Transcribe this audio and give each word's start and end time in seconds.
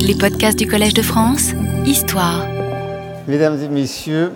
Les 0.00 0.14
podcasts 0.14 0.58
du 0.58 0.66
Collège 0.66 0.94
de 0.94 1.02
France, 1.02 1.52
Histoire. 1.86 2.46
Mesdames 3.26 3.60
et 3.62 3.68
messieurs, 3.68 4.32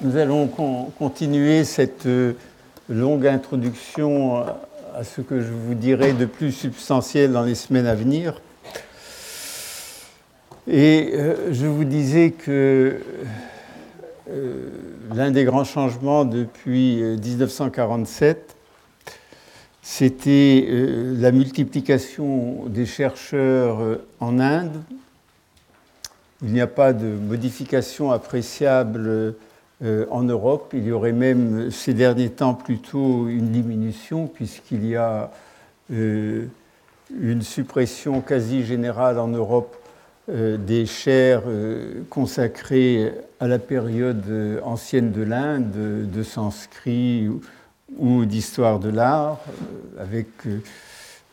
nous 0.00 0.16
allons 0.16 0.46
continuer 0.98 1.64
cette 1.64 2.06
euh, 2.06 2.34
longue 2.88 3.26
introduction 3.26 4.44
à 4.94 5.04
ce 5.04 5.20
que 5.20 5.40
je 5.40 5.50
vous 5.50 5.74
dirai 5.74 6.12
de 6.12 6.24
plus 6.24 6.52
substantiel 6.52 7.32
dans 7.32 7.42
les 7.42 7.54
semaines 7.54 7.86
à 7.86 7.94
venir. 7.94 8.40
Et 10.66 11.12
euh, 11.14 11.52
je 11.52 11.66
vous 11.66 11.84
disais 11.84 12.32
que 12.32 13.00
euh, 14.30 14.68
l'un 15.14 15.30
des 15.30 15.44
grands 15.44 15.64
changements 15.64 16.24
depuis 16.24 17.02
1947, 17.02 18.56
c'était 19.82 20.66
euh, 20.68 21.14
la 21.18 21.32
multiplication 21.32 22.66
des 22.66 22.86
chercheurs 22.86 23.80
euh, 23.80 24.06
en 24.20 24.38
Inde. 24.38 24.76
Il 26.42 26.52
n'y 26.52 26.60
a 26.60 26.66
pas 26.66 26.92
de 26.92 27.06
modification 27.06 28.12
appréciable 28.12 29.34
euh, 29.82 30.06
en 30.10 30.22
Europe. 30.22 30.72
Il 30.74 30.84
y 30.84 30.92
aurait 30.92 31.12
même 31.12 31.70
ces 31.70 31.94
derniers 31.94 32.30
temps 32.30 32.54
plutôt 32.54 33.28
une 33.28 33.50
diminution 33.50 34.26
puisqu'il 34.26 34.86
y 34.86 34.96
a 34.96 35.30
une 35.90 37.42
suppression 37.42 38.20
quasi 38.20 38.64
générale 38.64 39.18
en 39.18 39.26
Europe 39.26 39.76
des 40.28 40.86
chaires 40.86 41.42
consacrées 42.08 43.12
à 43.40 43.48
la 43.48 43.58
période 43.58 44.22
ancienne 44.62 45.10
de 45.10 45.22
l'Inde, 45.22 45.72
de 45.72 46.22
sanskrit 46.22 47.28
ou 47.98 48.24
d'histoire 48.24 48.78
de 48.78 48.88
l'art, 48.88 49.38
euh, 49.48 50.02
avec 50.02 50.28
euh, 50.46 50.60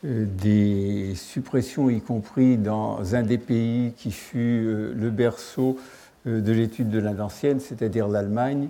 euh, 0.05 0.25
des 0.25 1.13
suppressions, 1.15 1.89
y 1.89 2.01
compris 2.01 2.57
dans 2.57 3.15
un 3.15 3.23
des 3.23 3.37
pays 3.37 3.93
qui 3.97 4.11
fut 4.11 4.93
le 4.95 5.09
berceau 5.09 5.77
de 6.25 6.51
l'étude 6.51 6.89
de 6.89 6.99
l'Inde 6.99 7.21
ancienne, 7.21 7.59
c'est-à-dire 7.59 8.07
l'Allemagne. 8.07 8.67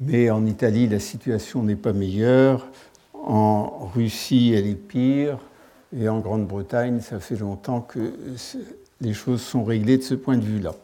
Mais 0.00 0.30
en 0.30 0.44
Italie, 0.44 0.88
la 0.88 0.98
situation 0.98 1.62
n'est 1.62 1.76
pas 1.76 1.94
meilleure. 1.94 2.66
En 3.14 3.88
Russie, 3.94 4.52
elle 4.54 4.66
est 4.66 4.74
pire. 4.74 5.38
Et 5.96 6.08
en 6.08 6.20
Grande-Bretagne, 6.20 7.00
ça 7.00 7.18
fait 7.18 7.36
longtemps 7.36 7.80
que 7.80 8.12
les 9.00 9.14
choses 9.14 9.40
sont 9.40 9.64
réglées 9.64 9.96
de 9.96 10.02
ce 10.02 10.14
point 10.14 10.36
de 10.36 10.44
vue-là. 10.44 10.74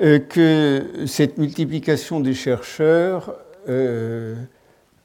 que 0.00 1.04
cette 1.06 1.38
multiplication 1.38 2.18
des 2.18 2.34
chercheurs 2.34 3.32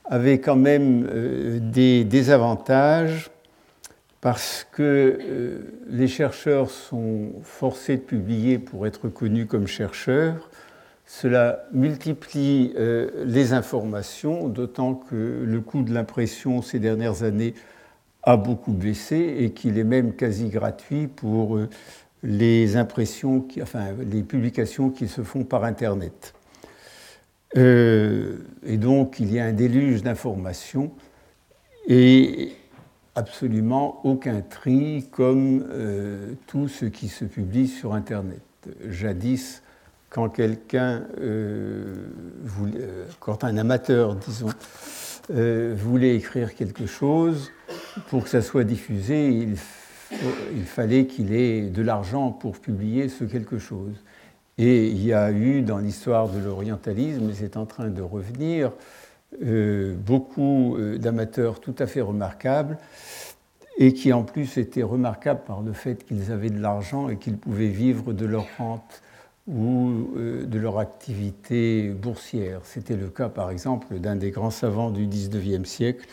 avait 0.10 0.40
quand 0.40 0.56
même 0.56 1.08
euh, 1.10 1.60
des 1.62 2.04
désavantages 2.04 3.30
parce 4.22 4.68
que 4.70 4.82
euh, 5.22 5.60
les 5.88 6.08
chercheurs 6.08 6.72
sont 6.72 7.32
forcés 7.44 7.96
de 7.96 8.02
publier 8.02 8.60
pour 8.60 8.88
être 8.88 9.08
connus 9.08 9.46
comme 9.46 9.68
chercheurs. 9.68 10.50
Cela 11.06 11.64
multiplie 11.72 12.74
euh, 12.76 13.24
les 13.26 13.54
informations, 13.54 14.50
d'autant 14.50 14.96
que 14.96 15.44
le 15.46 15.62
coût 15.62 15.84
de 15.84 15.94
l'impression 15.94 16.62
ces 16.62 16.80
dernières 16.80 17.24
années 17.24 17.54
a 18.24 18.36
beaucoup 18.36 18.74
baissé 18.74 19.36
et 19.40 19.52
qu'il 19.52 19.78
est 19.78 19.86
même 19.86 20.14
quasi 20.14 20.50
gratuit 20.50 21.08
pour 21.08 21.58
les 22.22 22.68
publications 24.28 24.90
qui 24.90 25.08
se 25.08 25.22
font 25.22 25.46
par 25.46 25.64
Internet. 25.64 26.34
Euh, 27.58 28.38
et 28.64 28.78
donc, 28.78 29.20
il 29.20 29.34
y 29.34 29.40
a 29.40 29.46
un 29.46 29.54
déluge 29.54 30.04
d'informations 30.04 30.92
et 31.88 32.52
absolument 33.16 34.06
aucun 34.06 34.42
tri 34.42 35.08
comme 35.12 35.66
euh, 35.70 36.34
tout 36.48 36.68
ce 36.68 36.86
qui 36.86 37.08
se 37.08 37.26
publie 37.26 37.68
sur 37.68 37.94
Internet. 37.94 38.42
Jadis, 38.88 39.64
quand 40.10 40.30
quelqu'un, 40.30 41.04
euh, 41.20 42.08
quand 43.20 43.44
un 43.44 43.58
amateur, 43.58 44.16
disons, 44.16 44.50
voulait 45.30 46.16
écrire 46.16 46.56
quelque 46.56 46.86
chose, 46.88 47.52
pour 48.10 48.24
que 48.24 48.30
ça 48.30 48.42
soit 48.42 48.64
diffusé, 48.64 49.30
il, 49.30 49.56
il 50.56 50.66
fallait 50.66 51.06
qu'il 51.06 51.34
ait 51.34 51.70
de 51.70 51.82
l'argent 51.82 52.32
pour 52.32 52.58
publier 52.60 53.10
ce 53.10 53.24
quelque 53.24 53.60
chose. 53.60 53.94
Et 54.60 54.88
il 54.88 55.06
y 55.06 55.14
a 55.14 55.32
eu 55.32 55.62
dans 55.62 55.78
l'histoire 55.78 56.28
de 56.28 56.38
l'orientalisme, 56.38 57.30
et 57.30 57.34
c'est 57.34 57.56
en 57.56 57.66
train 57.66 57.88
de 57.88 58.02
revenir, 58.02 58.74
euh, 59.42 59.96
beaucoup 59.96 60.76
euh, 60.76 60.98
d'amateurs 60.98 61.62
tout 61.62 61.76
à 61.80 61.88
fait 61.88 62.02
remarquables, 62.02 62.78
et 63.78 63.94
qui 63.94 64.12
en 64.12 64.24
plus 64.24 64.58
étaient 64.58 64.84
remarquables 64.84 65.44
par 65.48 65.62
le 65.62 65.72
fait 65.72 66.04
qu'ils 66.04 66.34
avaient 66.34 66.50
de 66.50 66.60
l'argent 66.60 67.08
et 67.08 67.16
qu'ils 67.16 67.38
pouvaient 67.38 67.70
vivre 67.70 68.12
de 68.12 68.26
leur 68.26 68.48
rente 68.58 69.02
ou 69.48 70.10
euh, 70.18 70.46
de 70.46 70.60
leur 70.60 70.78
activité 70.78 71.88
boursière. 71.92 72.60
C'était 72.66 72.98
le 72.98 73.08
cas 73.08 73.30
par 73.30 73.52
exemple 73.52 73.98
d'un 74.00 74.18
des 74.18 74.32
grands 74.32 74.52
savants 74.52 74.92
du 74.92 75.08
XIXe 75.08 75.68
siècle, 75.68 76.06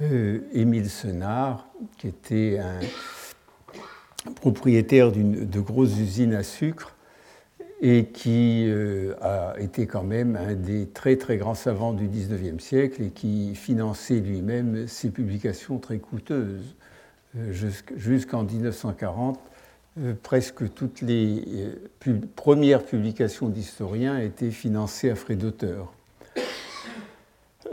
Émile 0.00 0.88
Senard, 0.88 1.68
qui 1.98 2.08
était 2.08 2.58
un 2.58 4.32
propriétaire 4.32 5.12
de 5.12 5.60
grosses 5.60 5.98
usines 5.98 6.34
à 6.34 6.42
sucre 6.42 6.93
et 7.86 8.06
qui 8.06 8.64
euh, 8.66 9.12
a 9.20 9.60
été 9.60 9.86
quand 9.86 10.04
même 10.04 10.36
un 10.36 10.54
des 10.54 10.86
très 10.86 11.16
très 11.16 11.36
grands 11.36 11.54
savants 11.54 11.92
du 11.92 12.08
XIXe 12.08 12.64
siècle 12.64 13.02
et 13.02 13.10
qui 13.10 13.54
finançait 13.54 14.20
lui-même 14.20 14.88
ses 14.88 15.10
publications 15.10 15.78
très 15.78 15.98
coûteuses. 15.98 16.74
Euh, 17.36 17.52
jusqu'en 17.96 18.44
1940, 18.44 19.38
euh, 20.00 20.14
presque 20.22 20.72
toutes 20.72 21.02
les 21.02 21.44
premières 22.36 22.84
publications 22.84 23.50
d'historiens 23.50 24.18
étaient 24.18 24.50
financées 24.50 25.10
à 25.10 25.14
frais 25.14 25.36
d'auteur. 25.36 25.92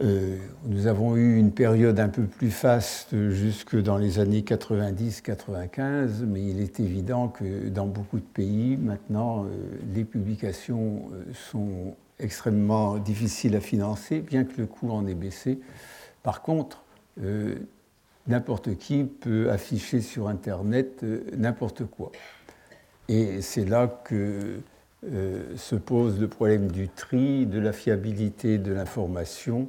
Euh, 0.03 0.37
nous 0.65 0.87
avons 0.87 1.15
eu 1.15 1.37
une 1.37 1.51
période 1.51 1.99
un 1.99 2.09
peu 2.09 2.23
plus 2.23 2.49
faste 2.49 3.15
jusque 3.29 3.79
dans 3.79 3.97
les 3.97 4.17
années 4.17 4.41
90-95, 4.41 6.25
mais 6.25 6.41
il 6.41 6.59
est 6.59 6.79
évident 6.79 7.27
que 7.27 7.69
dans 7.69 7.85
beaucoup 7.85 8.17
de 8.17 8.25
pays, 8.25 8.77
maintenant, 8.77 9.43
euh, 9.43 9.47
les 9.93 10.03
publications 10.03 11.03
euh, 11.13 11.23
sont 11.33 11.95
extrêmement 12.19 12.97
difficiles 12.97 13.55
à 13.55 13.59
financer, 13.59 14.21
bien 14.21 14.43
que 14.43 14.59
le 14.59 14.65
coût 14.65 14.89
en 14.89 15.05
ait 15.05 15.13
baissé. 15.13 15.59
Par 16.23 16.41
contre, 16.43 16.83
n'importe 18.27 18.77
qui 18.77 19.03
peut 19.03 19.49
afficher 19.49 20.01
sur 20.01 20.27
Internet 20.27 21.03
n'importe 21.35 21.83
quoi. 21.85 22.11
Et 23.09 23.41
c'est 23.41 23.65
là 23.65 23.87
que 23.87 24.59
se 25.01 25.75
pose 25.75 26.19
le 26.19 26.27
problème 26.27 26.71
du 26.71 26.89
tri, 26.89 27.47
de 27.47 27.59
la 27.59 27.73
fiabilité 27.73 28.59
de 28.59 28.71
l'information 28.71 29.67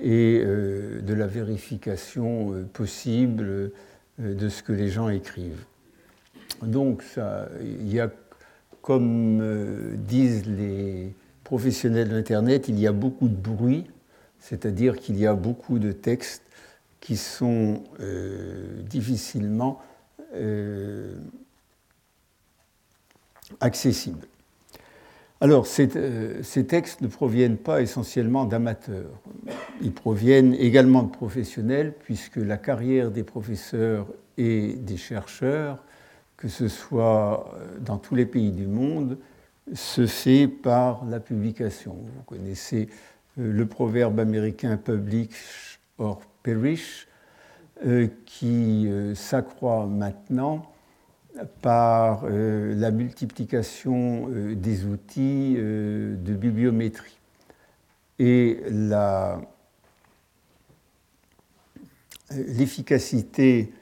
et 0.00 0.40
euh, 0.44 1.00
de 1.00 1.14
la 1.14 1.26
vérification 1.26 2.54
euh, 2.54 2.64
possible 2.64 3.44
euh, 3.44 3.70
de 4.18 4.48
ce 4.48 4.62
que 4.62 4.72
les 4.72 4.88
gens 4.88 5.08
écrivent. 5.08 5.64
Donc 6.62 7.02
ça, 7.02 7.48
il 7.60 7.92
y 7.92 8.00
a, 8.00 8.10
comme 8.82 9.96
disent 9.96 10.46
les 10.46 11.14
professionnels 11.44 12.08
de 12.08 12.14
l'Internet, 12.16 12.68
il 12.68 12.78
y 12.80 12.86
a 12.86 12.92
beaucoup 12.92 13.28
de 13.28 13.36
bruit, 13.36 13.86
c'est-à-dire 14.40 14.96
qu'il 14.96 15.18
y 15.18 15.26
a 15.26 15.34
beaucoup 15.34 15.78
de 15.78 15.92
textes 15.92 16.42
qui 17.00 17.16
sont 17.16 17.84
difficilement 18.90 19.80
accessibles. 23.60 24.26
Alors, 25.40 25.66
euh, 25.78 26.42
ces, 26.42 26.66
textes 26.66 27.00
ne 27.00 27.06
proviennent 27.06 27.58
pas 27.58 27.80
essentiellement 27.80 28.44
d'amateurs. 28.44 29.20
Ils 29.80 29.92
proviennent 29.92 30.54
également 30.54 31.04
de 31.04 31.10
professionnels, 31.10 31.94
puisque 32.02 32.38
la 32.38 32.56
carrière 32.56 33.12
des 33.12 33.22
professeurs 33.22 34.08
et 34.36 34.72
des 34.72 34.96
chercheurs, 34.96 35.84
que 36.36 36.48
ce 36.48 36.66
soit 36.66 37.52
euh, 37.54 37.78
dans 37.78 37.98
tous 37.98 38.16
les 38.16 38.26
pays 38.26 38.50
du 38.50 38.66
monde, 38.66 39.16
se 39.74 40.06
fait 40.06 40.48
par 40.48 41.04
la 41.04 41.20
publication. 41.20 41.94
Vous 41.94 42.22
connaissez 42.24 42.88
euh, 43.38 43.52
le 43.52 43.66
proverbe 43.66 44.18
américain 44.18 44.76
publish 44.76 45.78
or 45.98 46.20
perish, 46.42 47.06
qui 48.26 48.90
s'accroît 49.14 49.86
maintenant 49.86 50.66
par 51.62 52.22
euh, 52.24 52.74
la 52.74 52.90
multiplication 52.90 54.28
euh, 54.30 54.54
des 54.54 54.84
outils 54.84 55.54
euh, 55.58 56.16
de 56.16 56.34
bibliométrie. 56.34 57.18
Et 58.18 58.60
l'efficacité 62.32 63.72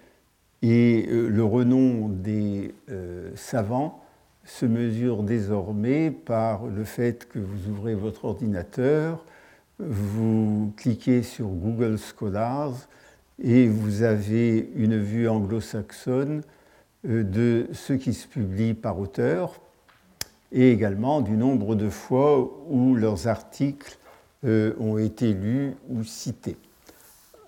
et 0.61 1.07
le 1.09 1.43
renom 1.43 2.11
des 2.11 2.75
savants 3.35 4.05
se 4.45 4.67
mesurent 4.67 5.23
désormais 5.23 6.11
par 6.11 6.67
le 6.67 6.85
fait 6.85 7.27
que 7.27 7.39
vous 7.39 7.71
ouvrez 7.71 7.95
votre 7.95 8.27
ordinateur, 8.27 9.25
vous 9.79 10.75
cliquez 10.77 11.23
sur 11.23 11.47
Google 11.47 11.97
Scholars 11.97 12.75
et 13.43 13.69
vous 13.69 14.03
avez 14.03 14.71
une 14.75 14.99
vue 14.99 15.31
anglo-saxonne 15.31 16.43
de 17.07 17.69
ce 17.73 17.93
qui 17.93 18.13
se 18.13 18.27
publie 18.27 18.75
par 18.75 18.99
auteur 18.99 19.61
et 20.53 20.71
également 20.71 21.21
du 21.21 21.37
nombre 21.37 21.75
de 21.75 21.89
fois 21.89 22.51
où 22.69 22.95
leurs 22.95 23.29
articles 23.29 23.99
ont 24.45 24.97
été 24.99 25.33
lus 25.33 25.75
ou 25.89 26.05
cités. 26.05 26.57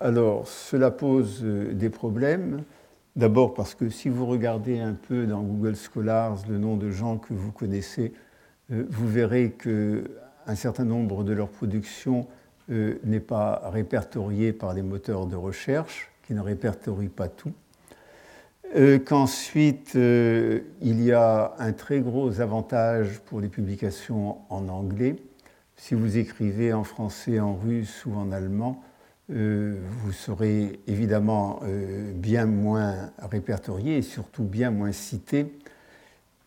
Alors, 0.01 0.47
cela 0.47 0.91
pose 0.91 1.43
des 1.43 1.89
problèmes 1.89 2.63
D'abord 3.19 3.53
parce 3.53 3.75
que 3.75 3.89
si 3.89 4.07
vous 4.07 4.25
regardez 4.25 4.79
un 4.79 4.93
peu 4.93 5.25
dans 5.25 5.41
Google 5.41 5.75
Scholars 5.75 6.37
le 6.47 6.57
nom 6.57 6.77
de 6.77 6.89
gens 6.89 7.17
que 7.17 7.33
vous 7.33 7.51
connaissez, 7.51 8.13
euh, 8.71 8.85
vous 8.89 9.09
verrez 9.09 9.51
qu'un 9.51 10.55
certain 10.55 10.85
nombre 10.85 11.25
de 11.25 11.33
leurs 11.33 11.49
productions 11.49 12.27
euh, 12.71 12.97
n'est 13.03 13.19
pas 13.19 13.61
répertorié 13.65 14.53
par 14.53 14.73
les 14.73 14.83
moteurs 14.83 15.25
de 15.25 15.35
recherche, 15.35 16.11
qui 16.25 16.33
ne 16.33 16.39
répertorient 16.39 17.09
pas 17.09 17.27
tout. 17.27 17.51
Euh, 18.75 18.99
qu'ensuite, 18.99 19.95
il 19.95 21.03
y 21.03 21.11
a 21.11 21.53
un 21.57 21.73
très 21.73 22.01
gros 22.01 22.39
avantage 22.39 23.19
pour 23.25 23.39
les 23.39 23.47
publications 23.47 24.37
en 24.49 24.67
anglais. 24.67 25.15
Si 25.75 25.95
vous 25.95 26.17
écrivez 26.17 26.73
en 26.73 26.83
français, 26.83 27.39
en 27.39 27.55
russe 27.55 28.05
ou 28.05 28.13
en 28.13 28.31
allemand, 28.31 28.83
euh, 29.31 29.77
vous 30.01 30.11
serez 30.11 30.79
évidemment 30.87 31.59
euh, 31.63 32.11
bien 32.13 32.45
moins 32.45 33.11
répertorié 33.19 33.97
et 33.97 34.01
surtout 34.01 34.43
bien 34.43 34.71
moins 34.71 34.91
cité. 34.91 35.53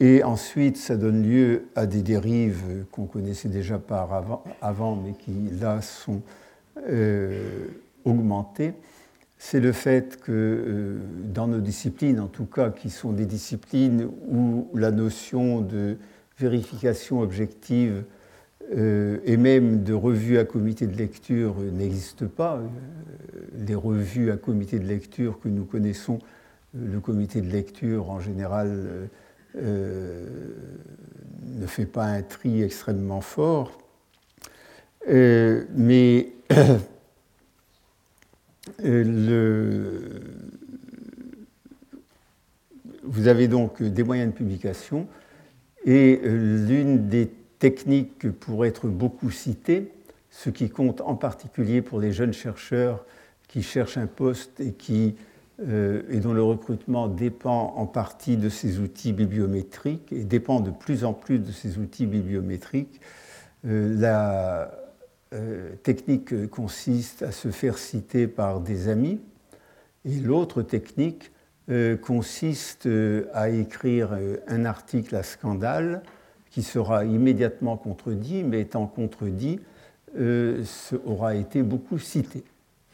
Et 0.00 0.24
ensuite, 0.24 0.76
ça 0.76 0.96
donne 0.96 1.22
lieu 1.22 1.69
à 1.76 1.86
des 1.86 2.02
dérives 2.02 2.84
qu'on 2.90 3.06
connaissait 3.06 3.48
déjà 3.48 3.78
par 3.78 4.42
avant, 4.60 4.96
mais 4.96 5.12
qui 5.12 5.32
là 5.60 5.80
sont 5.80 6.22
euh, 6.88 7.69
augmentées. 8.04 8.74
C'est 9.44 9.59
le 9.59 9.73
fait 9.73 10.21
que 10.21 10.99
dans 11.25 11.49
nos 11.49 11.59
disciplines, 11.59 12.21
en 12.21 12.29
tout 12.29 12.47
cas, 12.47 12.71
qui 12.71 12.91
sont 12.91 13.12
des 13.12 13.27
disciplines 13.27 14.09
où 14.29 14.69
la 14.73 14.93
notion 14.93 15.61
de 15.61 15.97
vérification 16.39 17.21
objective 17.21 18.05
euh, 18.77 19.19
et 19.25 19.37
même 19.37 19.83
de 19.83 19.94
revues 19.94 20.39
à 20.39 20.44
comité 20.44 20.87
de 20.87 20.97
lecture 20.97 21.56
n'existent 21.59 22.29
pas. 22.29 22.55
Euh, 22.55 23.41
les 23.67 23.75
revues 23.75 24.31
à 24.31 24.37
comité 24.37 24.79
de 24.79 24.87
lecture 24.87 25.41
que 25.41 25.49
nous 25.49 25.65
connaissons, 25.65 26.21
euh, 26.77 26.93
le 26.93 27.00
comité 27.00 27.41
de 27.41 27.50
lecture 27.50 28.11
en 28.11 28.21
général 28.21 29.09
ne 29.56 31.67
fait 31.67 31.87
pas 31.87 32.05
un 32.05 32.23
tri 32.23 32.62
extrêmement 32.62 33.21
fort. 33.21 33.77
mais 35.09 36.29
vous 43.03 43.26
avez 43.26 43.49
donc 43.49 43.82
des 43.82 44.03
moyens 44.03 44.32
de 44.32 44.37
publication 44.37 45.06
et 45.85 46.20
l'une 46.23 47.09
des 47.09 47.31
technique 47.62 48.29
pour 48.32 48.67
être 48.67 48.88
beaucoup 48.88 49.31
citée, 49.31 49.93
ce 50.31 50.50
qui 50.50 50.69
compte 50.69 51.00
en 51.00 51.14
particulier 51.14 51.81
pour 51.81 52.00
les 52.00 52.11
jeunes 52.11 52.32
chercheurs 52.32 53.05
qui 53.47 53.62
cherchent 53.62 53.99
un 53.99 54.09
poste 54.09 54.59
et, 54.59 54.73
qui, 54.73 55.15
euh, 55.61 56.03
et 56.11 56.19
dont 56.19 56.32
le 56.32 56.43
recrutement 56.43 57.06
dépend 57.06 57.73
en 57.76 57.87
partie 57.87 58.37
de 58.37 58.49
ces 58.49 58.81
outils 58.81 59.12
bibliométriques 59.12 60.12
et 60.12 60.25
dépend 60.25 60.58
de 60.58 60.73
plus 60.73 61.05
en 61.05 61.12
plus 61.12 61.38
de 61.38 61.53
ces 61.53 61.79
outils 61.79 62.06
bibliométriques. 62.06 63.00
Euh, 63.65 64.67
euh, 65.32 65.75
technique 65.82 66.49
consiste 66.50 67.23
à 67.23 67.32
se 67.32 67.50
faire 67.50 67.79
citer 67.79 68.26
par 68.26 68.61
des 68.61 68.88
amis 68.88 69.20
et 70.05 70.19
l'autre 70.20 70.62
technique 70.62 71.31
consiste 72.02 72.88
à 73.32 73.49
écrire 73.49 74.19
un 74.49 74.64
article 74.64 75.14
à 75.14 75.23
scandale 75.23 76.02
qui 76.52 76.62
sera 76.62 77.05
immédiatement 77.05 77.76
contredit, 77.76 78.44
mais 78.44 78.61
étant 78.61 78.87
contredit, 78.87 79.58
euh, 80.19 80.62
aura 81.06 81.34
été 81.34 81.62
beaucoup 81.62 81.99
cité. 81.99 82.44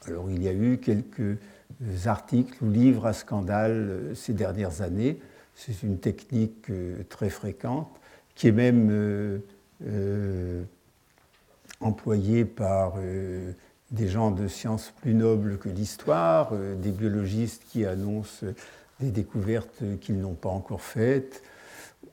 Alors 0.06 0.30
il 0.30 0.42
y 0.42 0.48
a 0.48 0.52
eu 0.52 0.78
quelques 0.78 1.36
articles 2.06 2.64
ou 2.64 2.70
livres 2.70 3.06
à 3.06 3.12
scandale 3.12 3.72
euh, 3.72 4.14
ces 4.14 4.32
dernières 4.32 4.80
années. 4.82 5.18
C'est 5.56 5.82
une 5.82 5.98
technique 5.98 6.70
euh, 6.70 7.02
très 7.08 7.30
fréquente 7.30 7.90
qui 8.36 8.46
est 8.46 8.52
même 8.52 9.40
employée 11.80 12.44
par 12.44 12.94
des 13.90 14.08
gens 14.08 14.30
de 14.30 14.48
sciences 14.48 14.92
plus 15.00 15.14
nobles 15.14 15.58
que 15.58 15.68
l'histoire, 15.68 16.52
des 16.52 16.90
biologistes 16.90 17.62
qui 17.68 17.86
annoncent 17.86 18.44
des 19.00 19.10
découvertes 19.10 19.82
qu'ils 20.00 20.18
n'ont 20.18 20.34
pas 20.34 20.48
encore 20.48 20.82
faites, 20.82 21.42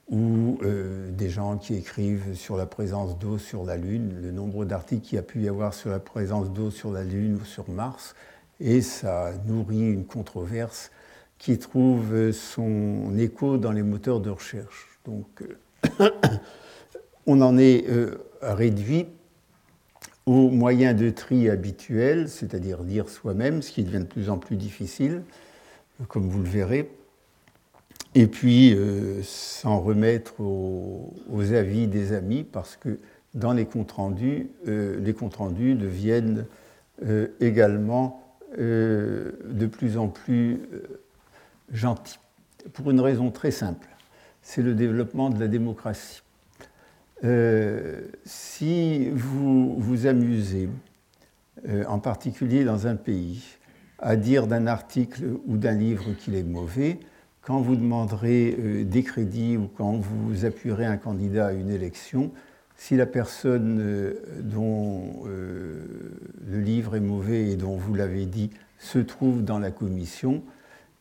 ou 0.09 0.59
euh, 0.61 1.09
des 1.11 1.29
gens 1.29 1.57
qui 1.57 1.75
écrivent 1.75 2.35
sur 2.35 2.57
la 2.57 2.65
présence 2.65 3.17
d'eau 3.17 3.37
sur 3.37 3.63
la 3.63 3.75
Lune, 3.75 4.13
le 4.21 4.31
nombre 4.31 4.65
d'articles 4.65 5.01
qu'il 5.01 5.15
y 5.15 5.19
a 5.19 5.23
pu 5.23 5.41
y 5.41 5.47
avoir 5.47 5.73
sur 5.73 5.89
la 5.89 5.99
présence 5.99 6.51
d'eau 6.51 6.69
sur 6.69 6.91
la 6.91 7.03
Lune 7.03 7.39
ou 7.41 7.45
sur 7.45 7.69
Mars, 7.69 8.15
et 8.59 8.81
ça 8.81 9.33
nourrit 9.47 9.91
une 9.91 10.05
controverse 10.05 10.91
qui 11.39 11.57
trouve 11.57 12.31
son 12.31 13.17
écho 13.17 13.57
dans 13.57 13.71
les 13.71 13.83
moteurs 13.83 14.19
de 14.19 14.29
recherche. 14.29 14.99
Donc 15.05 15.43
euh, 15.99 16.09
on 17.25 17.41
en 17.41 17.57
est 17.57 17.89
euh, 17.89 18.17
réduit 18.41 19.07
aux 20.25 20.49
moyens 20.49 20.99
de 20.99 21.09
tri 21.09 21.49
habituels, 21.49 22.29
c'est-à-dire 22.29 22.81
lire 22.83 23.09
soi-même, 23.09 23.61
ce 23.61 23.71
qui 23.71 23.83
devient 23.83 23.99
de 23.99 24.05
plus 24.05 24.29
en 24.29 24.37
plus 24.37 24.55
difficile, 24.55 25.21
comme 26.07 26.27
vous 26.27 26.41
le 26.41 26.49
verrez 26.49 26.89
et 28.15 28.27
puis 28.27 28.73
euh, 28.73 29.21
s'en 29.23 29.79
remettre 29.79 30.39
aux, 30.39 31.13
avis 31.53 31.87
des 31.87 32.13
amis, 32.13 32.43
parce 32.43 32.77
que 32.77 32.97
dans 33.33 33.51
les 33.51 33.65
comptes 33.65 33.91
rendus, 33.91 34.49
euh, 34.67 34.97
les 34.99 35.13
comptes 35.13 35.35
rendus 35.35 35.75
deviennent 35.75 36.45
euh, 37.05 37.27
également 37.41 38.21
de 38.57 39.65
plus 39.69 39.97
en 39.97 40.07
plus 40.07 40.61
gentils, 41.73 42.19
pour 42.71 42.89
une 42.89 43.01
raison 43.01 43.29
très 43.31 43.51
simple, 43.51 43.89
c'est 44.41 44.61
le 44.61 44.75
développement 44.75 45.29
de 45.29 45.37
la 45.37 45.49
démocratie. 45.49 46.21
Si 47.23 49.09
vous 49.09 49.75
vous 49.77 50.05
amusez, 50.05 50.69
en 51.87 51.99
particulier 51.99 52.63
dans 52.63 52.87
un 52.87 52.95
pays, 52.95 53.43
à 53.99 54.15
dire 54.15 54.47
d'un 54.47 54.67
article 54.67 55.23
ou 55.47 55.57
d'un 55.57 55.73
livre 55.73 56.13
qu'il 56.19 56.35
est 56.35 56.43
mauvais, 56.43 56.99
quand 57.45 57.61
vous 57.61 57.75
demanderez 57.75 58.55
euh, 58.57 58.83
des 58.83 59.03
crédits 59.03 59.55
ou 59.55 59.67
quand 59.67 59.93
vous 59.93 60.45
appuierez 60.45 60.85
un 60.85 60.97
candidat 60.97 61.47
à 61.47 61.53
une 61.53 61.69
élection, 61.69 62.31
si 62.75 62.97
la 62.97 63.05
personne 63.05 63.77
euh, 63.79 64.13
dont 64.41 65.23
euh, 65.27 65.85
le 66.47 66.59
livre 66.59 66.95
est 66.95 67.01
mauvais 67.01 67.51
et 67.51 67.55
dont 67.55 67.77
vous 67.77 67.93
l'avez 67.93 68.25
dit 68.25 68.49
se 68.79 68.99
trouve 68.99 69.43
dans 69.43 69.59
la 69.59 69.71
commission, 69.71 70.43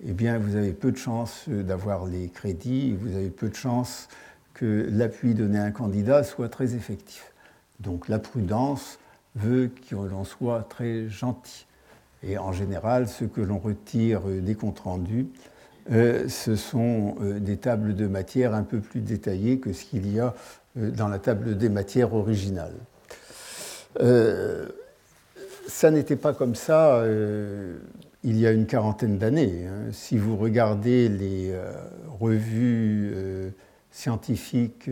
eh 0.07 0.13
bien 0.13 0.39
vous 0.39 0.55
avez 0.57 0.73
peu 0.73 0.93
de 0.93 0.97
chances 0.97 1.49
d'avoir 1.49 2.07
les 2.07 2.29
crédits 2.29 2.97
vous 3.01 3.17
avez 3.17 3.31
peu 3.31 3.49
de 3.49 3.55
chances 3.55 4.09
que 4.55 4.89
l'appui 4.91 5.35
donné 5.35 5.59
à 5.59 5.65
un 5.65 5.71
candidat 5.71 6.23
soit 6.23 6.49
très 6.49 6.75
effectif. 6.75 7.33
Donc 7.81 8.09
la 8.09 8.19
prudence 8.19 8.99
veut 9.37 9.71
qu'on 9.91 10.25
soit 10.25 10.67
très 10.69 11.09
gentil. 11.09 11.67
Et 12.23 12.39
en 12.39 12.53
général, 12.53 13.09
ce 13.09 13.25
que 13.25 13.41
l'on 13.41 13.59
retire 13.59 14.23
des 14.23 14.55
comptes 14.55 14.81
rendus, 14.81 15.27
euh, 15.91 16.29
ce 16.29 16.57
sont 16.57 17.17
euh, 17.21 17.39
des 17.39 17.59
tables 17.59 17.95
de 17.95 18.07
matière 18.07 18.55
un 18.55 18.63
peu 18.63 18.81
plus 18.81 19.01
détaillées 19.01 19.59
que 19.59 19.75
ce 19.75 19.85
qu'il 19.85 20.11
y 20.13 20.19
a 20.19 20.35
euh, 20.79 20.91
dans 20.91 21.09
la 21.09 21.19
table 21.19 21.59
des 21.59 21.69
matières 21.69 22.15
originale. 22.15 22.73
ça 25.67 25.91
n'était 25.91 26.17
pas 26.17 26.33
comme 26.33 26.55
ça 26.55 27.05
il 28.23 28.39
y 28.39 28.47
a 28.47 28.53
une 28.53 28.67
quarantaine 28.67 29.19
d'années. 29.19 29.67
Hein. 29.67 29.93
Si 29.93 30.17
vous 30.17 30.37
regardez 30.37 31.09
les 31.09 31.55
revues 32.21 33.15
scientifiques 33.95 34.91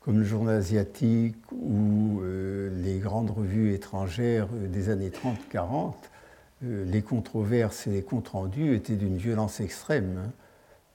comme 0.00 0.18
le 0.18 0.24
Journal 0.24 0.56
asiatique 0.56 1.36
ou 1.52 2.20
les 2.22 2.98
grandes 2.98 3.30
revues 3.30 3.72
étrangères 3.72 4.48
des 4.48 4.90
années 4.90 5.10
30-40, 5.10 5.94
euh, 6.64 6.84
les 6.86 7.02
controverses 7.02 7.86
et 7.86 7.90
les 7.90 8.02
comptes 8.02 8.28
rendus 8.28 8.74
étaient 8.74 8.96
d'une 8.96 9.16
violence 9.16 9.60
extrême. 9.60 10.18
Hein. 10.18 10.30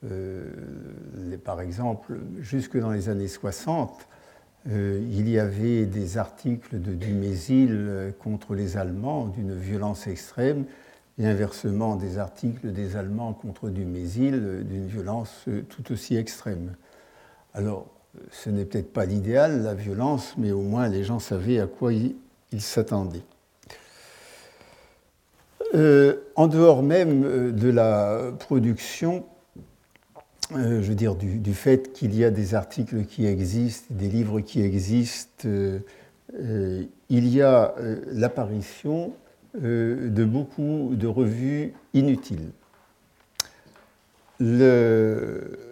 Euh, 0.05 1.37
par 1.43 1.61
exemple, 1.61 2.19
jusque 2.39 2.77
dans 2.77 2.91
les 2.91 3.09
années 3.09 3.27
60, 3.27 4.07
euh, 4.69 5.01
il 5.11 5.29
y 5.29 5.37
avait 5.37 5.85
des 5.85 6.17
articles 6.17 6.79
de 6.79 6.93
Dumézil 6.93 8.13
contre 8.19 8.55
les 8.55 8.77
Allemands 8.77 9.27
d'une 9.27 9.57
violence 9.57 10.07
extrême, 10.07 10.65
et 11.17 11.27
inversement 11.27 11.97
des 11.97 12.17
articles 12.17 12.71
des 12.71 12.95
Allemands 12.95 13.33
contre 13.33 13.69
Dumézil 13.69 14.63
d'une 14.63 14.87
violence 14.87 15.45
tout 15.67 15.91
aussi 15.91 16.15
extrême. 16.15 16.71
Alors, 17.59 17.87
ce 18.31 18.49
n'est 18.49 18.63
peut-être 18.63 18.93
pas 18.93 19.03
l'idéal, 19.03 19.63
la 19.63 19.73
violence, 19.73 20.33
mais 20.37 20.53
au 20.53 20.61
moins 20.61 20.87
les 20.87 21.03
gens 21.03 21.19
savaient 21.19 21.59
à 21.59 21.67
quoi 21.67 21.91
ils 21.91 22.15
s'attendaient. 22.61 23.25
en 25.73 26.47
dehors 26.47 26.81
même 26.81 27.51
de 27.51 27.69
la 27.69 28.31
production, 28.39 29.25
je 30.51 30.79
veux 30.79 30.95
dire, 30.95 31.15
du, 31.15 31.53
fait 31.53 31.91
qu'il 31.91 32.15
y 32.15 32.23
a 32.23 32.31
des 32.31 32.55
articles 32.55 33.03
qui 33.03 33.25
existent, 33.25 33.87
des 33.89 34.07
livres 34.07 34.39
qui 34.39 34.61
existent, 34.61 35.49
il 36.39 36.87
y 37.09 37.41
a 37.41 37.75
l'apparition 38.07 39.11
de 39.53 40.23
beaucoup 40.23 40.91
de 40.93 41.07
revues 41.07 41.73
inutiles. 41.93 42.51
Le, 44.39 45.68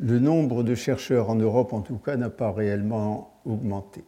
le 0.00 0.18
nombre 0.18 0.62
de 0.62 0.74
chercheurs 0.74 1.30
en 1.30 1.36
Europe, 1.36 1.72
en 1.72 1.80
tout 1.80 1.98
cas, 1.98 2.16
n'a 2.16 2.30
pas 2.30 2.52
réellement 2.52 3.34
augmenté. 3.44 4.02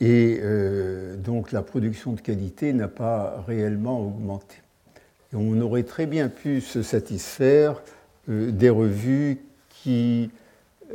Et 0.00 0.38
euh, 0.42 1.16
donc 1.16 1.52
la 1.52 1.62
production 1.62 2.12
de 2.12 2.20
qualité 2.20 2.72
n'a 2.72 2.88
pas 2.88 3.42
réellement 3.46 4.00
augmenté. 4.00 4.56
on 5.32 5.60
aurait 5.60 5.82
très 5.82 6.06
bien 6.06 6.28
pu 6.28 6.60
se 6.60 6.82
satisfaire 6.82 7.82
euh, 8.28 8.52
des 8.52 8.70
revues 8.70 9.38
qui 9.70 10.30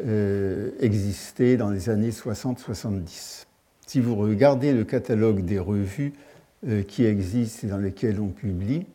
euh, 0.06 0.72
existaient 0.80 1.58
dans 1.58 1.70
les 1.70 1.90
années 1.90 2.12
60-70. 2.12 3.46
Si 3.86 4.00
vous 4.00 4.16
regardez 4.16 4.72
le 4.72 4.86
catalogue 4.86 5.44
des 5.44 5.60
revues 5.60 6.14
qui 6.88 7.04
existent 7.04 7.68
et 7.68 7.70
dans 7.70 7.78
lesquelles 7.78 8.22
on 8.22 8.30
publie, 8.30 8.86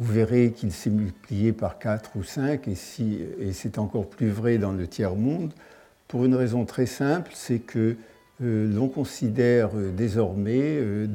vous 0.00 0.12
verrez 0.14 0.52
qu'il 0.52 0.72
s'est 0.72 0.90
multiplié 0.90 1.52
par 1.52 1.78
4 1.78 2.16
ou 2.16 2.24
5, 2.24 2.66
et, 2.68 2.74
c'est 3.52 3.78
encore 3.78 4.06
plus 4.06 4.30
vrai 4.30 4.56
dans 4.56 4.72
le 4.72 4.86
tiers-monde, 4.86 5.52
pour 6.08 6.24
une 6.24 6.34
raison 6.34 6.64
très 6.64 6.86
simple, 6.86 7.30
c'est 7.34 7.58
que 7.58 7.96
euh, 8.42 8.72
l'on 8.74 8.88
considère 8.88 9.70
euh, 9.76 9.92
désormais 9.92 10.80
euh, 10.80 11.06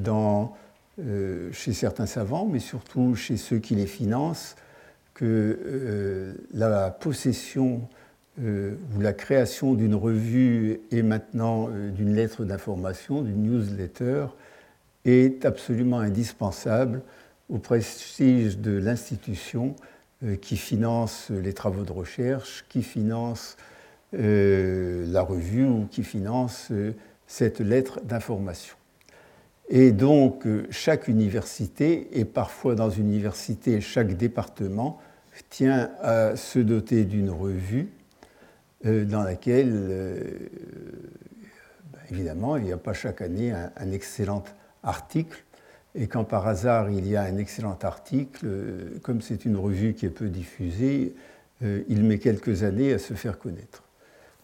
chez 1.52 1.74
certains 1.74 2.06
savants, 2.06 2.48
mais 2.50 2.60
surtout 2.60 3.16
chez 3.16 3.38
ceux 3.38 3.58
qui 3.58 3.74
les 3.74 3.88
financent, 3.88 4.56
que 5.16 6.36
la 6.54 6.92
possession 6.92 7.82
ou 8.38 9.00
la 9.00 9.14
création 9.14 9.74
d'une 9.74 9.96
revue 9.96 10.82
et 10.92 11.04
maintenant 11.04 11.70
d'une 11.70 12.14
lettre 12.14 12.44
d'information, 12.44 13.22
d'une 13.22 13.44
newsletter, 13.44 14.26
est 15.06 15.46
absolument 15.46 16.00
indispensable 16.00 17.02
au 17.50 17.58
prestige 17.58 18.58
de 18.58 18.72
l'institution 18.72 19.76
euh, 20.24 20.36
qui 20.36 20.58
finance 20.58 21.30
les 21.30 21.54
travaux 21.54 21.84
de 21.84 21.92
recherche, 21.92 22.66
qui 22.70 22.82
finance 22.82 23.58
euh, 24.14 25.06
la 25.08 25.22
revue 25.22 25.66
ou 25.66 25.88
qui 25.90 26.04
finance 26.04 26.70
euh, 26.72 26.94
cette 27.28 27.60
lettre 27.60 28.02
d'information. 28.02 28.76
Et 29.68 29.92
donc 29.92 30.46
chaque 30.70 31.08
université, 31.08 32.20
et 32.20 32.24
parfois 32.24 32.76
dans 32.76 32.92
une 32.92 33.08
université 33.08 33.82
chaque 33.82 34.16
département, 34.16 35.00
tient 35.50 35.90
à 36.02 36.36
se 36.36 36.60
doter 36.60 37.04
d'une 37.04 37.32
revue 37.32 37.90
dans 38.84 39.24
laquelle, 39.24 39.74
ben, 41.92 42.00
évidemment, 42.12 42.58
il 42.58 42.66
n'y 42.66 42.72
a 42.72 42.78
pas 42.78 42.94
chaque 42.94 43.22
année 43.22 43.52
un 43.52 43.92
excellent 43.92 44.44
article, 44.84 45.44
et 45.96 46.08
quand 46.08 46.26
par 46.26 46.48
hasard 46.48 46.92
il 46.92 47.08
y 47.08 47.16
a 47.16 47.24
un 47.24 47.38
excellent 47.38 47.78
article, 47.82 48.46
euh, 48.46 49.00
comme 49.02 49.22
c'est 49.22 49.46
une 49.46 49.56
revue 49.56 49.94
qui 49.94 50.06
est 50.06 50.10
peu 50.10 50.28
diffusée, 50.28 51.16
euh, 51.64 51.84
il 51.88 52.04
met 52.04 52.20
quelques 52.20 52.64
années 52.64 52.94
à 52.94 53.00
se 53.00 53.14
faire 53.14 53.40
connaître. 53.40 53.84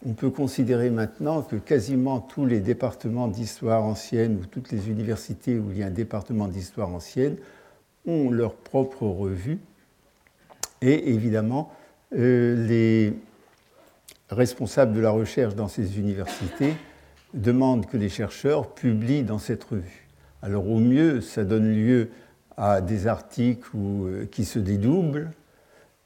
On 0.05 0.13
peut 0.13 0.29
considérer 0.31 0.89
maintenant 0.89 1.43
que 1.43 1.57
quasiment 1.57 2.19
tous 2.19 2.45
les 2.45 2.59
départements 2.59 3.27
d'histoire 3.27 3.83
ancienne 3.83 4.39
ou 4.41 4.45
toutes 4.45 4.71
les 4.71 4.89
universités 4.89 5.59
où 5.59 5.71
il 5.71 5.77
y 5.77 5.83
a 5.83 5.87
un 5.87 5.91
département 5.91 6.47
d'histoire 6.47 6.89
ancienne 6.89 7.35
ont 8.07 8.31
leur 8.31 8.55
propre 8.55 9.03
revue. 9.03 9.59
Et 10.81 11.11
évidemment, 11.11 11.71
euh, 12.13 12.65
les 12.67 13.13
responsables 14.29 14.93
de 14.93 15.01
la 15.01 15.11
recherche 15.11 15.53
dans 15.53 15.67
ces 15.67 15.99
universités 15.99 16.73
demandent 17.33 17.85
que 17.85 17.97
les 17.97 18.09
chercheurs 18.09 18.73
publient 18.73 19.23
dans 19.23 19.37
cette 19.37 19.63
revue. 19.65 20.00
Alors 20.43 20.67
au 20.67 20.79
mieux, 20.79 21.21
ça 21.21 21.43
donne 21.43 21.73
lieu 21.73 22.09
à 22.57 22.81
des 22.81 23.07
articles 23.07 23.69
euh, 23.75 24.25
qui 24.25 24.45
se 24.45 24.57
dédoublent, 24.59 25.31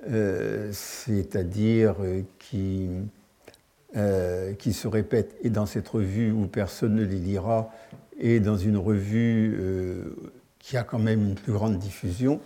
euh, 0.10 0.70
c'est-à-dire 0.74 1.96
euh, 2.02 2.22
qui, 2.40 2.90
se 4.74 4.88
répètent 4.88 5.36
et 5.42 5.50
dans 5.50 5.66
cette 5.66 5.88
revue 5.88 6.32
où 6.32 6.48
personne 6.48 6.96
ne 6.96 7.04
les 7.04 7.18
lira 7.18 7.72
et 8.20 8.40
dans 8.42 8.58
une 8.58 8.78
revue 8.78 9.58
qui 10.60 10.76
a 10.76 10.84
quand 10.84 11.00
même 11.00 11.22
une 11.22 11.36
plus 11.36 11.54
grande 11.54 11.78
diffusion. 11.78 12.42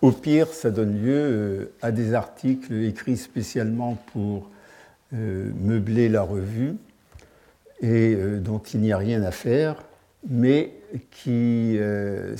Au 0.00 0.10
pire, 0.10 0.48
ça 0.48 0.70
donne 0.70 1.00
lieu 1.00 1.72
à 1.82 1.92
des 1.92 2.14
articles 2.14 2.72
écrits 2.82 3.16
spécialement 3.16 3.96
pour 4.12 4.50
meubler 5.12 6.08
la 6.08 6.22
revue 6.22 6.74
et 7.80 8.16
dont 8.40 8.58
il 8.58 8.80
n'y 8.80 8.92
a 8.92 8.98
rien 8.98 9.22
à 9.22 9.30
faire 9.30 9.84
mais 10.28 10.72
qui 11.10 11.76
euh, 11.78 12.36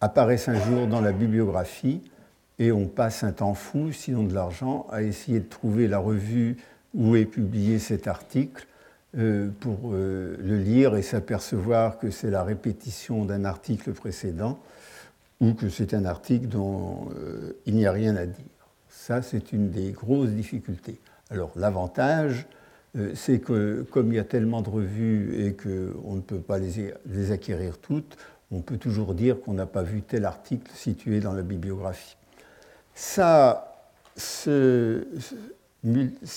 apparaissent 0.00 0.48
un 0.48 0.60
jour 0.60 0.86
dans 0.86 1.00
la 1.00 1.12
bibliographie 1.12 2.02
et 2.58 2.70
on 2.70 2.86
passe 2.86 3.24
un 3.24 3.32
temps 3.32 3.54
fou, 3.54 3.92
sinon 3.92 4.22
de 4.22 4.32
l'argent, 4.32 4.86
à 4.90 5.02
essayer 5.02 5.40
de 5.40 5.48
trouver 5.48 5.88
la 5.88 5.98
revue 5.98 6.56
où 6.94 7.16
est 7.16 7.24
publié 7.24 7.78
cet 7.78 8.06
article 8.06 8.66
euh, 9.18 9.48
pour 9.60 9.92
euh, 9.92 10.36
le 10.40 10.58
lire 10.58 10.94
et 10.96 11.02
s'apercevoir 11.02 11.98
que 11.98 12.10
c'est 12.10 12.30
la 12.30 12.44
répétition 12.44 13.24
d'un 13.24 13.44
article 13.44 13.92
précédent 13.92 14.58
ou 15.40 15.54
que 15.54 15.68
c'est 15.68 15.94
un 15.94 16.04
article 16.04 16.46
dont 16.46 17.08
il 17.66 17.74
n'y 17.74 17.86
a 17.86 17.92
rien 17.92 18.14
à 18.16 18.24
dire. 18.24 18.44
Ça, 18.88 19.20
c'est 19.20 19.52
une 19.52 19.70
des 19.70 19.90
grosses 19.90 20.30
difficultés. 20.30 21.00
Alors 21.28 21.50
l'avantage, 21.56 22.46
c'est 23.14 23.40
que 23.40 23.84
comme 23.90 24.12
il 24.12 24.16
y 24.16 24.18
a 24.18 24.24
tellement 24.24 24.62
de 24.62 24.70
revues 24.70 25.46
et 25.46 25.54
qu'on 25.54 26.14
ne 26.14 26.20
peut 26.20 26.40
pas 26.40 26.58
les, 26.58 27.32
acquérir 27.32 27.78
toutes, 27.78 28.16
on 28.50 28.60
peut 28.60 28.76
toujours 28.76 29.14
dire 29.14 29.40
qu'on 29.40 29.54
n'a 29.54 29.66
pas 29.66 29.82
vu 29.82 30.02
tel 30.02 30.24
article 30.24 30.70
situé 30.74 31.20
dans 31.20 31.32
la 31.32 31.42
bibliographie. 31.42 32.16
Ça, 32.94 33.90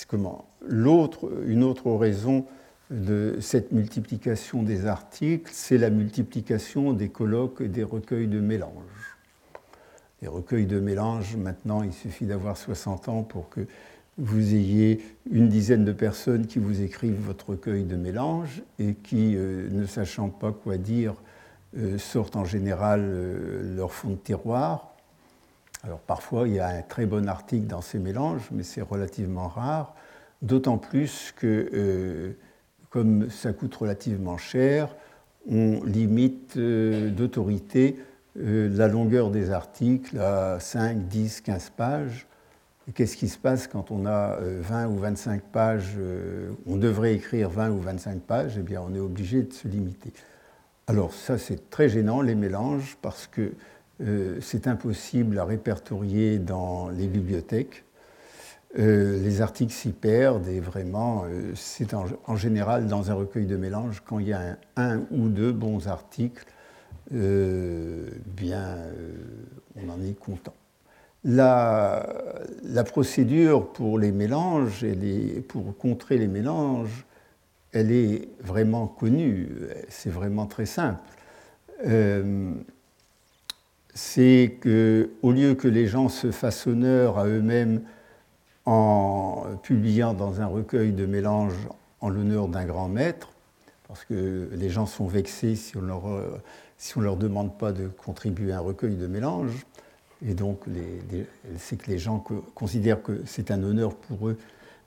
comment 0.07 0.47
L'autre, 0.67 1.31
une 1.45 1.63
autre 1.63 1.91
raison 1.91 2.45
de 2.89 3.37
cette 3.41 3.71
multiplication 3.71 4.63
des 4.63 4.85
articles, 4.85 5.51
c'est 5.53 5.77
la 5.77 5.89
multiplication 5.89 6.93
des 6.93 7.09
colloques 7.09 7.61
et 7.61 7.67
des 7.67 7.83
recueils 7.83 8.27
de 8.27 8.39
mélange. 8.39 8.71
Les 10.21 10.27
recueils 10.27 10.65
de 10.65 10.79
mélange, 10.79 11.35
maintenant, 11.35 11.83
il 11.83 11.93
suffit 11.93 12.25
d'avoir 12.25 12.57
60 12.57 13.09
ans 13.09 13.23
pour 13.23 13.49
que 13.49 13.67
vous 14.17 14.55
ayez 14.55 15.01
une 15.29 15.47
dizaine 15.47 15.86
de 15.86 15.91
personnes 15.91 16.47
qui 16.47 16.59
vous 16.59 16.81
écrivent 16.81 17.19
votre 17.19 17.51
recueil 17.51 17.83
de 17.83 17.95
mélange 17.95 18.63
et 18.79 18.95
qui, 18.95 19.36
euh, 19.36 19.69
ne 19.69 19.86
sachant 19.86 20.29
pas 20.29 20.51
quoi 20.51 20.77
dire, 20.77 21.13
euh, 21.77 21.97
sortent 21.97 22.36
en 22.36 22.45
général 22.45 23.01
euh, 23.03 23.75
leur 23.75 23.91
fond 23.91 24.12
de 24.12 24.15
tiroir. 24.15 24.95
Alors 25.83 26.00
parfois, 26.00 26.47
il 26.47 26.55
y 26.55 26.59
a 26.59 26.67
un 26.67 26.81
très 26.81 27.05
bon 27.05 27.29
article 27.29 27.67
dans 27.67 27.81
ces 27.81 28.00
mélanges, 28.00 28.50
mais 28.51 28.63
c'est 28.63 28.81
relativement 28.81 29.47
rare, 29.47 29.93
d'autant 30.41 30.77
plus 30.77 31.33
que, 31.36 32.36
comme 32.89 33.29
ça 33.29 33.53
coûte 33.53 33.75
relativement 33.75 34.38
cher, 34.38 34.95
on 35.50 35.83
limite 35.83 36.57
d'autorité 36.57 38.00
la 38.36 38.88
longueur 38.88 39.29
des 39.29 39.51
articles 39.51 40.17
à 40.17 40.59
5, 40.59 41.07
10, 41.07 41.41
15 41.41 41.69
pages 41.77 42.26
Qu'est-ce 42.96 43.17
qui 43.17 43.27
se 43.27 43.38
passe 43.38 43.67
quand 43.67 43.91
on 43.91 44.06
a 44.06 44.38
20 44.39 44.86
euh, 44.86 44.88
ou 44.88 44.98
25 44.98 45.41
pages 45.41 45.96
euh, 45.98 46.51
On 46.65 46.77
devrait 46.77 47.13
écrire 47.13 47.50
20 47.50 47.72
ou 47.72 47.82
25 47.82 48.22
pages, 48.22 48.53
eh 48.58 48.62
bien 48.62 48.82
on 48.82 48.96
est 48.96 49.00
obligé 49.00 49.44
de 49.44 49.51
se 49.51 49.67
limiter. 49.67 50.13
Alors 50.88 51.13
ça 51.13 51.38
c'est 51.38 51.70
très 51.70 51.89
gênant, 51.89 52.22
les 52.22 52.36
mélanges, 52.36 52.98
parce 53.01 53.27
que 53.27 53.51
euh, 54.01 54.38
c'est 54.41 54.67
impossible 54.67 55.38
à 55.38 55.44
répertorier 55.44 56.39
dans 56.39 56.88
les 56.89 57.08
bibliothèques. 57.08 57.84
les 58.75 59.41
articles 59.41 59.74
s'y 59.74 59.91
perdent 59.91 60.48
et 60.48 60.62
vraiment, 60.62 61.25
c'est 61.56 61.94
en, 61.94 62.36
général 62.36 62.88
dans 62.88 63.12
un 63.12 63.15
recueil 63.15 63.48
de 63.48 63.58
mélanges, 63.58 64.01
quand 64.06 64.20
il 64.20 64.27
y 64.27 64.34
a 64.34 64.58
un, 64.77 65.00
ou 65.12 65.29
deux 65.29 65.51
bons 65.51 65.88
articles, 65.88 66.46
bien 67.12 68.77
on 69.75 69.89
en 69.89 70.01
est 70.03 70.17
content. 70.17 70.53
La, 71.24 72.05
procédure 72.86 73.67
pour 73.74 74.00
les 74.00 74.12
mélanges 74.12 74.83
et 74.83 75.43
pour 75.47 75.77
contrer 75.77 76.17
les 76.17 76.27
mélanges, 76.27 77.05
elle 77.74 77.91
est 77.91 78.29
vraiment 78.41 78.88
connue, 78.88 79.50
c'est 79.89 80.09
vraiment 80.09 80.45
très 80.45 80.65
simple. 80.65 81.00
Euh, 81.86 82.53
c'est 83.93 84.57
qu'au 84.62 85.31
lieu 85.31 85.55
que 85.55 85.67
les 85.67 85.88
gens 85.88 86.07
se 86.07 86.31
fassent 86.31 86.67
honneur 86.67 87.17
à 87.17 87.25
eux-mêmes 87.27 87.81
en 88.65 89.43
publiant 89.63 90.13
dans 90.13 90.41
un 90.41 90.45
recueil 90.45 90.91
de 90.91 91.05
mélanges 91.05 91.67
en 92.00 92.09
l'honneur 92.09 92.47
d'un 92.47 92.65
grand 92.65 92.89
maître, 92.89 93.29
parce 93.88 94.05
que 94.05 94.50
les 94.53 94.69
gens 94.69 94.86
sont 94.86 95.07
vexés 95.07 95.55
si 95.55 95.77
on 95.77 95.81
leur, 95.81 96.03
on 96.95 97.01
leur 97.01 97.17
demande 97.17 97.57
pas 97.57 97.71
de 97.71 97.88
contribuer 97.88 98.51
à 98.51 98.57
un 98.57 98.62
recueil 98.62 98.95
de 98.95 99.07
mélanges. 99.07 99.65
Et 100.25 100.33
donc, 100.33 100.62
c'est 101.57 101.77
que 101.77 101.91
les 101.91 102.00
gens 102.00 102.24
considèrent 102.55 103.03
que 103.03 103.21
c'est 103.25 103.51
un 103.51 103.62
honneur 103.63 103.95
pour 103.95 104.29
eux 104.29 104.38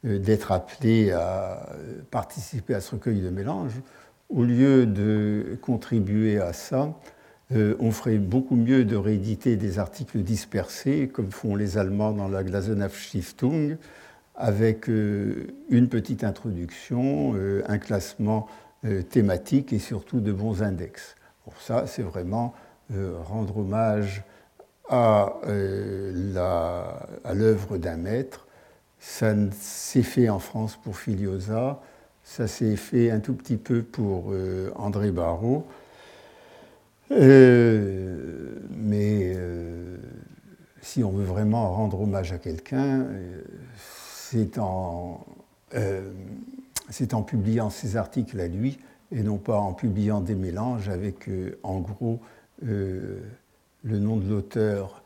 d'être 0.02 0.50
appelés 0.50 1.12
à 1.12 1.68
participer 2.10 2.74
à 2.74 2.80
ce 2.80 2.92
recueil 2.92 3.20
de 3.20 3.30
mélanges. 3.30 3.80
Au 4.28 4.44
lieu 4.44 4.86
de 4.86 5.58
contribuer 5.60 6.38
à 6.38 6.52
ça, 6.52 6.94
euh, 7.52 7.74
on 7.80 7.90
ferait 7.90 8.18
beaucoup 8.18 8.54
mieux 8.54 8.84
de 8.84 8.94
rééditer 8.94 9.56
des 9.56 9.78
articles 9.78 10.18
dispersés, 10.18 11.10
comme 11.12 11.32
font 11.32 11.56
les 11.56 11.78
Allemands 11.78 12.12
dans 12.12 12.28
la 12.28 12.88
Stiftung, 12.88 13.76
avec 14.36 14.88
euh, 14.88 15.48
une 15.68 15.88
petite 15.88 16.22
introduction, 16.22 17.34
euh, 17.34 17.62
un 17.66 17.78
classement 17.78 18.48
thématique 19.10 19.74
et 19.74 19.78
surtout 19.78 20.20
de 20.20 20.32
bons 20.32 20.62
index. 20.62 21.14
Pour 21.44 21.60
ça, 21.60 21.86
c'est 21.86 22.00
vraiment 22.00 22.54
rendre 23.26 23.58
hommage 23.58 24.22
à 24.90 25.32
l'œuvre 27.34 27.78
d'un 27.78 27.96
maître. 27.96 28.46
Ça 28.98 29.34
s'est 29.52 30.02
fait 30.02 30.28
en 30.28 30.38
France 30.38 30.78
pour 30.82 30.96
Filiosa, 30.98 31.80
ça 32.22 32.46
s'est 32.46 32.76
fait 32.76 33.10
un 33.10 33.20
tout 33.20 33.34
petit 33.34 33.56
peu 33.56 33.82
pour 33.82 34.34
André 34.76 35.10
Barrault. 35.10 35.66
Euh, 37.12 38.60
mais 38.70 39.32
euh, 39.34 39.96
si 40.80 41.02
on 41.02 41.10
veut 41.10 41.24
vraiment 41.24 41.72
rendre 41.72 42.00
hommage 42.00 42.32
à 42.32 42.38
quelqu'un, 42.38 43.00
euh, 43.00 43.42
c'est 43.76 44.58
en, 44.58 45.24
en, 47.12 47.22
publiant 47.22 47.70
ses 47.70 47.96
articles 47.96 48.38
à 48.40 48.46
lui 48.46 48.78
et 49.12 49.22
non 49.22 49.38
pas 49.38 49.58
en 49.58 49.72
publiant 49.72 50.20
des 50.20 50.36
mélanges 50.36 50.88
avec 50.88 51.28
en 51.64 51.80
gros 51.80 52.20
le 53.82 53.98
nom 53.98 54.16
de 54.16 54.28
l'auteur 54.28 55.02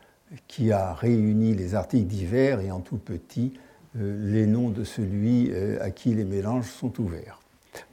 qui 0.47 0.71
a 0.71 0.93
réuni 0.93 1.53
les 1.53 1.75
articles 1.75 2.07
divers 2.07 2.59
et 2.59 2.71
en 2.71 2.79
tout 2.79 2.97
petit 2.97 3.53
les 3.97 4.45
noms 4.45 4.69
de 4.69 4.83
celui 4.83 5.53
à 5.79 5.89
qui 5.89 6.13
les 6.13 6.25
mélanges 6.25 6.69
sont 6.69 6.99
ouverts, 6.99 7.39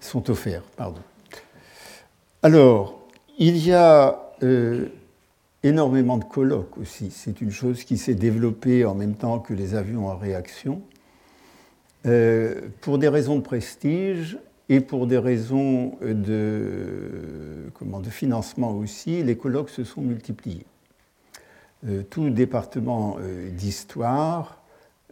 sont 0.01 0.31
offerts. 0.31 0.65
Pardon. 0.77 1.01
Alors, 2.43 3.03
il 3.39 3.65
y 3.65 3.73
a 3.73 4.33
euh, 4.43 4.89
énormément 5.63 6.19
de 6.19 6.25
colloques 6.25 6.77
aussi. 6.77 7.11
C'est 7.13 7.41
une 7.41 7.53
chose 7.53 7.85
qui 7.85 7.97
s'est 7.97 8.17
développée 8.17 8.85
en 8.85 8.97
même 8.97 9.15
temps 9.15 9.39
que 9.39 9.55
les 9.55 9.75
avions 9.75 10.09
en 10.09 10.17
réaction. 10.17 10.83
Euh, 12.05 12.63
pour 12.81 12.99
des 12.99 13.09
raisons 13.09 13.37
de 13.37 13.43
prestige 13.43 14.39
et 14.69 14.81
pour 14.81 15.07
des 15.07 15.19
raisons 15.19 15.97
de 16.01 17.71
financement 18.11 18.73
aussi, 18.73 19.23
les 19.23 19.37
colloques 19.37 19.71
se 19.71 19.85
sont 19.85 20.03
multipliés. 20.03 20.67
Euh, 21.87 22.03
tout 22.09 22.31
département 22.31 23.19
d'histoire 23.51 24.59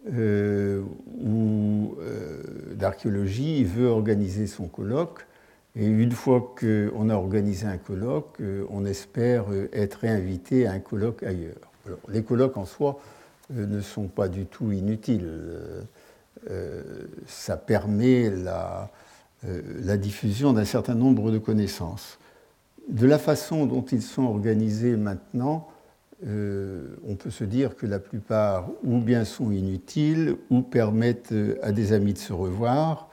ou 0.07 1.95
d'archéologie 2.73 3.63
veut 3.63 3.87
organiser 3.87 4.47
son 4.47 4.67
colloque 4.67 5.27
et 5.75 5.85
une 5.85 6.11
fois 6.11 6.53
qu'on 6.59 7.09
a 7.09 7.15
organisé 7.15 7.65
un 7.65 7.77
colloque, 7.77 8.41
euh, 8.41 8.65
on 8.69 8.85
espère 8.85 9.45
euh, 9.51 9.69
être 9.71 9.99
réinvité 9.99 10.67
à 10.67 10.73
un 10.73 10.79
colloque 10.79 11.23
ailleurs. 11.23 11.71
les 12.09 12.23
colloques 12.23 12.57
en 12.57 12.65
soi 12.65 12.99
euh, 13.55 13.65
ne 13.65 13.79
sont 13.79 14.07
pas 14.07 14.27
du 14.27 14.45
tout 14.45 14.71
inutiles. 14.71 15.29
ça 17.27 17.55
permet 17.55 18.31
la 18.31 19.97
diffusion 19.97 20.53
d'un 20.53 20.65
certain 20.65 20.95
nombre 20.95 21.29
de 21.29 21.37
connaissances. 21.37 22.17
De 22.89 23.05
la 23.05 23.19
façon 23.19 23.67
dont 23.67 23.83
ils 23.83 24.01
sont 24.01 24.23
organisés 24.23 24.97
maintenant, 24.97 25.67
on 26.23 27.15
peut 27.15 27.31
se 27.31 27.43
dire 27.43 27.75
que 27.75 27.87
la 27.87 27.99
plupart 27.99 28.69
ou 28.83 28.99
bien 28.99 29.25
sont 29.25 29.51
inutiles 29.51 30.35
ou 30.49 30.61
permettent 30.61 31.33
à 31.63 31.71
des 31.71 31.93
amis 31.93 32.13
de 32.13 32.19
se 32.19 32.31
revoir 32.31 33.11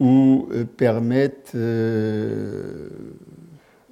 ou 0.00 0.48
euh, 0.52 0.64
permettent, 0.64 1.52
euh, 1.54 2.88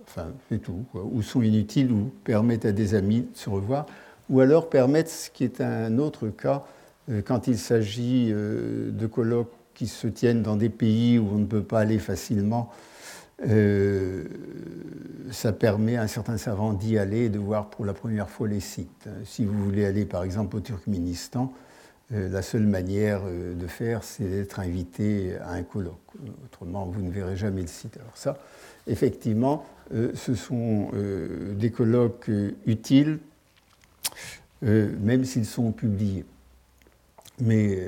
enfin 0.07 0.27
c'est 0.49 0.61
tout, 0.61 0.85
ou 0.95 1.23
sont 1.23 1.43
inutiles 1.43 1.91
ou 1.93 2.11
permettent 2.25 2.67
à 2.67 2.73
des 2.73 2.95
amis 2.95 3.21
de 3.21 3.37
se 3.37 3.49
revoir, 3.49 3.87
ou 4.29 4.41
alors 4.41 4.69
permettent, 4.69 5.09
ce 5.09 5.31
qui 5.31 5.45
est 5.45 5.61
un 5.61 5.99
autre 5.99 6.29
cas, 6.29 6.65
euh, 7.11 7.23
quand 7.23 7.47
il 7.47 7.59
s'agit 7.59 8.33
de 8.33 9.07
colloques 9.07 9.53
qui 9.75 9.87
se 9.87 10.07
tiennent 10.07 10.43
dans 10.43 10.57
des 10.57 10.69
pays 10.69 11.19
où 11.19 11.29
on 11.33 11.39
ne 11.39 11.47
peut 11.47 11.63
pas 11.63 11.81
aller 11.81 11.99
facilement, 11.99 12.71
ça 15.31 15.53
permet 15.53 15.97
à 15.97 16.03
un 16.03 16.07
certain 16.07 16.39
savant 16.39 16.73
d'y 16.73 16.99
aller 16.99 17.25
et 17.25 17.29
de 17.29 17.39
voir 17.39 17.69
pour 17.71 17.85
la 17.85 17.93
première 17.93 18.31
fois 18.31 18.49
les 18.49 18.61
sites. 18.61 19.09
Si 19.25 19.45
vous 19.45 19.65
voulez 19.65 19.85
aller 19.85 20.05
par 20.05 20.23
exemple 20.23 20.57
au 20.57 20.61
Turkménistan, 20.61 21.53
euh, 22.13 22.29
la 22.29 22.43
seule 22.43 22.67
manière 22.67 23.23
euh, 23.25 23.55
de 23.55 23.67
faire, 23.67 24.05
c'est 24.05 24.25
d'être 24.25 24.61
invité 24.61 25.37
à 25.41 25.53
un 25.53 25.63
colloque. 25.63 25.95
Autrement, 26.45 26.85
vous 26.85 27.01
ne 27.01 27.11
verrez 27.11 27.37
jamais 27.37 27.63
le 27.63 27.67
site. 27.67 27.97
Alors 27.97 28.17
ça, 28.17 28.37
effectivement, 28.87 29.65
euh, 29.95 30.13
ce 30.15 30.35
sont 30.35 30.91
des 31.55 31.71
colloques 31.71 32.31
utiles, 32.67 33.19
même 34.63 35.25
s'ils 35.25 35.47
sont 35.47 35.73
publiés. 35.73 36.25
Mais 37.41 37.79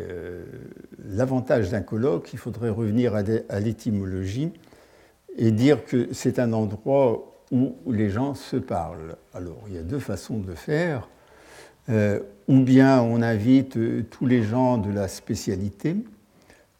l'avantage 1.08 1.70
d'un 1.70 1.80
colloque, 1.80 2.30
il 2.32 2.38
faudrait 2.38 2.68
revenir 2.68 3.14
à 3.14 3.60
l'étymologie 3.60 4.52
et 5.36 5.50
dire 5.50 5.84
que 5.84 6.08
c'est 6.12 6.38
un 6.38 6.52
endroit 6.52 7.32
où 7.52 7.74
les 7.86 8.10
gens 8.10 8.34
se 8.34 8.56
parlent. 8.56 9.16
Alors, 9.34 9.62
il 9.68 9.74
y 9.74 9.78
a 9.78 9.82
deux 9.82 9.98
façons 9.98 10.38
de 10.38 10.54
faire. 10.54 11.08
Euh, 11.88 12.20
ou 12.48 12.60
bien 12.60 13.00
on 13.00 13.22
invite 13.22 13.76
euh, 13.76 14.04
tous 14.10 14.26
les 14.26 14.42
gens 14.42 14.78
de 14.78 14.90
la 14.90 15.06
spécialité, 15.06 15.96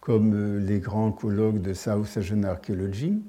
comme 0.01 0.35
euh, 0.35 0.59
les 0.59 0.81
grands 0.81 1.13
colloques 1.13 1.63
de 1.63 1.75
South 1.75 2.09
Asian 2.17 2.43
Archaeology, 2.43 3.23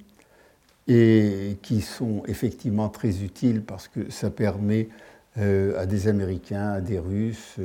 et 0.87 1.57
qui 1.61 1.81
sont 1.81 2.23
effectivement 2.27 2.89
très 2.89 3.21
utiles 3.21 3.61
parce 3.61 3.87
que 3.87 4.09
ça 4.09 4.29
permet 4.29 4.87
à 5.35 5.85
des 5.85 6.07
Américains, 6.07 6.71
à 6.71 6.81
des 6.81 6.97
Russes, 6.97 7.57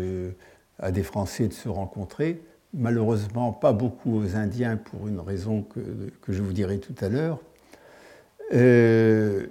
à 0.79 0.91
des 0.91 1.05
Français 1.05 1.49
de 1.49 1.55
se 1.55 1.71
rencontrer. 1.71 2.43
Malheureusement, 2.75 3.53
pas 3.53 3.73
beaucoup 3.73 4.19
aux 4.19 4.37
Indiens 4.37 4.77
pour 4.77 5.07
une 5.07 5.21
raison 5.21 5.63
que, 5.63 5.81
que 6.21 6.33
je 6.33 6.43
vous 6.43 6.53
dirai 6.53 6.81
tout 6.81 6.97
à 7.01 7.09
l'heure. 7.09 7.39
Et 8.53 9.49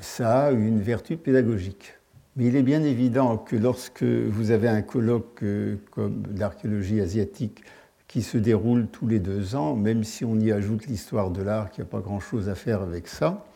ça 0.00 0.46
a 0.46 0.50
une 0.52 0.80
vertu 0.80 1.16
pédagogique. 1.16 1.96
Mais 2.36 2.46
il 2.46 2.56
est 2.56 2.62
bien 2.62 2.82
évident 2.82 3.38
que 3.38 3.56
lorsque 3.56 4.02
vous 4.02 4.50
avez 4.50 4.68
un 4.68 4.82
colloque 4.82 5.42
euh, 5.42 5.76
comme 5.90 6.22
l'archéologie 6.36 7.00
asiatique 7.00 7.62
qui 8.08 8.22
se 8.22 8.36
déroule 8.36 8.88
tous 8.88 9.06
les 9.06 9.20
deux 9.20 9.56
ans, 9.56 9.74
même 9.74 10.04
si 10.04 10.24
on 10.24 10.38
y 10.38 10.52
ajoute 10.52 10.86
l'histoire 10.86 11.30
de 11.30 11.42
l'art, 11.42 11.70
qu'il 11.70 11.82
n'y 11.82 11.88
a 11.88 11.90
pas 11.90 12.00
grand-chose 12.00 12.50
à 12.50 12.54
faire 12.54 12.82
avec 12.82 13.08
ça, 13.08 13.46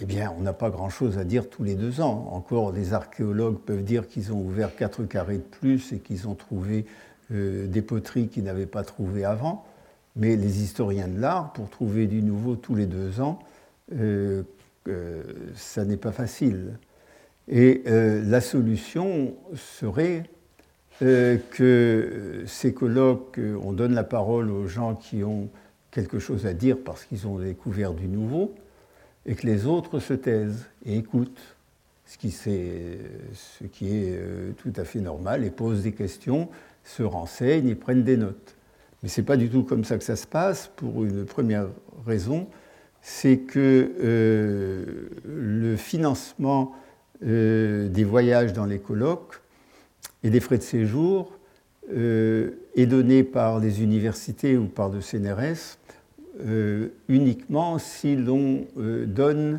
eh 0.00 0.04
bien, 0.04 0.32
on 0.38 0.42
n'a 0.42 0.52
pas 0.52 0.68
grand-chose 0.68 1.16
à 1.16 1.24
dire 1.24 1.48
tous 1.48 1.64
les 1.64 1.74
deux 1.74 2.02
ans. 2.02 2.28
Encore, 2.32 2.72
les 2.72 2.92
archéologues 2.92 3.58
peuvent 3.58 3.82
dire 3.82 4.06
qu'ils 4.06 4.32
ont 4.32 4.40
ouvert 4.40 4.76
quatre 4.76 5.04
carrés 5.04 5.38
de 5.38 5.42
plus 5.42 5.92
et 5.92 5.98
qu'ils 5.98 6.28
ont 6.28 6.34
trouvé 6.34 6.84
euh, 7.32 7.66
des 7.66 7.82
poteries 7.82 8.28
qu'ils 8.28 8.44
n'avaient 8.44 8.66
pas 8.66 8.84
trouvées 8.84 9.24
avant. 9.24 9.64
Mais 10.18 10.36
les 10.36 10.62
historiens 10.62 11.08
de 11.08 11.18
l'art, 11.18 11.52
pour 11.52 11.70
trouver 11.70 12.06
du 12.06 12.22
nouveau 12.22 12.56
tous 12.56 12.74
les 12.74 12.86
deux 12.86 13.20
ans, 13.20 13.38
euh, 13.94 14.42
ça 15.54 15.84
n'est 15.84 15.96
pas 15.96 16.12
facile. 16.12 16.78
Et 17.48 17.82
euh, 17.86 18.22
la 18.26 18.40
solution 18.40 19.34
serait 19.54 20.24
euh, 21.02 21.38
que 21.50 22.42
ces 22.46 22.74
colloques, 22.74 23.38
euh, 23.38 23.58
on 23.62 23.72
donne 23.72 23.94
la 23.94 24.04
parole 24.04 24.50
aux 24.50 24.66
gens 24.66 24.94
qui 24.94 25.24
ont 25.24 25.48
quelque 25.90 26.18
chose 26.18 26.44
à 26.44 26.52
dire 26.52 26.76
parce 26.84 27.04
qu'ils 27.04 27.26
ont 27.26 27.38
découvert 27.38 27.94
du 27.94 28.06
nouveau, 28.06 28.54
et 29.24 29.34
que 29.34 29.46
les 29.46 29.64
autres 29.64 29.98
se 29.98 30.12
taisent 30.12 30.66
et 30.84 30.98
écoutent, 30.98 31.56
ce 32.04 32.18
qui, 32.18 32.30
ce 32.30 33.64
qui 33.72 33.96
est 33.96 34.18
tout 34.56 34.72
à 34.76 34.84
fait 34.84 35.00
normal, 35.00 35.44
et 35.44 35.50
posent 35.50 35.82
des 35.82 35.92
questions, 35.92 36.48
se 36.84 37.02
renseignent 37.02 37.68
et 37.68 37.74
prennent 37.74 38.04
des 38.04 38.16
notes. 38.16 38.57
Mais 39.02 39.08
ce 39.08 39.20
n'est 39.20 39.24
pas 39.24 39.36
du 39.36 39.48
tout 39.48 39.62
comme 39.62 39.84
ça 39.84 39.96
que 39.96 40.04
ça 40.04 40.16
se 40.16 40.26
passe, 40.26 40.70
pour 40.76 41.04
une 41.04 41.24
première 41.24 41.66
raison, 42.06 42.48
c'est 43.00 43.38
que 43.38 43.92
le 45.24 45.76
financement 45.76 46.74
euh, 47.26 47.88
des 47.88 48.04
voyages 48.04 48.52
dans 48.52 48.64
les 48.64 48.78
colloques 48.78 49.40
et 50.22 50.30
des 50.30 50.38
frais 50.38 50.58
de 50.58 50.62
séjour 50.62 51.36
euh, 51.92 52.52
est 52.76 52.86
donné 52.86 53.24
par 53.24 53.58
les 53.58 53.82
universités 53.82 54.56
ou 54.56 54.66
par 54.66 54.88
le 54.88 55.00
CNRS 55.00 55.78
euh, 56.46 56.90
uniquement 57.08 57.80
si 57.80 58.14
l'on 58.14 58.66
donne 58.76 59.58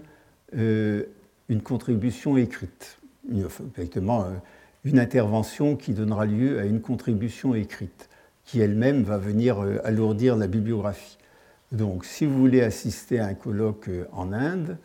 une 0.54 1.62
contribution 1.62 2.38
écrite, 2.38 2.97
une 3.30 4.99
intervention 4.99 5.75
qui 5.75 5.91
donnera 5.91 6.25
lieu 6.25 6.60
à 6.60 6.63
une 6.63 6.80
contribution 6.80 7.56
écrite, 7.56 8.09
qui 8.50 8.62
elle-même 8.62 9.04
va 9.04 9.20
venir 9.20 9.60
alourdir 9.84 10.36
la 10.36 10.48
bibliographie. 10.48 11.20
Donc, 11.72 12.04
si 12.04 12.26
vous 12.26 12.36
voulez 12.36 12.62
assister 12.62 13.20
à 13.20 13.28
un 13.28 13.36
colloque 13.36 13.92
en 14.12 14.34
Inde, 14.34 14.78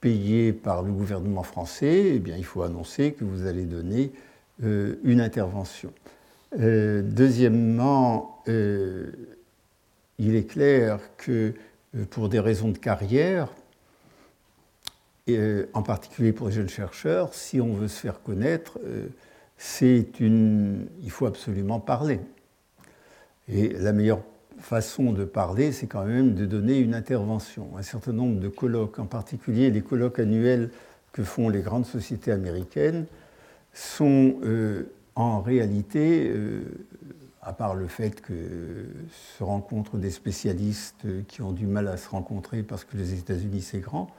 payé 0.00 0.54
par 0.54 0.82
le 0.82 0.92
gouvernement 0.92 1.42
français, 1.42 2.12
eh 2.14 2.18
bien, 2.20 2.36
il 2.38 2.44
faut 2.44 2.62
annoncer 2.62 3.12
que 3.12 3.24
vous 3.24 3.46
allez 3.46 3.64
donner 3.64 4.12
une 4.62 5.20
intervention. 5.20 5.92
deuxièmement, 6.56 8.42
il 8.46 9.14
est 10.18 10.46
clair 10.48 11.00
que 11.18 11.52
pour 12.08 12.30
des 12.30 12.40
raisons 12.40 12.70
de 12.70 12.78
carrière, 12.78 13.50
et 15.26 15.36
euh, 15.36 15.68
en 15.74 15.82
particulier 15.82 16.32
pour 16.32 16.48
les 16.48 16.54
jeunes 16.54 16.68
chercheurs, 16.68 17.34
si 17.34 17.60
on 17.60 17.74
veut 17.74 17.88
se 17.88 17.98
faire 17.98 18.22
connaître, 18.22 18.78
euh, 18.84 19.06
c'est 19.56 20.20
une... 20.20 20.86
il 21.02 21.10
faut 21.10 21.26
absolument 21.26 21.80
parler. 21.80 22.20
Et 23.48 23.68
la 23.68 23.92
meilleure 23.92 24.22
façon 24.58 25.12
de 25.12 25.24
parler, 25.24 25.72
c'est 25.72 25.86
quand 25.86 26.04
même 26.04 26.34
de 26.34 26.46
donner 26.46 26.78
une 26.78 26.94
intervention. 26.94 27.76
Un 27.76 27.82
certain 27.82 28.12
nombre 28.12 28.40
de 28.40 28.48
colloques, 28.48 28.98
en 28.98 29.06
particulier 29.06 29.70
les 29.70 29.82
colloques 29.82 30.18
annuels 30.18 30.70
que 31.12 31.22
font 31.22 31.48
les 31.48 31.60
grandes 31.60 31.86
sociétés 31.86 32.32
américaines, 32.32 33.06
sont 33.72 34.36
euh, 34.42 34.90
en 35.14 35.40
réalité, 35.40 36.32
à 37.46 37.52
part 37.52 37.74
le 37.74 37.86
fait 37.86 38.20
que 38.20 38.34
se 39.38 39.44
rencontrent 39.44 39.96
des 39.96 40.10
spécialistes 40.10 41.06
qui 41.28 41.42
ont 41.42 41.52
du 41.52 41.66
mal 41.66 41.88
à 41.88 41.96
se 41.96 42.08
rencontrer 42.08 42.62
parce 42.62 42.84
que 42.84 42.96
les 42.96 43.14
États-Unis 43.14 43.62
c'est 43.62 43.78
grand, 43.78 44.10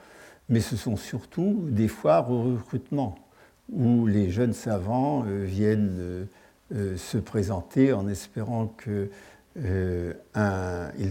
mais 0.50 0.62
ce 0.62 0.78
sont 0.78 0.96
surtout 0.96 1.66
des 1.70 1.88
foires 1.90 2.32
au 2.32 2.56
recrutement 2.56 3.16
où 3.72 4.08
les 4.08 4.30
jeunes 4.30 4.54
savants 4.54 5.26
euh, 5.28 5.44
viennent 5.46 5.98
euh, 6.00 6.26
euh, 6.74 6.98
se 6.98 7.18
présenter 7.18 7.94
en 7.94 8.08
espérant 8.08 8.74
qu'ils 8.84 9.10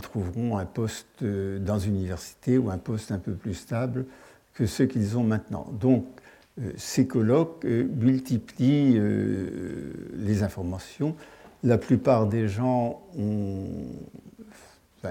trouveront 0.03 0.59
un 0.59 0.65
poste 0.67 1.25
dans 1.25 1.79
une 1.79 1.97
université 1.97 2.59
ou 2.59 2.71
un 2.71 2.79
poste 2.79 3.13
un 3.13 3.19
peu 3.19 3.33
plus 3.33 3.55
stable 3.55 4.07
que 4.55 4.67
ceux 4.67 4.87
qu'ils 4.87 5.19
ont 5.19 5.25
maintenant. 5.25 5.67
Donc, 5.79 6.07
ces 6.77 7.07
colloques 7.07 7.65
multiplient 7.65 8.99
les 10.15 10.43
informations. 10.43 11.15
La 11.63 11.77
plupart 11.77 12.27
des 12.27 12.49
gens 12.49 13.03
ont. 13.19 13.67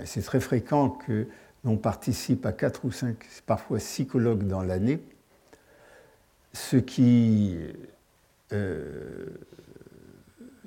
c'est 0.05 0.23
très 0.23 0.39
fréquent 0.39 0.89
que 0.89 1.27
on 1.65 1.77
participe 1.77 2.45
à 2.45 2.51
quatre 2.51 2.85
ou 2.85 2.91
cinq, 2.91 3.17
parfois 3.45 3.79
six 3.79 4.07
colloques 4.07 4.47
dans 4.47 4.63
l'année, 4.63 4.99
ce 6.55 6.77
qui, 6.77 7.57
euh, 8.53 9.27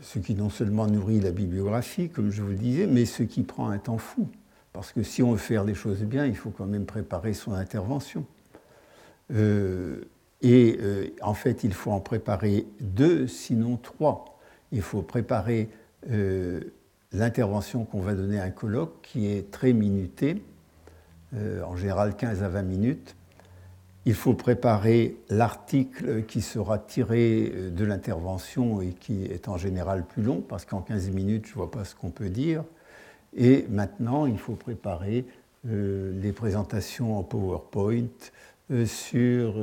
ce 0.03 0.19
qui 0.19 0.35
non 0.35 0.51
seulement 0.51 0.87
nourrit 0.87 1.21
la 1.21 1.33
bibliographie, 1.33 2.11
comme 2.11 2.31
je 2.31 2.43
vous 2.43 2.51
le 2.51 2.57
disais, 2.57 2.87
mais 2.87 3.07
ce 3.07 3.23
qui 3.23 3.43
prend 3.43 3.71
un 3.71 3.79
temps 3.79 3.99
fou. 3.99 4.29
Parce 4.73 4.93
que 4.93 5.03
si 5.03 5.23
on 5.23 5.33
veut 5.33 5.39
faire 5.39 5.65
les 5.65 5.75
choses 5.75 6.03
bien, 6.03 6.27
il 6.27 6.37
faut 6.37 6.51
quand 6.51 6.67
même 6.67 6.85
préparer 6.85 7.33
son 7.33 7.53
intervention. 7.53 8.27
Euh, 9.33 10.03
et 10.43 10.79
euh, 10.81 11.09
en 11.23 11.35
fait, 11.35 11.65
il 11.65 11.73
faut 11.73 11.91
en 11.91 12.01
préparer 12.01 12.67
deux, 12.81 13.27
sinon 13.27 13.77
trois. 13.77 14.39
Il 14.71 14.83
faut 14.83 15.03
préparer 15.03 15.71
l'intervention 17.13 17.85
qu'on 17.85 18.01
va 18.01 18.15
donner 18.15 18.39
à 18.39 18.45
un 18.45 18.51
colloque, 18.51 19.01
qui 19.03 19.27
est 19.27 19.51
très 19.51 19.73
minutée, 19.73 20.43
en 21.35 21.77
général 21.77 22.17
15 22.17 22.43
à 22.43 22.49
20 22.49 22.63
minutes. 22.63 23.17
Il 24.09 24.15
faut 24.15 24.33
préparer 24.33 25.17
l'article 25.29 26.25
qui 26.25 26.41
sera 26.41 26.79
tiré 26.79 27.53
euh, 27.55 27.69
de 27.69 27.85
l'intervention 27.85 28.81
et 28.81 28.95
qui 28.99 29.27
est 29.27 29.49
en 29.49 29.59
général 29.59 30.07
plus 30.07 30.23
long, 30.23 30.41
parce 30.41 30.65
qu'en 30.65 30.81
15 30.81 31.11
minutes, 31.11 31.45
je 31.45 31.51
ne 31.51 31.57
vois 31.57 31.71
pas 31.71 31.85
ce 31.85 31.95
qu'on 31.95 32.09
peut 32.09 32.31
dire. 32.31 32.65
Et 33.37 33.67
maintenant, 33.69 34.25
il 34.25 34.39
faut 34.39 34.55
préparer 34.55 35.27
euh, 35.69 36.19
les 36.23 36.33
présentations 36.33 37.19
en 37.19 37.23
PowerPoint 37.23 38.07
sur, 38.87 39.55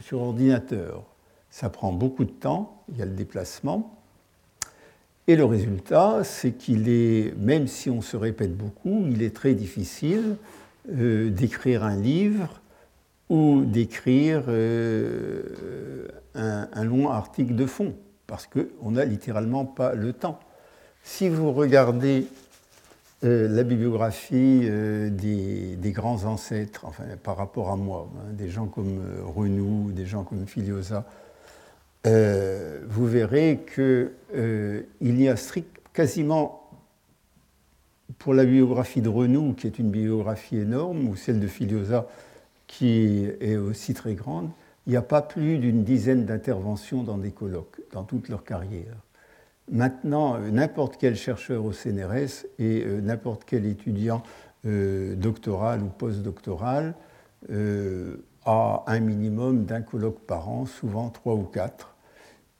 sur 0.00 0.20
ordinateur. 0.20 1.04
Ça 1.48 1.70
prend 1.70 1.92
beaucoup 1.92 2.24
de 2.24 2.30
temps, 2.30 2.82
il 2.92 2.98
y 2.98 3.02
a 3.02 3.06
le 3.06 3.12
déplacement. 3.12 3.98
Et 5.28 5.36
le 5.36 5.46
résultat, 5.46 6.24
c'est 6.24 6.52
qu'il 6.52 6.90
est, 6.90 7.34
même 7.38 7.68
si 7.68 7.88
on 7.88 8.02
se 8.02 8.18
répète 8.18 8.54
beaucoup, 8.54 9.06
il 9.08 9.22
est 9.22 9.34
très 9.34 9.54
difficile 9.54 10.36
euh, 10.92 11.30
d'écrire 11.30 11.82
un 11.82 11.96
livre 11.96 12.60
ou 13.28 13.64
d'écrire 13.64 14.44
euh, 14.48 16.08
un, 16.34 16.84
long 16.84 17.10
article 17.10 17.54
de 17.54 17.66
fond, 17.66 17.94
parce 18.26 18.46
qu'on 18.46 18.90
n'a 18.90 19.04
littéralement 19.04 19.64
pas 19.64 19.94
le 19.94 20.12
temps. 20.12 20.38
Si 21.02 21.28
vous 21.28 21.52
regardez 21.52 22.26
euh, 23.24 23.48
la 23.48 23.62
bibliographie 23.62 24.68
des, 25.10 25.92
grands 25.92 26.24
ancêtres, 26.24 26.84
enfin 26.84 27.04
par 27.22 27.36
rapport 27.36 27.70
à 27.70 27.76
moi, 27.76 28.08
hein, 28.16 28.32
des 28.32 28.48
gens 28.48 28.66
comme 28.66 29.00
Renou, 29.24 29.90
des 29.92 30.06
gens 30.06 30.24
comme 30.24 30.46
Filiosa, 30.46 31.04
euh, 32.06 32.80
vous 32.86 33.06
verrez 33.06 33.60
qu'il 33.74 34.10
euh, 34.34 34.82
y 35.00 35.28
a 35.28 35.36
strict, 35.36 35.80
quasiment, 35.92 36.70
pour 38.18 38.34
la 38.34 38.44
biographie 38.44 39.00
de 39.00 39.08
Renou, 39.08 39.54
qui 39.54 39.66
est 39.66 39.78
une 39.78 39.90
biographie 39.90 40.58
énorme, 40.58 41.08
ou 41.08 41.16
celle 41.16 41.40
de 41.40 41.46
Filiosa, 41.46 42.06
qui 42.78 43.26
est 43.40 43.56
aussi 43.56 43.94
très 43.94 44.14
grande, 44.14 44.50
il 44.86 44.90
n'y 44.90 44.96
a 44.96 45.02
pas 45.02 45.22
plus 45.22 45.58
d'une 45.58 45.84
dizaine 45.84 46.24
d'interventions 46.24 47.02
dans 47.02 47.18
des 47.18 47.30
colloques, 47.30 47.80
dans 47.92 48.04
toute 48.04 48.28
leur 48.28 48.44
carrière. 48.44 48.96
Maintenant, 49.70 50.38
n'importe 50.38 50.96
quel 50.98 51.16
chercheur 51.16 51.64
au 51.64 51.72
CNRS 51.72 52.46
et 52.58 52.84
euh, 52.84 53.00
n'importe 53.00 53.44
quel 53.46 53.66
étudiant 53.66 54.22
doctoral 54.66 55.82
ou 55.82 55.88
postdoctoral 55.88 56.94
a 58.46 58.84
un 58.86 59.00
minimum 59.00 59.64
d'un 59.64 59.82
colloque 59.82 60.20
par 60.20 60.48
an, 60.48 60.66
souvent 60.66 61.10
trois 61.10 61.34
ou 61.34 61.42
quatre. 61.42 61.94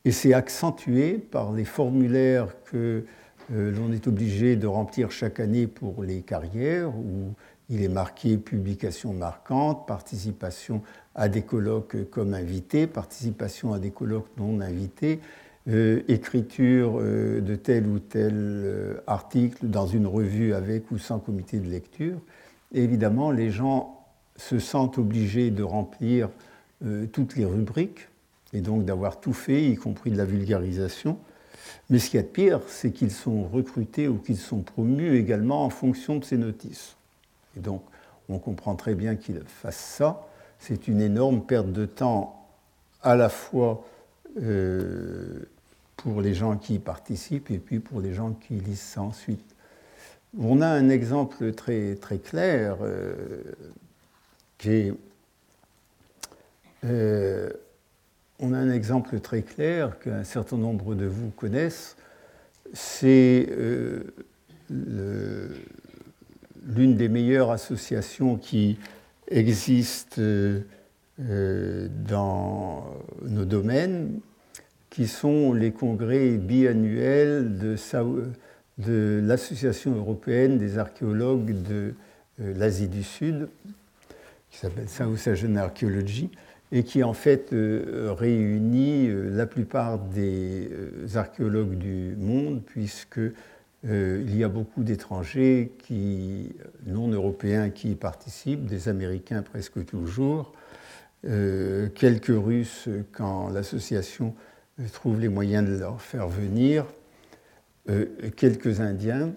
Et 0.05 0.13
c'est 0.13 0.35
accentué 0.35 1.15
par 1.15 1.53
les 1.53 1.65
formulaires 1.65 2.49
que 2.65 3.05
euh, 3.53 3.73
l'on 3.73 3.93
est 3.93 4.07
obligé 4.07 4.57
de 4.57 4.67
remplir 4.67 5.11
chaque 5.11 5.41
année 5.41 5.67
pour 5.67 6.03
les 6.03 6.23
carrières, 6.23 6.91
où 6.91 7.35
il 7.71 7.83
est 7.83 7.89
marqué 7.89 8.37
publication 8.37 9.13
marquante, 9.13 9.87
participation 9.87 10.83
à 11.15 11.29
des 11.29 11.43
colloques 11.43 12.11
comme 12.11 12.35
invité, 12.35 12.87
participation 12.87 13.73
à 13.73 13.79
des 13.79 13.91
colloques 13.91 14.29
non 14.37 14.61
invités, 14.61 15.21
euh, 15.69 16.03
écriture 16.09 16.99
euh, 17.01 17.41
de 17.41 17.55
tel 17.55 17.87
ou 17.87 17.99
tel 17.99 19.01
article 19.07 19.67
dans 19.69 19.87
une 19.87 20.07
revue 20.07 20.53
avec 20.55 20.91
ou 20.91 20.99
sans 20.99 21.19
comité 21.19 21.59
de 21.59 21.69
lecture. 21.69 22.19
Évidemment, 22.73 23.31
les 23.31 23.51
gens 23.51 24.05
se 24.37 24.59
sentent 24.59 24.99
obligés 24.99 25.51
de 25.51 25.63
remplir 25.63 26.29
toutes 27.13 27.37
les 27.37 27.45
rubriques 27.45 28.09
et 28.55 28.61
donc 28.61 28.85
d'avoir 28.85 29.21
tout 29.21 29.33
fait, 29.33 29.65
y 29.65 29.77
compris 29.77 30.11
de 30.11 30.17
la 30.17 30.25
vulgarisation. 30.25 31.19
Mais 31.91 31.99
ce 31.99 32.11
qu'il 32.11 32.19
y 32.19 32.23
a 32.23 32.27
de 32.27 32.29
pire, 32.29 32.61
c'est 32.69 32.93
qu'ils 32.93 33.11
sont 33.11 33.45
recrutés 33.45 34.09
ou 34.09 34.17
qu'ils 34.17 34.39
sont 34.39 34.61
promus 34.61 35.17
également 35.17 35.65
en 35.65 35.71
fonction 35.71 36.17
de 36.17 36.25
ces 36.25 36.39
notices. 36.39 36.97
Et 37.57 37.61
donc, 37.61 37.83
on 38.29 38.39
comprend 38.39 38.75
très 38.75 38.95
bien 38.95 39.17
qu'ils 39.17 39.43
fassent 39.47 39.77
ça. 39.77 40.27
C'est 40.59 40.89
une 40.89 41.01
énorme 41.01 41.43
perte 41.45 41.73
de 41.73 41.87
temps 41.87 42.47
à 43.03 43.17
la 43.17 43.29
fois 43.29 43.85
euh, 44.41 45.41
pour 45.97 46.21
les 46.21 46.35
gens 46.35 46.57
qui 46.57 46.77
y 46.77 46.79
participent 46.79 47.51
et 47.51 47.59
puis 47.59 47.81
pour 47.81 48.01
les 48.01 48.15
gens 48.15 48.33
qui 48.33 48.55
lisent 48.55 48.81
ça 48.81 49.03
ensuite. 49.03 49.55
On 50.39 50.61
a 50.63 50.67
un 50.67 50.89
exemple 50.89 51.53
très, 51.53 51.97
clair 52.23 52.79
euh, 52.81 53.43
qui 54.59 54.93
euh, 56.85 57.51
on 58.41 58.53
a 58.53 58.59
un 58.59 58.71
exemple 58.71 59.21
très 59.21 59.43
clair 59.43 59.99
qu'un 60.01 60.25
certain 60.25 60.57
nombre 60.57 60.95
de 60.95 61.07
vous 61.07 61.31
connaissent. 61.31 61.97
C'est 62.73 63.49
euh, 63.51 64.03
l'une 66.67 66.97
des 66.97 67.09
meilleures 67.09 67.51
associations 67.51 68.37
qui 68.37 68.79
existent 69.29 70.21
euh, 70.21 71.89
dans 72.09 72.85
nos 73.23 73.45
domaines, 73.45 74.21
qui 74.91 75.07
sont 75.07 75.53
les 75.53 75.73
congrès 75.73 76.31
biannuels 76.37 77.59
de, 77.59 79.21
l'Association 79.25 79.95
européenne 79.95 80.59
des 80.59 80.79
archéologues 80.79 81.63
de 81.63 81.95
euh, 82.41 82.55
l'Asie 82.57 82.89
du 82.89 83.03
Sud, 83.03 83.49
qui 84.51 84.59
s'appelle 84.59 84.89
South 84.89 85.27
Asian 85.27 85.57
Archaeology 85.57 86.31
et 86.75 86.83
qui 86.83 87.05
en 87.05 87.13
fait 87.13 87.53
euh, 87.53 88.13
réunit 88.19 89.07
euh, 89.09 89.31
la 89.31 89.47
plupart 89.47 89.99
des 89.99 90.69
euh, 90.73 91.17
archéologues 91.17 91.79
du 91.79 92.17
monde, 92.19 92.63
puisque 92.67 93.21
il 93.87 94.35
y 94.37 94.43
a 94.43 94.49
beaucoup 94.49 94.83
d'étrangers 94.83 95.73
qui, 95.79 96.55
non 96.87 97.09
européens 97.09 97.71
qui 97.71 97.91
y 97.91 97.95
participent, 97.95 98.65
des 98.65 98.89
Américains 98.89 99.43
presque 99.43 99.85
toujours, 99.85 100.53
quelques 101.23 102.27
Russes 102.29 102.89
quand 103.13 103.51
l'association 103.51 104.35
trouve 104.93 105.21
les 105.21 105.29
moyens 105.29 105.69
de 105.69 105.77
leur 105.77 106.01
faire 106.01 106.29
venir, 106.29 106.87
quelques 108.37 108.81
Indiens, 108.81 109.33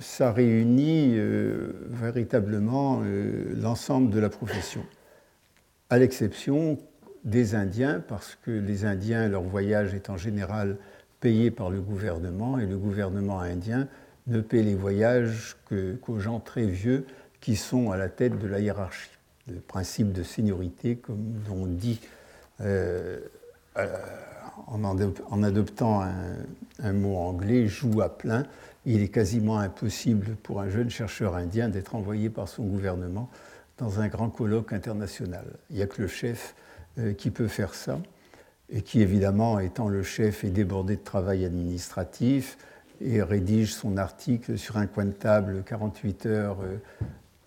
ça 0.00 0.32
réunit 0.32 1.18
véritablement 1.90 3.02
l'ensemble 3.56 4.10
de 4.10 4.20
la 4.20 4.28
profession, 4.28 4.84
à 5.90 5.98
l'exception 5.98 6.78
des 7.24 7.54
Indiens, 7.54 8.02
parce 8.06 8.38
que 8.44 8.52
les 8.52 8.84
Indiens, 8.84 9.28
leur 9.28 9.42
voyage 9.42 9.92
est 9.94 10.08
en 10.08 10.16
général 10.16 10.76
payé 11.24 11.50
par 11.50 11.70
le 11.70 11.80
gouvernement, 11.80 12.58
et 12.58 12.66
le 12.66 12.76
gouvernement 12.76 13.40
indien 13.40 13.88
ne 14.26 14.42
paie 14.42 14.62
les 14.62 14.74
voyages 14.74 15.56
qu'aux 16.02 16.18
gens 16.18 16.38
très 16.38 16.66
vieux 16.66 17.06
qui 17.40 17.56
sont 17.56 17.90
à 17.90 17.96
la 17.96 18.10
tête 18.10 18.38
de 18.38 18.46
la 18.46 18.60
hiérarchie. 18.60 19.08
Le 19.48 19.60
principe 19.60 20.12
de 20.12 20.22
seniorité, 20.22 20.96
comme 20.96 21.34
on 21.50 21.64
dit 21.64 21.98
euh, 22.60 23.20
en, 24.66 25.42
adoptant 25.42 26.02
un, 26.82 26.92
mot 26.92 27.16
anglais, 27.16 27.68
joue 27.68 28.02
à 28.02 28.10
plein. 28.10 28.44
Il 28.84 29.00
est 29.00 29.08
quasiment 29.08 29.58
impossible 29.58 30.36
pour 30.42 30.60
un 30.60 30.68
jeune 30.68 30.90
chercheur 30.90 31.36
indien 31.36 31.70
d'être 31.70 31.94
envoyé 31.94 32.28
par 32.28 32.48
son 32.48 32.64
gouvernement 32.64 33.30
dans 33.78 33.98
un 33.98 34.08
grand 34.08 34.28
colloque 34.28 34.74
international. 34.74 35.46
Il 35.70 35.76
n'y 35.76 35.82
a 35.82 35.86
que 35.86 36.02
le 36.02 36.08
chef 36.08 36.54
euh, 36.98 37.14
qui 37.14 37.30
peut 37.30 37.48
faire 37.48 37.72
ça, 37.72 37.98
et 38.70 38.82
qui 38.82 39.00
évidemment, 39.00 39.58
étant 39.58 39.88
le 39.88 40.02
chef, 40.02 40.44
est 40.44 40.50
débordé 40.50 40.96
de 40.96 41.02
travail 41.02 41.44
administratif 41.44 42.58
et 43.00 43.22
rédige 43.22 43.74
son 43.74 43.96
article 43.96 44.58
sur 44.58 44.76
un 44.76 44.86
coin 44.86 45.04
de 45.04 45.12
table 45.12 45.62
48 45.66 46.26
heures 46.26 46.58
euh, 46.62 46.76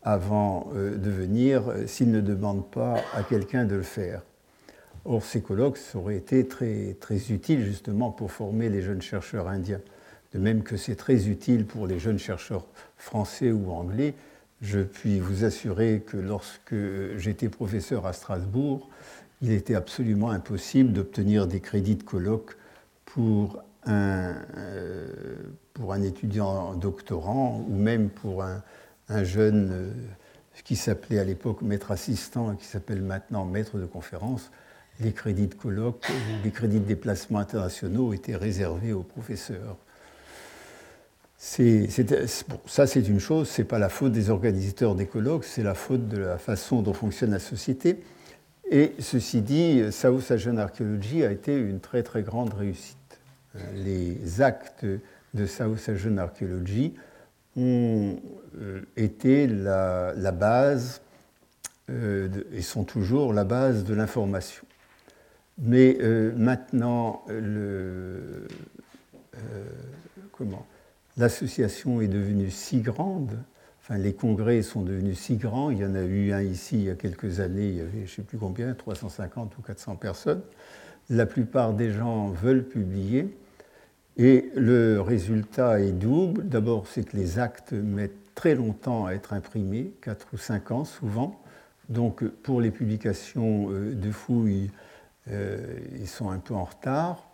avant 0.03 0.69
euh, 0.75 0.97
de 0.97 1.09
venir 1.09 1.63
s'il 1.85 2.11
ne 2.11 2.21
demande 2.21 2.69
pas 2.69 3.01
à 3.13 3.23
quelqu'un 3.23 3.65
de 3.65 3.75
le 3.75 3.83
faire. 3.83 4.21
Or, 5.05 5.23
ces 5.23 5.41
colloques 5.41 5.79
auraient 5.95 6.17
été 6.17 6.47
très, 6.47 6.97
très 6.99 7.31
utiles 7.31 7.63
justement 7.63 8.11
pour 8.11 8.31
former 8.31 8.67
les 8.69 8.81
jeunes 8.81 9.01
chercheurs 9.01 9.47
indiens. 9.47 9.81
De 10.33 10.39
même 10.39 10.63
que 10.63 10.75
c'est 10.75 10.95
très 10.95 11.29
utile 11.29 11.65
pour 11.65 11.87
les 11.87 11.97
jeunes 11.97 12.19
chercheurs 12.19 12.65
français 12.97 13.51
ou 13.51 13.71
anglais, 13.71 14.15
je 14.61 14.79
puis 14.81 15.19
vous 15.19 15.45
assurer 15.45 16.03
que 16.05 16.17
lorsque 16.17 16.75
j'étais 17.15 17.47
professeur 17.47 18.05
à 18.05 18.11
Strasbourg, 18.11 18.89
il 19.41 19.51
était 19.51 19.75
absolument 19.75 20.31
impossible 20.31 20.93
d'obtenir 20.93 21.47
des 21.47 21.59
crédits 21.59 21.95
de 21.95 22.03
colloque 22.03 22.57
pour 23.05 23.61
un, 23.85 24.35
euh, 24.57 25.07
pour 25.73 25.93
un 25.93 26.01
étudiant 26.01 26.73
doctorant 26.73 27.63
ou 27.67 27.75
même 27.75 28.09
pour 28.09 28.43
un, 28.43 28.61
jeune 29.23 29.69
euh, 29.71 29.91
qui 30.63 30.75
s'appelait 30.75 31.19
à 31.19 31.23
l'époque 31.23 31.61
maître 31.61 31.91
assistant 31.91 32.53
et 32.53 32.57
qui 32.57 32.65
s'appelle 32.65 33.01
maintenant 33.01 33.45
maître 33.45 33.77
de 33.77 33.85
conférence. 33.85 34.51
Les 34.99 35.13
crédits 35.13 35.47
de 35.47 35.53
colloque, 35.53 36.03
les 36.43 36.49
crédits 36.49 36.79
de 36.79 36.85
déplacement 36.85 37.37
internationaux 37.37 38.13
étaient 38.13 38.35
réservés 38.35 38.93
aux 38.93 39.03
professeurs. 39.03 39.77
ça, 41.37 42.87
c'est 42.87 43.07
une 43.07 43.19
chose, 43.19 43.47
ce 43.47 43.61
n'est 43.61 43.67
pas 43.67 43.77
la 43.77 43.89
faute 43.89 44.11
des 44.11 44.31
organisateurs 44.31 44.95
des 44.95 45.05
colloques, 45.05 45.45
c'est 45.45 45.61
la 45.61 45.75
faute 45.75 46.07
de 46.07 46.17
la 46.17 46.39
façon 46.39 46.81
dont 46.81 46.93
fonctionne 46.93 47.29
la 47.29 47.39
société. 47.39 48.01
Et 48.69 48.93
ceci 48.99 49.41
dit, 49.41 49.81
South 49.91 50.29
Asian 50.29 50.57
Archaeology 50.57 51.23
a 51.23 51.31
été 51.31 51.57
une 51.57 51.79
très 51.79 52.03
très 52.03 52.21
grande 52.21 52.53
réussite. 52.53 52.97
Les 53.75 54.41
actes 54.41 54.85
de 55.33 55.45
South 55.45 55.87
Asian 55.87 56.17
Archaeology 56.17 56.93
ont 57.55 58.19
euh, 58.59 58.81
été 58.95 59.47
la, 59.47 60.31
base 60.31 61.01
euh, 61.89 62.29
et 62.51 62.61
sont 62.61 62.83
toujours 62.83 63.33
la 63.33 63.45
base 63.45 63.83
de 63.83 63.93
l'information. 63.93 64.63
Mais 65.59 65.97
euh, 66.01 66.33
maintenant, 66.35 67.25
l'association 71.17 72.01
est 72.01 72.07
devenue 72.07 72.51
si 72.51 72.81
grande 72.81 73.37
les 73.89 74.13
congrès 74.13 74.61
sont 74.61 74.81
devenus 74.81 75.17
si 75.17 75.37
grands, 75.37 75.69
il 75.69 75.79
y 75.79 75.85
en 75.85 75.95
a 75.95 76.03
eu 76.03 76.33
un 76.33 76.41
ici 76.41 76.75
il 76.75 76.83
y 76.83 76.89
a 76.89 76.95
quelques 76.95 77.39
années, 77.39 77.67
il 77.67 77.75
y 77.75 77.81
avait 77.81 78.05
je 78.05 78.11
ne 78.11 78.15
sais 78.17 78.21
plus 78.21 78.37
combien, 78.37 78.73
350 78.73 79.57
ou 79.57 79.61
400 79.61 79.95
personnes. 79.95 80.41
La 81.09 81.25
plupart 81.25 81.73
des 81.73 81.91
gens 81.91 82.27
veulent 82.29 82.65
publier 82.65 83.33
et 84.17 84.49
le 84.55 84.99
résultat 84.99 85.79
est 85.79 85.91
double. 85.91 86.47
D'abord, 86.47 86.87
c'est 86.87 87.03
que 87.03 87.15
les 87.15 87.39
actes 87.39 87.71
mettent 87.71 88.35
très 88.35 88.55
longtemps 88.55 89.05
à 89.05 89.13
être 89.13 89.33
imprimés, 89.33 89.93
4 90.01 90.27
ou 90.33 90.37
5 90.37 90.71
ans 90.71 90.85
souvent. 90.85 91.39
Donc 91.87 92.25
pour 92.25 92.59
les 92.59 92.71
publications 92.71 93.71
euh, 93.71 93.93
de 93.93 94.11
fouilles, 94.11 94.69
euh, 95.31 95.79
ils 95.97 96.07
sont 96.07 96.29
un 96.29 96.39
peu 96.39 96.53
en 96.53 96.65
retard. 96.65 97.29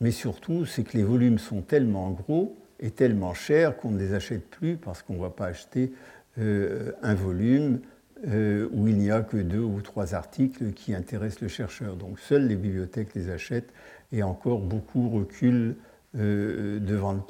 Mais 0.00 0.10
surtout, 0.10 0.66
c'est 0.66 0.82
que 0.82 0.96
les 0.96 1.04
volumes 1.04 1.38
sont 1.38 1.62
tellement 1.62 2.10
gros 2.10 2.56
est 2.80 2.96
tellement 2.96 3.34
cher 3.34 3.76
qu'on 3.76 3.90
ne 3.90 3.98
les 3.98 4.14
achète 4.14 4.48
plus 4.48 4.76
parce 4.76 5.02
qu'on 5.02 5.14
ne 5.14 5.20
va 5.20 5.30
pas 5.30 5.46
acheter 5.46 5.92
euh, 6.38 6.92
un 7.02 7.14
volume 7.14 7.80
euh, 8.26 8.68
où 8.72 8.88
il 8.88 8.96
n'y 8.96 9.10
a 9.10 9.20
que 9.20 9.36
deux 9.36 9.60
ou 9.60 9.80
trois 9.82 10.14
articles 10.14 10.72
qui 10.72 10.94
intéressent 10.94 11.42
le 11.42 11.48
chercheur. 11.48 11.96
Donc 11.96 12.18
seules 12.18 12.46
les 12.46 12.56
bibliothèques 12.56 13.14
les 13.14 13.30
achètent 13.30 13.72
et 14.12 14.22
encore 14.22 14.60
beaucoup 14.60 15.08
reculent 15.08 15.76
euh, 16.16 16.80
devant 16.80 17.12
le... 17.14 17.20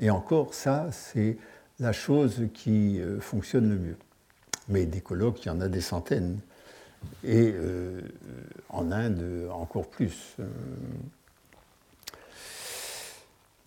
Et 0.00 0.10
encore 0.10 0.54
ça, 0.54 0.88
c'est 0.90 1.36
la 1.78 1.92
chose 1.92 2.48
qui 2.52 3.00
fonctionne 3.20 3.70
le 3.70 3.78
mieux. 3.78 3.96
Mais 4.68 4.86
des 4.86 5.00
colloques, 5.00 5.44
il 5.44 5.48
y 5.48 5.50
en 5.50 5.60
a 5.60 5.68
des 5.68 5.80
centaines. 5.80 6.38
Et 7.22 7.54
en 8.70 8.90
Inde, 8.90 9.48
encore 9.52 9.88
plus. 9.88 10.36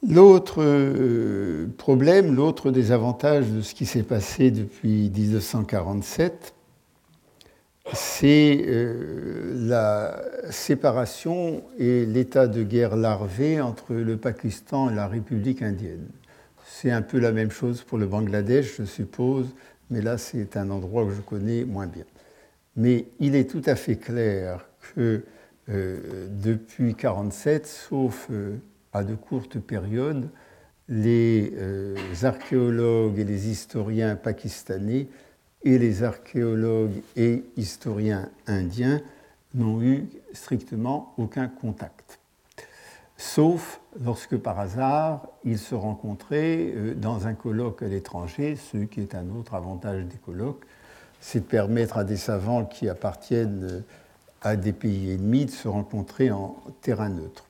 L'autre 0.06 0.62
euh, 0.62 1.66
problème, 1.78 2.36
l'autre 2.36 2.70
désavantage 2.70 3.50
de 3.50 3.62
ce 3.62 3.74
qui 3.74 3.88
s'est 3.88 4.04
passé 4.04 4.52
depuis 4.52 5.10
1947, 5.10 6.54
c'est 7.94 8.64
euh, 8.68 9.54
la 9.68 10.22
séparation 10.52 11.64
et 11.80 12.06
l'état 12.06 12.48
de 12.48 12.62
guerre 12.62 12.96
larvé 12.96 13.60
entre 13.60 13.96
le 13.96 14.18
Pakistan 14.18 14.92
et 14.92 14.94
la 14.94 15.08
République 15.08 15.64
indienne. 15.64 16.08
C'est 16.64 16.92
un 16.92 17.02
peu 17.02 17.18
la 17.18 17.32
même 17.32 17.50
chose 17.50 17.82
pour 17.82 17.98
le 17.98 18.06
Bangladesh, 18.06 18.76
je 18.78 18.84
suppose, 18.84 19.48
mais 19.90 20.02
là 20.02 20.20
c'est 20.20 20.58
un 20.58 20.70
endroit 20.70 21.06
que 21.06 21.14
je 21.14 21.22
connais 21.22 21.66
moins 21.66 21.88
bien. 21.88 22.06
Mais 22.76 23.08
il 23.20 23.36
est 23.36 23.50
tout 23.50 23.64
à 23.66 23.76
fait 23.76 23.96
clair 23.96 24.68
que 24.94 25.24
euh, 25.70 26.28
depuis 26.30 26.94
1947, 26.94 27.66
sauf 27.66 28.30
à 28.94 29.04
de 29.04 29.16
courtes 29.16 29.60
périodes, 29.60 30.30
les 30.90 31.54
euh, 31.58 31.96
archéologues 32.24 33.20
et 33.20 33.24
les 33.24 33.50
historiens 33.50 34.16
pakistanais 34.16 35.08
et 35.64 35.78
les 35.78 36.04
archéologues 36.04 37.02
et 37.16 37.44
historiens 37.58 38.30
indiens 38.46 39.02
n'ont 39.54 39.82
eu 39.82 40.08
strictement 40.34 41.14
aucun 41.18 41.48
contact. 41.48 42.20
Sauf 43.18 43.82
lorsque 44.04 44.38
par 44.38 44.60
hasard 44.60 45.28
ils 45.44 45.58
se 45.58 45.76
rencontraient 45.76 46.72
euh, 46.76 46.94
dans 46.94 47.28
un 47.28 47.34
colloque 47.34 47.82
à 47.82 47.88
l'étranger, 47.88 48.56
ce 48.56 48.78
qui 48.78 49.02
est 49.02 49.16
un 49.16 49.30
autre 49.32 49.56
avantage 49.56 50.06
des 50.06 50.18
colloques, 50.18 50.66
c'est 51.20 51.40
de 51.40 51.46
permettre 51.46 51.98
à 51.98 52.04
des 52.04 52.18
savants 52.18 52.66
qui 52.66 52.88
appartiennent 52.88 53.64
euh, 53.64 53.80
à 54.42 54.56
des 54.56 54.74
pays 54.74 55.12
ennemis 55.12 55.46
de 55.46 55.52
se 55.52 55.68
rencontrer 55.68 56.30
en 56.32 56.56
terrain 56.82 57.10
neutre. 57.10 57.47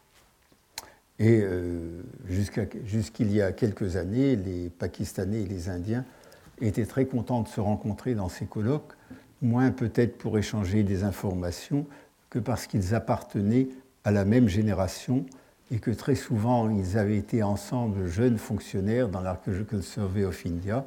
Et 1.19 1.41
euh, 1.41 2.03
jusqu'il 2.25 3.32
y 3.32 3.41
a 3.41 3.51
quelques 3.51 3.95
années, 3.95 4.36
les 4.36 4.69
Pakistanais 4.69 5.41
et 5.41 5.47
les 5.47 5.69
Indiens 5.69 6.06
étaient 6.62 6.86
très 6.86 7.06
contents 7.06 7.41
de 7.41 7.47
se 7.47 7.60
rencontrer 7.60 8.13
dans 8.13 8.30
ces 8.30 8.45
colloques, 8.45 8.93
moins 9.41 9.71
peut-être 9.71 10.17
pour 10.17 10.38
échanger 10.38 10.84
des 10.84 11.03
informations 11.03 11.86
que 12.30 12.39
parce 12.39 12.67
qu'ils 12.67 12.93
appartenaient 12.93 13.69
à 14.03 14.12
la 14.12 14.25
même 14.25 14.47
génération 14.47 15.25
et 15.71 15.80
que 15.80 15.91
très 15.91 16.15
souvent 16.15 16.69
ils 16.69 16.97
avaient 16.97 17.17
été 17.17 17.43
ensemble 17.43 18.08
jeunes 18.08 18.38
fonctionnaires 18.38 19.10
dans 19.10 19.21
l'Archaeological 19.21 19.84
Survey 19.84 20.23
of 20.23 20.45
India 20.45 20.86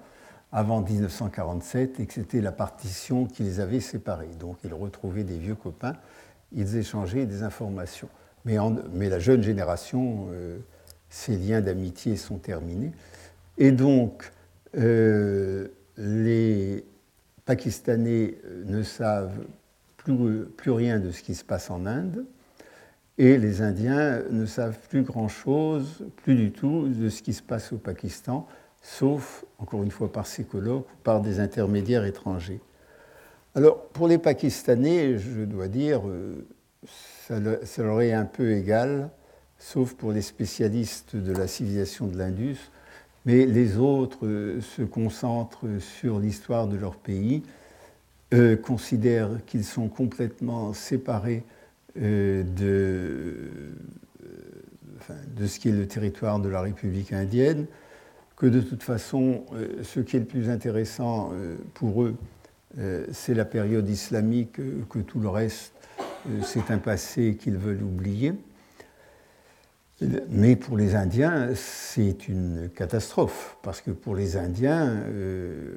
avant 0.53 0.81
1947 0.81 2.01
et 2.01 2.07
que 2.07 2.15
c'était 2.15 2.41
la 2.41 2.53
partition 2.53 3.27
qui 3.27 3.43
les 3.43 3.61
avait 3.61 3.81
séparés. 3.81 4.31
Donc 4.39 4.59
ils 4.65 4.75
retrouvaient 4.75 5.25
des 5.25 5.39
vieux 5.39 5.55
copains, 5.55 5.97
ils 6.53 6.77
échangeaient 6.77 7.27
des 7.27 7.43
informations. 7.43 8.09
Mais, 8.45 9.09
la 9.09 9.19
jeune 9.19 9.43
génération, 9.43 10.29
euh, 10.31 10.59
ces 11.09 11.37
liens 11.37 11.61
d'amitié 11.61 12.17
sont 12.17 12.39
terminés. 12.39 12.93
Et 13.59 13.73
donc, 13.73 14.33
euh, 14.79 15.69
les 15.99 16.85
Pakistanais 17.45 18.39
euh, 18.45 18.65
ne 18.65 18.83
savent 18.83 19.45
plus, 19.99 20.71
rien 20.71 20.99
de 20.99 21.11
ce 21.11 21.23
qui 21.23 21.35
se 21.35 21.45
passe 21.45 21.71
en 21.71 21.85
Inde, 21.85 22.25
et 23.19 23.37
les 23.37 23.61
Indiens 23.61 24.23
ne 24.31 24.47
savent 24.47 24.79
plus 24.89 25.03
grand-chose, 25.03 26.07
plus 26.23 26.37
du 26.37 26.53
tout, 26.53 26.89
de 26.89 27.11
ce 27.11 27.23
qui 27.23 27.35
se 27.35 27.43
passe 27.43 27.73
au 27.75 27.77
Pakistan, 27.77 28.49
sauf, 28.81 29.45
encore 29.59 29.83
une 29.83 29.91
fois, 29.91 30.11
par 30.11 30.27
ces 30.27 30.45
colloques, 30.45 30.87
par 31.05 31.21
des 31.21 31.39
intermédiaires 31.39 32.07
étrangers. 32.07 32.61
Alors, 33.55 33.89
pour 33.89 34.09
les 34.09 34.17
Pakistanais, 34.17 35.19
je 35.19 35.45
dois 35.45 35.69
dire, 35.69 36.01
ça, 37.65 37.83
leur 37.83 38.03
est 38.03 38.13
un 38.13 38.25
peu 38.25 38.53
égal, 38.53 39.11
sauf 39.59 39.95
pour 39.95 40.13
les 40.13 40.23
spécialistes 40.23 41.17
de 41.17 41.33
la 41.33 41.47
civilisation 41.47 42.07
de 42.07 42.17
l'Indus. 42.17 42.59
mais 43.27 43.47
les 43.47 43.77
autres 43.77 44.27
se 44.61 44.83
concentrent 44.83 45.67
sur 45.79 46.19
l'histoire 46.19 46.67
de 46.67 46.77
leur 46.77 46.97
pays, 46.97 47.43
considèrent 48.63 49.45
qu'ils 49.47 49.65
sont 49.65 49.89
complètement 49.89 50.73
séparés 50.73 51.45
de, 51.97 52.45
de 55.37 55.47
ce 55.47 55.59
qui 55.59 55.69
est 55.69 55.73
le 55.73 55.87
territoire 55.87 56.41
de 56.41 56.49
la 56.49 56.63
République 56.63 57.13
indienne, 57.13 57.67
que 58.37 58.47
de 58.47 58.61
toute 58.61 58.83
façon, 58.83 59.45
ce 59.83 60.01
qui 60.01 60.17
est 60.17 60.21
le 60.21 60.27
plus 60.27 60.49
intéressant 60.49 61.33
pour 61.75 62.05
eux, 62.05 62.17
c'est 63.13 63.35
la 63.35 63.45
période 63.45 63.89
islamique, 63.89 64.59
que 64.89 65.01
tout 65.01 65.21
le 65.21 65.29
reste, 65.29 65.75
c'est 66.43 66.71
un 66.71 66.79
passé 66.79 67.37
qu'ils 67.37 67.57
veulent 67.57 67.83
oublier. 67.83 68.35
Mais 70.31 70.57
pour 70.57 70.79
les 70.79 70.95
Indiens, 70.95 71.51
c'est 71.55 72.29
une 72.29 72.71
catastrophe, 72.75 73.59
parce 73.63 73.83
que 73.83 73.91
pour 73.91 74.15
les 74.15 74.37
Indiens, 74.37 74.87
euh, 75.09 75.77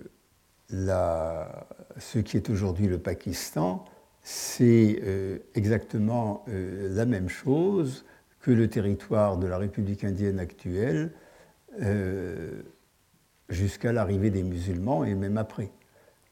ce 0.72 2.20
qui 2.20 2.38
est 2.38 2.50
aujourd'hui 2.50 2.88
le 2.88 3.00
Pakistan, 3.00 3.84
c'est 4.22 5.02
euh, 5.04 5.40
exactement 5.56 6.46
euh, 6.48 6.88
la 6.96 7.06
même 7.06 7.28
chose 7.28 8.06
que 8.40 8.52
le 8.52 8.70
territoire 8.70 9.38
de 9.38 9.48
la 9.48 9.58
République 9.58 10.04
indienne 10.04 10.40
actuelle 10.40 11.12
jusqu'à 13.50 13.92
l'arrivée 13.92 14.30
des 14.30 14.44
musulmans 14.44 15.04
et 15.06 15.16
même 15.16 15.38
après. 15.38 15.72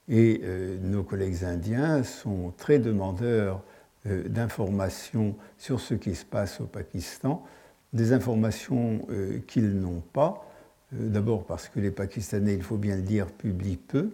Et 0.08 0.44
nos 0.84 1.04
collègues 1.04 1.46
indiens 1.46 2.04
sont 2.04 2.54
très 2.58 2.78
demandeurs 2.78 3.64
d'informations 4.06 5.36
sur 5.58 5.80
ce 5.80 5.94
qui 5.94 6.16
se 6.16 6.26
passe 6.26 6.60
au 6.60 6.66
Pakistan 6.66 7.46
des 7.94 8.14
informations 8.14 9.06
euh, 9.10 9.40
qu'ils 9.48 9.80
n'ont 9.80 10.02
pas. 10.14 10.48
Euh, 10.94 11.10
d'abord 11.10 11.46
parce 11.46 11.68
que 11.68 11.80
les 11.80 11.92
Pakistanais, 11.92 12.56
il 12.56 12.64
faut 12.64 12.78
bien 12.78 12.96
le 12.96 13.02
dire, 13.02 13.28
publient 13.28 13.78
peu, 13.78 14.10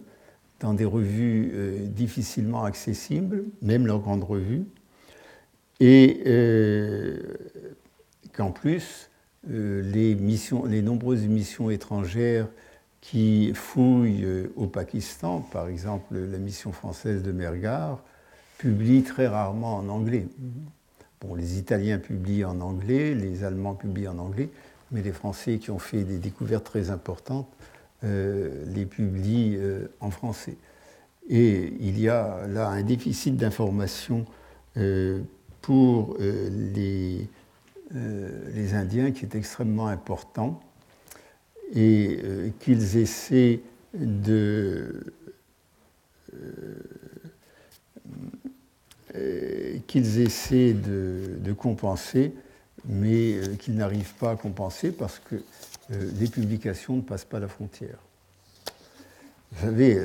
dans 0.60 0.74
des 0.74 0.84
revues 0.84 1.52
euh, 1.54 1.86
difficilement 1.86 2.64
accessibles, 2.64 3.44
même 3.62 3.86
leurs 3.86 4.00
grandes 4.00 4.24
revues, 4.24 4.64
et 5.80 6.24
qu'en 8.32 8.50
plus, 8.50 9.10
les, 9.46 10.16
missions, 10.16 10.64
les 10.64 10.82
nombreuses 10.82 11.28
missions 11.28 11.70
étrangères 11.70 12.48
qui 13.00 13.52
fouillent 13.54 14.26
au 14.56 14.66
Pakistan, 14.66 15.38
par 15.38 15.68
exemple 15.68 16.18
la 16.18 16.38
mission 16.38 16.72
française 16.72 17.22
de 17.22 17.30
Mergar, 17.30 18.02
publient 18.58 19.04
très 19.04 19.28
rarement 19.28 19.76
en 19.76 19.88
anglais. 19.88 20.26
Bon, 21.20 21.34
les 21.34 21.58
Italiens 21.58 21.98
publient 21.98 22.44
en 22.44 22.60
anglais, 22.60 23.14
les 23.14 23.44
Allemands 23.44 23.74
publient 23.74 24.08
en 24.08 24.18
anglais, 24.18 24.50
mais 24.90 25.02
les 25.02 25.12
Français 25.12 25.58
qui 25.58 25.70
ont 25.70 25.78
fait 25.78 26.04
des 26.04 26.18
découvertes 26.18 26.64
très 26.64 26.90
importantes 26.90 27.48
euh, 28.04 28.64
les 28.66 28.86
publient 28.86 29.56
euh, 29.56 29.88
en 29.98 30.10
français. 30.10 30.56
Et 31.28 31.74
il 31.80 31.98
y 31.98 32.08
a 32.08 32.46
là 32.46 32.68
un 32.68 32.82
déficit 32.82 33.36
d'information 33.36 34.24
euh, 34.76 35.20
pour 35.60 36.16
les, 36.20 37.28
les, 37.90 38.74
Indiens 38.74 39.10
qui 39.10 39.24
est 39.24 39.34
extrêmement 39.34 39.88
important 39.88 40.60
et 41.74 42.20
qu'ils 42.60 42.96
essaient 42.96 43.60
de 43.92 45.12
qu'ils 49.86 50.20
essaient 50.20 50.74
de, 50.74 51.52
compenser, 51.52 52.34
mais 52.86 53.34
euh, 53.34 53.54
qu'ils 53.56 53.74
n'arrivent 53.74 54.14
pas 54.14 54.32
à 54.32 54.36
compenser 54.36 54.92
parce 54.92 55.18
que 55.18 55.36
euh, 55.90 56.10
les 56.20 56.28
publications 56.28 56.96
ne 56.96 57.00
passent 57.00 57.24
pas 57.24 57.40
la 57.40 57.48
frontière. 57.48 57.98
Vous 59.52 59.64
savez, 59.64 59.98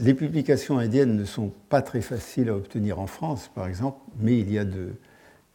les 0.00 0.14
publications 0.14 0.78
indiennes 0.78 1.16
ne 1.16 1.26
sont 1.26 1.52
pas 1.68 1.82
très 1.82 2.00
faciles 2.00 2.48
à 2.48 2.56
obtenir 2.56 2.98
en 2.98 3.06
France, 3.06 3.50
par 3.54 3.68
exemple, 3.68 3.98
mais 4.18 4.38
il 4.38 4.50
y 4.50 4.58
a 4.58 4.64
de, 4.64 4.94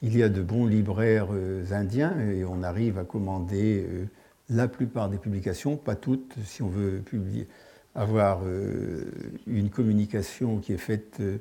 il 0.04 0.16
y 0.16 0.22
a 0.22 0.30
de 0.30 0.44
bons 0.44 0.68
libraires 0.68 1.30
indiens 1.72 2.16
et 2.20 2.46
on 2.46 2.62
arrive 2.62 3.00
à 3.00 3.04
commander 3.04 3.84
la 4.48 4.68
plupart 4.68 5.10
des 5.10 5.18
publications, 5.18 5.76
pas 5.76 5.96
toutes, 5.96 6.36
si 6.46 6.62
on 6.62 6.68
veut 6.68 7.00
publier, 7.00 7.48
avoir 7.96 8.42
une 9.48 9.70
communication 9.70 10.58
qui 10.60 10.74
est 10.74 10.78
faite 10.78 11.18
euh, 11.20 11.38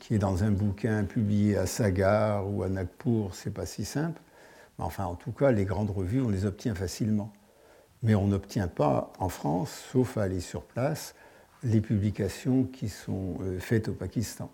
qui 0.00 0.14
est 0.14 0.18
dans 0.18 0.42
un 0.42 0.50
bouquin 0.50 1.04
publié 1.04 1.56
à 1.56 1.66
Sagar 1.66 2.50
ou 2.50 2.62
à 2.64 2.68
Nagpur, 2.68 3.30
c'est 3.34 3.54
pas 3.54 3.66
si 3.66 3.84
simple. 3.84 4.20
Enfin, 4.78 5.04
en 5.04 5.14
tout 5.14 5.32
cas, 5.32 5.52
les 5.52 5.64
grandes 5.64 5.90
revues, 5.90 6.20
on 6.20 6.30
les 6.30 6.44
obtient 6.44 6.74
facilement. 6.74 7.32
Mais 8.02 8.14
on 8.14 8.26
n'obtient 8.26 8.66
pas 8.66 9.12
en 9.18 9.28
France, 9.28 9.84
sauf 9.92 10.16
à 10.16 10.22
aller 10.22 10.40
sur 10.40 10.62
place, 10.62 11.14
les 11.62 11.80
publications 11.80 12.64
qui 12.64 12.88
sont 12.88 13.36
euh, 13.42 13.60
faites 13.60 13.88
au 13.88 13.92
Pakistan. 13.92 14.50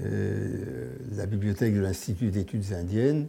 Euh, 0.00 0.94
la 1.16 1.26
bibliothèque 1.26 1.74
de 1.74 1.80
l'Institut 1.80 2.30
d'études 2.30 2.72
indiennes 2.72 3.28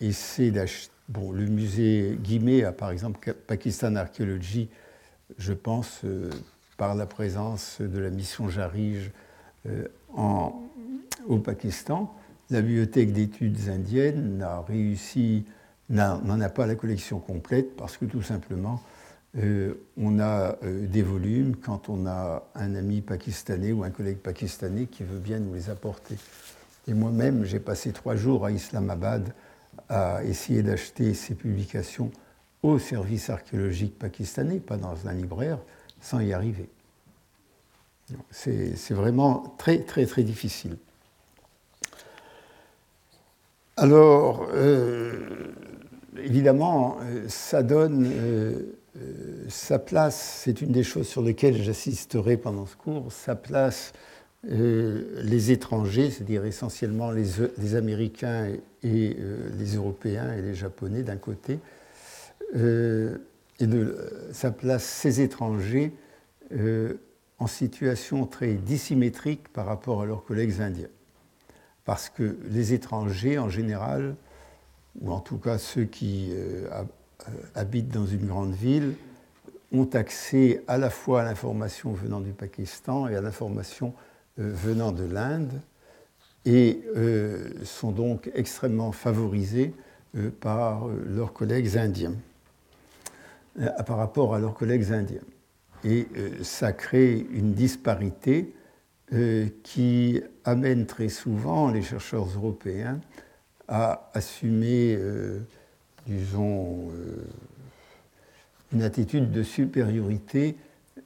essaie 0.00 0.50
d'acheter. 0.50 0.92
Bon, 1.08 1.30
le 1.30 1.46
musée 1.46 2.18
Guimet 2.20 2.64
a 2.64 2.72
par 2.72 2.90
exemple 2.90 3.32
Pakistan 3.46 3.94
Archaeology, 3.94 4.68
je 5.38 5.52
pense, 5.52 6.02
par 6.76 6.94
la 6.94 7.06
présence 7.06 7.80
de 7.80 7.98
la 7.98 8.10
mission 8.10 8.48
Jarige 8.48 9.10
euh, 9.66 9.86
au 11.28 11.38
Pakistan. 11.38 12.14
La 12.50 12.60
bibliothèque 12.60 13.12
d'études 13.12 13.68
indiennes 13.68 14.38
n'en 15.88 16.40
a 16.40 16.48
pas 16.48 16.66
la 16.66 16.74
collection 16.74 17.18
complète 17.18 17.76
parce 17.76 17.96
que 17.96 18.04
tout 18.04 18.22
simplement, 18.22 18.80
euh, 19.38 19.74
on 19.98 20.18
a 20.18 20.56
euh, 20.62 20.86
des 20.86 21.02
volumes 21.02 21.56
quand 21.56 21.88
on 21.88 22.06
a 22.06 22.44
un 22.54 22.74
ami 22.74 23.00
pakistanais 23.00 23.72
ou 23.72 23.82
un 23.82 23.90
collègue 23.90 24.18
pakistanais 24.18 24.86
qui 24.86 25.02
veut 25.02 25.18
bien 25.18 25.40
nous 25.40 25.54
les 25.54 25.68
apporter. 25.68 26.16
Et 26.88 26.94
moi-même, 26.94 27.44
j'ai 27.44 27.60
passé 27.60 27.92
trois 27.92 28.16
jours 28.16 28.46
à 28.46 28.50
Islamabad 28.50 29.34
à 29.88 30.24
essayer 30.24 30.62
d'acheter 30.62 31.12
ces 31.14 31.34
publications 31.34 32.10
au 32.62 32.78
service 32.78 33.28
archéologique 33.28 33.98
pakistanais, 33.98 34.58
pas 34.58 34.76
dans 34.76 35.06
un 35.06 35.12
libraire, 35.12 35.58
sans 36.00 36.20
y 36.20 36.32
arriver. 36.32 36.68
C'est 38.30 38.92
vraiment 38.92 39.54
très, 39.58 39.80
très, 39.80 40.06
très 40.06 40.22
difficile. 40.22 40.76
Alors, 43.76 44.48
euh, 44.54 45.12
évidemment, 46.16 46.96
ça 47.28 47.62
donne 47.62 48.10
euh, 48.10 48.72
sa 49.48 49.78
place, 49.78 50.40
c'est 50.44 50.62
une 50.62 50.72
des 50.72 50.82
choses 50.82 51.06
sur 51.06 51.20
lesquelles 51.20 51.62
j'assisterai 51.62 52.38
pendant 52.38 52.64
ce 52.64 52.76
cours, 52.76 53.12
ça 53.12 53.34
place 53.34 53.92
euh, 54.50 55.20
les 55.24 55.50
étrangers, 55.50 56.10
c'est-à-dire 56.10 56.46
essentiellement 56.46 57.10
les, 57.10 57.74
Américains 57.74 58.48
et, 58.82 59.16
les 59.58 59.74
Européens 59.74 60.32
et 60.32 60.40
les 60.40 60.54
Japonais 60.54 61.02
d'un 61.02 61.16
côté, 61.16 61.58
et 63.60 63.66
de, 63.66 64.28
ça 64.32 64.50
place 64.50 64.84
ces 64.84 65.20
étrangers 65.20 65.92
en 67.38 67.46
situation 67.46 68.26
très 68.26 68.54
dissymétrique 68.54 69.48
par 69.52 69.66
rapport 69.66 70.02
à 70.02 70.06
leurs 70.06 70.24
collègues 70.24 70.60
indiens. 70.60 70.88
Parce 71.84 72.08
que 72.08 72.36
les 72.48 72.72
étrangers, 72.72 73.38
en 73.38 73.48
général, 73.48 74.16
ou 75.00 75.12
en 75.12 75.20
tout 75.20 75.38
cas 75.38 75.58
ceux 75.58 75.84
qui 75.84 76.30
euh, 76.32 76.68
euh, 76.70 77.32
habitent 77.54 77.92
dans 77.92 78.06
une 78.06 78.26
grande 78.26 78.54
ville, 78.54 78.94
ont 79.72 79.88
accès 79.92 80.62
à 80.68 80.78
la 80.78 80.90
fois 80.90 81.22
à 81.22 81.24
l'information 81.24 81.92
venant 81.92 82.20
du 82.20 82.32
Pakistan 82.32 83.08
et 83.08 83.16
à 83.16 83.20
l'information 83.20 83.92
euh, 84.38 84.52
venant 84.52 84.92
de 84.92 85.04
l'Inde, 85.04 85.60
et 86.48 86.82
sont 87.64 87.90
donc 87.90 88.30
extrêmement 88.32 88.92
favorisés 88.92 89.74
par 90.38 90.86
leurs 90.86 91.32
collègues 91.32 91.76
indiens, 91.76 92.14
par 93.86 93.96
rapport 93.96 94.34
à 94.34 94.38
leurs 94.38 94.54
collègues 94.54 94.92
indiens. 94.92 95.22
Et 95.84 96.08
euh, 96.16 96.42
ça 96.42 96.72
crée 96.72 97.26
une 97.30 97.52
disparité 97.52 98.52
euh, 99.12 99.48
qui 99.62 100.20
amène 100.44 100.86
très 100.86 101.08
souvent 101.08 101.70
les 101.70 101.82
chercheurs 101.82 102.26
européens 102.26 103.00
à 103.68 104.10
assumer, 104.14 104.96
euh, 104.98 105.40
disons, 106.06 106.90
une 108.72 108.82
attitude 108.82 109.30
de 109.30 109.42
supériorité 109.42 110.56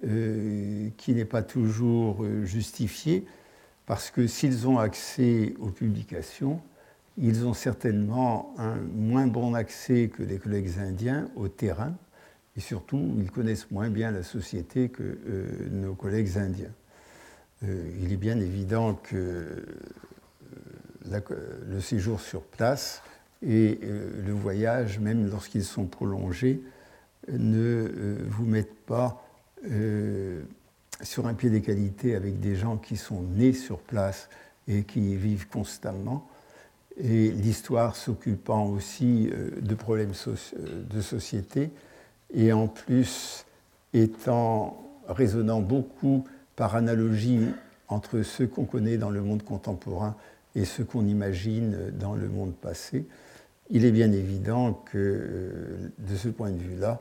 qui 0.03 1.13
n'est 1.13 1.27
pas 1.27 1.43
toujours 1.43 2.25
justifiée, 2.45 3.27
parce 3.85 4.11
que 4.11 4.27
s'ils 4.27 4.67
ont 4.67 4.79
accès 4.79 5.55
aux 5.59 5.69
publications, 5.69 6.61
ils 7.19 7.47
ont 7.47 7.53
certainement 7.53 8.55
un 8.57 8.77
moins 8.77 9.27
bon 9.27 9.53
accès 9.55 10.09
que 10.09 10.23
les 10.23 10.39
collègues 10.39 10.79
indiens 10.79 11.29
au 11.35 11.49
terrain, 11.49 11.95
et 12.61 12.63
surtout, 12.63 13.15
ils 13.17 13.31
connaissent 13.31 13.71
moins 13.71 13.89
bien 13.89 14.11
la 14.11 14.23
société 14.23 14.91
que 14.91 15.03
euh, 15.03 15.71
nos 15.71 15.95
collègues 15.95 16.37
indiens. 16.37 16.75
Euh, 17.65 17.91
il 18.03 18.13
est 18.13 18.19
bien 18.19 18.39
évident 18.39 19.01
que 19.03 19.65
euh, 21.11 21.25
le 21.67 21.81
séjour 21.81 22.21
sur 22.21 22.43
place 22.43 23.03
et 23.43 23.81
le 23.83 24.33
voyage, 24.33 24.99
même 24.99 25.31
lorsqu'ils 25.31 25.65
sont 25.65 25.87
prolongés, 25.87 26.61
ne 27.33 28.19
vous 28.29 28.45
mettent 28.45 28.79
pas 28.85 29.25
sur 31.03 31.27
un 31.27 31.33
pied 31.33 31.49
d'égalité 31.49 32.15
avec 32.15 32.39
des 32.41 32.57
gens 32.57 32.77
qui 32.77 32.99
sont 32.99 33.23
nés 33.23 33.55
sur 33.55 33.79
place 33.79 34.29
et 34.69 34.83
qui 34.83 35.13
y 35.13 35.17
vivent 35.17 35.49
constamment, 35.49 36.29
et 36.99 37.31
l'histoire 37.31 37.97
s'occupant 37.97 38.67
aussi 38.67 39.31
de 39.59 39.75
problèmes 39.75 40.13
de 40.91 41.01
société, 41.01 41.71
et 42.35 42.53
en 42.53 42.69
plus 42.69 43.45
étant 43.93 44.83
résonnant 45.09 45.61
beaucoup 45.61 46.25
par 46.57 46.77
analogie 46.77 47.41
entre 47.89 48.23
ce 48.23 48.45
qu'on 48.45 48.65
connaît 48.65 48.97
dans 48.97 49.11
le 49.11 49.23
monde 49.23 49.43
contemporain 49.43 50.17
et 50.55 50.65
ce 50.65 50.83
qu'on 50.83 51.07
imagine 51.07 51.91
dans 51.99 52.15
le 52.15 52.29
monde 52.29 52.55
passé, 52.55 53.07
il 53.71 53.85
est 53.85 53.93
bien 53.93 54.11
évident 54.13 54.73
que 54.73 54.99
euh, 54.99 55.91
de 55.99 56.17
ce 56.17 56.29
point 56.29 56.51
de 56.51 56.59
vue-là, 56.59 57.01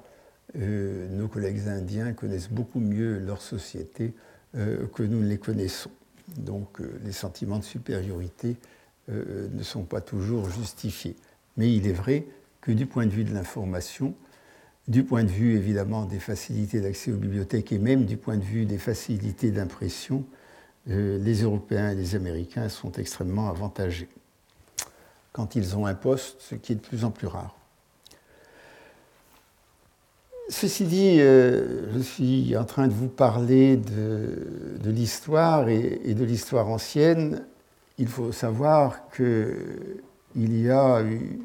euh, 0.57 1.07
nos 1.09 1.27
collègues 1.27 1.67
indiens 1.67 2.13
connaissent 2.13 2.49
beaucoup 2.49 2.79
mieux 2.79 3.19
leur 3.19 3.41
société 3.41 4.13
euh, 4.55 4.85
que 4.93 5.03
nous 5.03 5.19
ne 5.21 5.27
les 5.27 5.39
connaissons. 5.39 5.91
Donc 6.37 6.79
les 7.03 7.11
sentiments 7.11 7.57
de 7.57 7.63
supériorité 7.63 8.55
ne 9.07 9.63
sont 9.63 9.81
pas 9.81 9.99
toujours 9.99 10.47
justifiés. 10.47 11.15
Mais 11.57 11.73
il 11.73 11.87
est 11.87 11.93
vrai 11.93 12.27
que 12.61 12.71
du 12.71 12.85
point 12.85 13.07
de 13.07 13.11
vue 13.11 13.23
de 13.23 13.33
l'information, 13.33 14.13
du 14.89 15.03
point 15.03 15.23
de 15.23 15.29
vue 15.29 15.55
évidemment 15.55 16.05
des 16.05 16.19
facilités 16.19 16.81
d'accès 16.81 17.11
aux 17.11 17.17
bibliothèques 17.17 17.71
et 17.71 17.79
même 17.79 18.05
du 18.05 18.17
point 18.17 18.37
de 18.37 18.43
vue 18.43 18.65
des 18.65 18.79
facilités 18.79 19.51
d'impression, 19.51 20.25
euh, 20.89 21.17
les 21.19 21.43
Européens 21.43 21.91
et 21.91 21.95
les 21.95 22.15
Américains 22.15 22.67
sont 22.67 22.91
extrêmement 22.93 23.49
avantagés 23.49 24.09
quand 25.31 25.55
ils 25.55 25.77
ont 25.77 25.85
un 25.85 25.93
poste, 25.93 26.37
ce 26.39 26.55
qui 26.55 26.73
est 26.73 26.75
de 26.75 26.81
plus 26.81 27.05
en 27.05 27.11
plus 27.11 27.27
rare. 27.27 27.55
Ceci 30.49 30.85
dit, 30.85 31.17
euh, 31.19 31.93
je 31.93 31.99
suis 31.99 32.57
en 32.57 32.65
train 32.65 32.87
de 32.87 32.93
vous 32.93 33.07
parler 33.07 33.77
de, 33.77 34.89
l'histoire 34.89 35.69
et, 35.69 36.15
de 36.15 36.23
l'histoire 36.25 36.67
ancienne. 36.67 37.45
Il 37.99 38.07
faut 38.07 38.31
savoir 38.31 39.07
qu'il 39.15 40.01
y 40.35 40.69
a 40.69 41.03
eu 41.03 41.39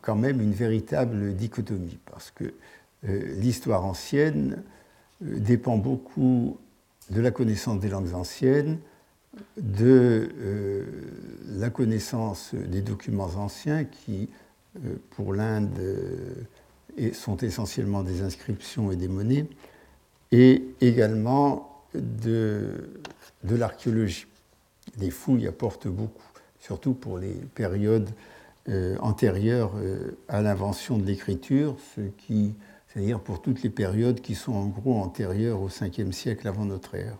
quand 0.00 0.16
même 0.16 0.40
une 0.40 0.52
véritable 0.52 1.34
dichotomie, 1.34 1.98
parce 2.20 2.32
que 2.32 2.52
euh, 3.08 3.34
l'histoire 3.40 3.82
ancienne 3.86 4.62
euh, 5.24 5.38
dépend 5.38 5.78
beaucoup 5.78 6.58
de 7.08 7.18
la 7.22 7.30
connaissance 7.30 7.80
des 7.80 7.88
langues 7.88 8.12
anciennes, 8.12 8.78
de 9.56 10.28
euh, 10.38 10.84
la 11.46 11.70
connaissance 11.70 12.54
des 12.54 12.82
documents 12.82 13.30
anciens 13.36 13.84
qui, 13.84 14.28
pour 15.10 15.32
l'Inde, 15.32 15.70
sont 17.12 17.38
essentiellement 17.38 18.02
des 18.02 18.22
inscriptions 18.22 18.92
et 18.92 18.96
des 18.96 19.08
monnaies, 19.08 19.46
et 20.30 20.62
également 20.80 21.84
de, 21.94 22.90
de 23.44 23.56
l'archéologie. 23.56 24.26
Les 24.98 25.10
fouilles 25.10 25.48
apportent 25.48 25.88
beaucoup, 25.88 26.22
surtout 26.60 26.92
pour 26.92 27.18
les 27.18 27.34
périodes 27.54 28.10
euh, 28.68 28.98
antérieure 29.00 29.72
euh, 29.76 30.18
à 30.28 30.42
l'invention 30.42 30.98
de 30.98 31.06
l'écriture, 31.06 31.76
ce 31.96 32.02
qui, 32.18 32.54
c'est-à-dire 32.86 33.18
pour 33.18 33.40
toutes 33.40 33.62
les 33.62 33.70
périodes 33.70 34.20
qui 34.20 34.34
sont 34.34 34.52
en 34.52 34.66
gros 34.66 35.00
antérieures 35.00 35.62
au 35.62 35.70
5e 35.70 36.12
siècle 36.12 36.46
avant 36.46 36.66
notre 36.66 36.94
ère. 36.94 37.16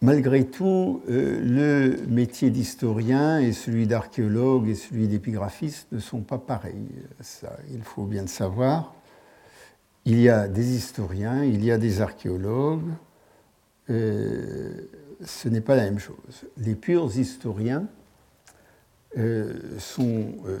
Malgré 0.00 0.46
tout, 0.46 1.02
euh, 1.10 1.38
le 1.42 2.06
métier 2.06 2.48
d'historien 2.48 3.40
et 3.40 3.52
celui 3.52 3.86
d'archéologue 3.86 4.70
et 4.70 4.74
celui 4.74 5.06
d'épigraphiste 5.06 5.86
ne 5.92 5.98
sont 5.98 6.22
pas 6.22 6.38
pareils. 6.38 6.88
Ça, 7.20 7.58
il 7.74 7.82
faut 7.82 8.06
bien 8.06 8.22
le 8.22 8.28
savoir. 8.28 8.94
Il 10.06 10.18
y 10.18 10.30
a 10.30 10.48
des 10.48 10.76
historiens, 10.76 11.44
il 11.44 11.62
y 11.62 11.70
a 11.70 11.76
des 11.76 12.00
archéologues. 12.00 12.90
ce 13.86 15.48
n'est 15.48 15.60
pas 15.60 15.76
la 15.76 15.84
même 15.84 15.98
chose. 15.98 16.46
Les 16.56 16.74
purs 16.74 17.14
historiens 17.18 17.86
euh, 19.16 19.78
sont 19.78 20.32
euh, 20.46 20.58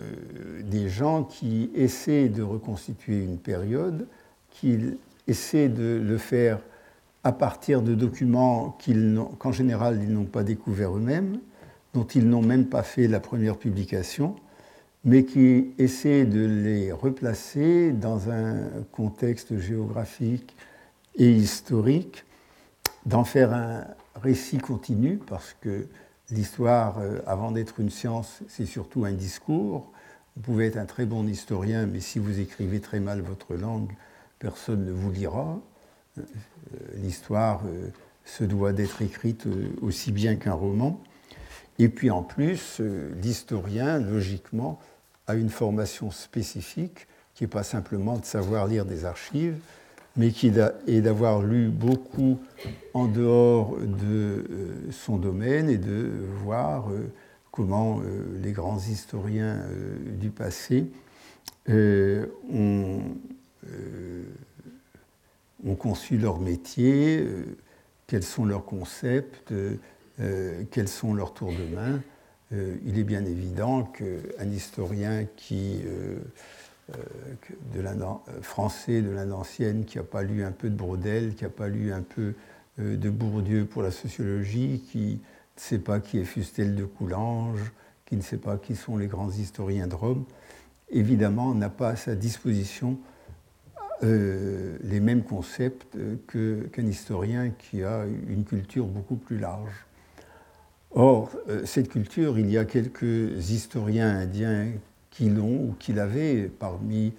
des 0.62 0.88
gens 0.88 1.24
qui 1.24 1.70
essaient 1.74 2.28
de 2.28 2.42
reconstituer 2.42 3.24
une 3.24 3.38
période, 3.38 4.06
qui 4.50 4.78
essaient 5.26 5.68
de 5.68 6.00
le 6.00 6.18
faire 6.18 6.60
à 7.24 7.32
partir 7.32 7.82
de 7.82 7.94
documents 7.94 8.78
qu'en 9.38 9.50
général 9.50 10.00
ils 10.02 10.12
n'ont 10.12 10.24
pas 10.24 10.44
découverts 10.44 10.96
eux-mêmes, 10.96 11.40
dont 11.94 12.04
ils 12.04 12.28
n'ont 12.28 12.42
même 12.42 12.66
pas 12.66 12.84
fait 12.84 13.08
la 13.08 13.18
première 13.18 13.56
publication, 13.56 14.36
mais 15.04 15.24
qui 15.24 15.72
essaient 15.78 16.24
de 16.24 16.44
les 16.44 16.92
replacer 16.92 17.90
dans 17.90 18.30
un 18.30 18.68
contexte 18.92 19.58
géographique 19.58 20.54
et 21.16 21.30
historique, 21.30 22.24
d'en 23.04 23.24
faire 23.24 23.52
un 23.52 23.84
récit 24.22 24.58
continu, 24.58 25.18
parce 25.26 25.56
que 25.60 25.86
L'histoire, 26.30 26.98
euh, 26.98 27.20
avant 27.26 27.50
d'être 27.50 27.80
une 27.80 27.90
science, 27.90 28.40
c'est 28.48 28.66
surtout 28.66 29.04
un 29.04 29.12
discours. 29.12 29.92
Vous 30.36 30.42
pouvez 30.42 30.66
être 30.66 30.78
un 30.78 30.86
très 30.86 31.04
bon 31.04 31.28
historien, 31.28 31.86
mais 31.86 32.00
si 32.00 32.18
vous 32.18 32.40
écrivez 32.40 32.80
très 32.80 32.98
mal 32.98 33.20
votre 33.20 33.54
langue, 33.54 33.92
personne 34.38 34.86
ne 34.86 34.92
vous 34.92 35.10
lira. 35.10 35.60
Euh, 36.18 36.22
l'histoire 36.94 37.62
euh, 37.66 37.88
se 38.24 38.42
doit 38.42 38.72
d'être 38.72 39.02
écrite 39.02 39.46
aussi 39.82 40.12
bien 40.12 40.36
qu'un 40.36 40.54
roman. 40.54 40.98
Et 41.78 41.88
puis 41.88 42.10
en 42.10 42.22
plus, 42.22 42.80
l'historien, 43.20 43.98
logiquement, 43.98 44.80
a 45.26 45.34
une 45.34 45.50
formation 45.50 46.10
spécifique 46.10 47.06
qui 47.34 47.44
n'est 47.44 47.48
pas 47.48 47.64
simplement 47.64 48.16
de 48.16 48.24
savoir 48.24 48.66
lire 48.66 48.86
des 48.86 49.04
archives, 49.04 49.58
mais 50.16 50.30
qui 50.30 50.46
est 50.48 51.00
d'avoir 51.00 51.42
lu 51.42 51.68
beaucoup 51.68 52.38
en 52.92 53.06
dehors 53.06 53.76
de 53.78 54.44
euh, 54.48 54.90
son 54.92 55.16
domaine 55.16 55.68
et 55.68 55.78
de 55.78 56.10
voir 56.42 56.90
euh, 56.90 57.12
comment 57.50 58.00
euh, 58.00 58.24
les 58.42 58.52
grands 58.52 58.78
historiens 58.78 59.60
du 60.20 60.30
passé 60.30 60.86
ont, 61.68 63.00
ont, 65.66 65.74
conçu 65.74 66.18
leur 66.18 66.38
métier, 66.40 67.26
quels 68.06 68.22
sont 68.22 68.44
leurs 68.44 68.66
concepts, 68.66 69.54
quels 70.70 70.88
sont 70.88 71.14
leurs 71.14 71.32
tours 71.32 71.52
de 71.52 71.74
main. 71.74 72.02
il 72.84 72.98
est 72.98 73.04
bien 73.04 73.24
évident 73.24 73.84
qu'un 73.84 74.50
historien 74.50 75.24
qui 75.36 75.80
de 76.88 77.80
euh, 77.80 78.42
français 78.42 79.00
de 79.02 79.10
l'Inde 79.10 79.32
ancienne 79.32 79.84
qui 79.84 79.98
n'a 79.98 80.04
pas 80.04 80.22
lu 80.22 80.44
un 80.44 80.52
peu 80.52 80.68
de 80.68 80.76
Brodel, 80.76 81.34
qui 81.34 81.44
n'a 81.44 81.50
pas 81.50 81.68
lu 81.68 81.92
un 81.92 82.02
peu 82.02 82.34
euh, 82.80 82.96
de 82.96 83.10
Bourdieu 83.10 83.64
pour 83.64 83.82
la 83.82 83.90
sociologie, 83.90 84.82
qui 84.90 85.20
ne 85.56 85.60
sait 85.60 85.78
pas 85.78 86.00
qui 86.00 86.18
est 86.18 86.24
Fustel 86.24 86.74
de 86.74 86.84
Coulanges, 86.84 87.72
qui 88.06 88.16
ne 88.16 88.22
sait 88.22 88.36
pas 88.36 88.58
qui 88.58 88.76
sont 88.76 88.96
les 88.96 89.06
grands 89.06 89.30
historiens 89.30 89.86
de 89.86 89.94
Rome, 89.94 90.24
évidemment 90.90 91.54
n'a 91.54 91.70
pas 91.70 91.90
à 91.90 91.96
sa 91.96 92.14
disposition 92.14 92.98
les 94.02 95.00
mêmes 95.00 95.22
concepts 95.22 95.96
qu'un 96.26 96.86
historien 96.86 97.48
qui 97.48 97.82
a 97.82 98.04
une 98.28 98.44
culture 98.44 98.84
beaucoup 98.84 99.16
plus 99.16 99.38
large. 99.38 99.86
Or, 100.90 101.30
cette 101.64 101.88
culture, 101.88 102.38
il 102.38 102.50
y 102.50 102.58
a 102.58 102.66
quelques 102.66 103.48
historiens 103.50 104.14
indiens 104.14 104.66
qui 105.14 105.30
l'ont 105.30 105.68
ou 105.68 105.76
qui 105.78 105.92
l'avaient 105.92 106.50
parmi 106.58 107.12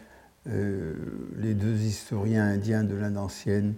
euh, 0.47 0.93
les 1.37 1.53
deux 1.53 1.75
historiens 1.75 2.45
indiens 2.45 2.83
de 2.83 2.93
l'Inde 2.93 3.17
ancienne 3.17 3.73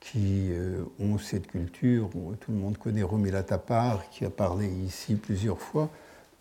qui 0.00 0.50
euh, 0.50 0.82
ont 0.98 1.16
cette 1.18 1.46
culture. 1.46 2.10
Tout 2.40 2.52
le 2.52 2.58
monde 2.58 2.76
connaît 2.76 3.02
Romila 3.02 3.42
Tapar, 3.42 4.10
qui 4.10 4.24
a 4.24 4.30
parlé 4.30 4.68
ici 4.68 5.14
plusieurs 5.14 5.60
fois. 5.60 5.88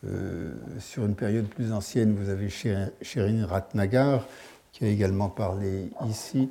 Euh, 0.05 0.51
sur 0.79 1.05
une 1.05 1.15
période 1.15 1.45
plus 1.45 1.71
ancienne, 1.71 2.13
vous 2.13 2.29
avez 2.29 2.49
Sherin 2.49 3.45
Ratnagar, 3.45 4.27
qui 4.73 4.83
a 4.83 4.87
également 4.87 5.29
parlé 5.29 5.91
ici. 6.09 6.49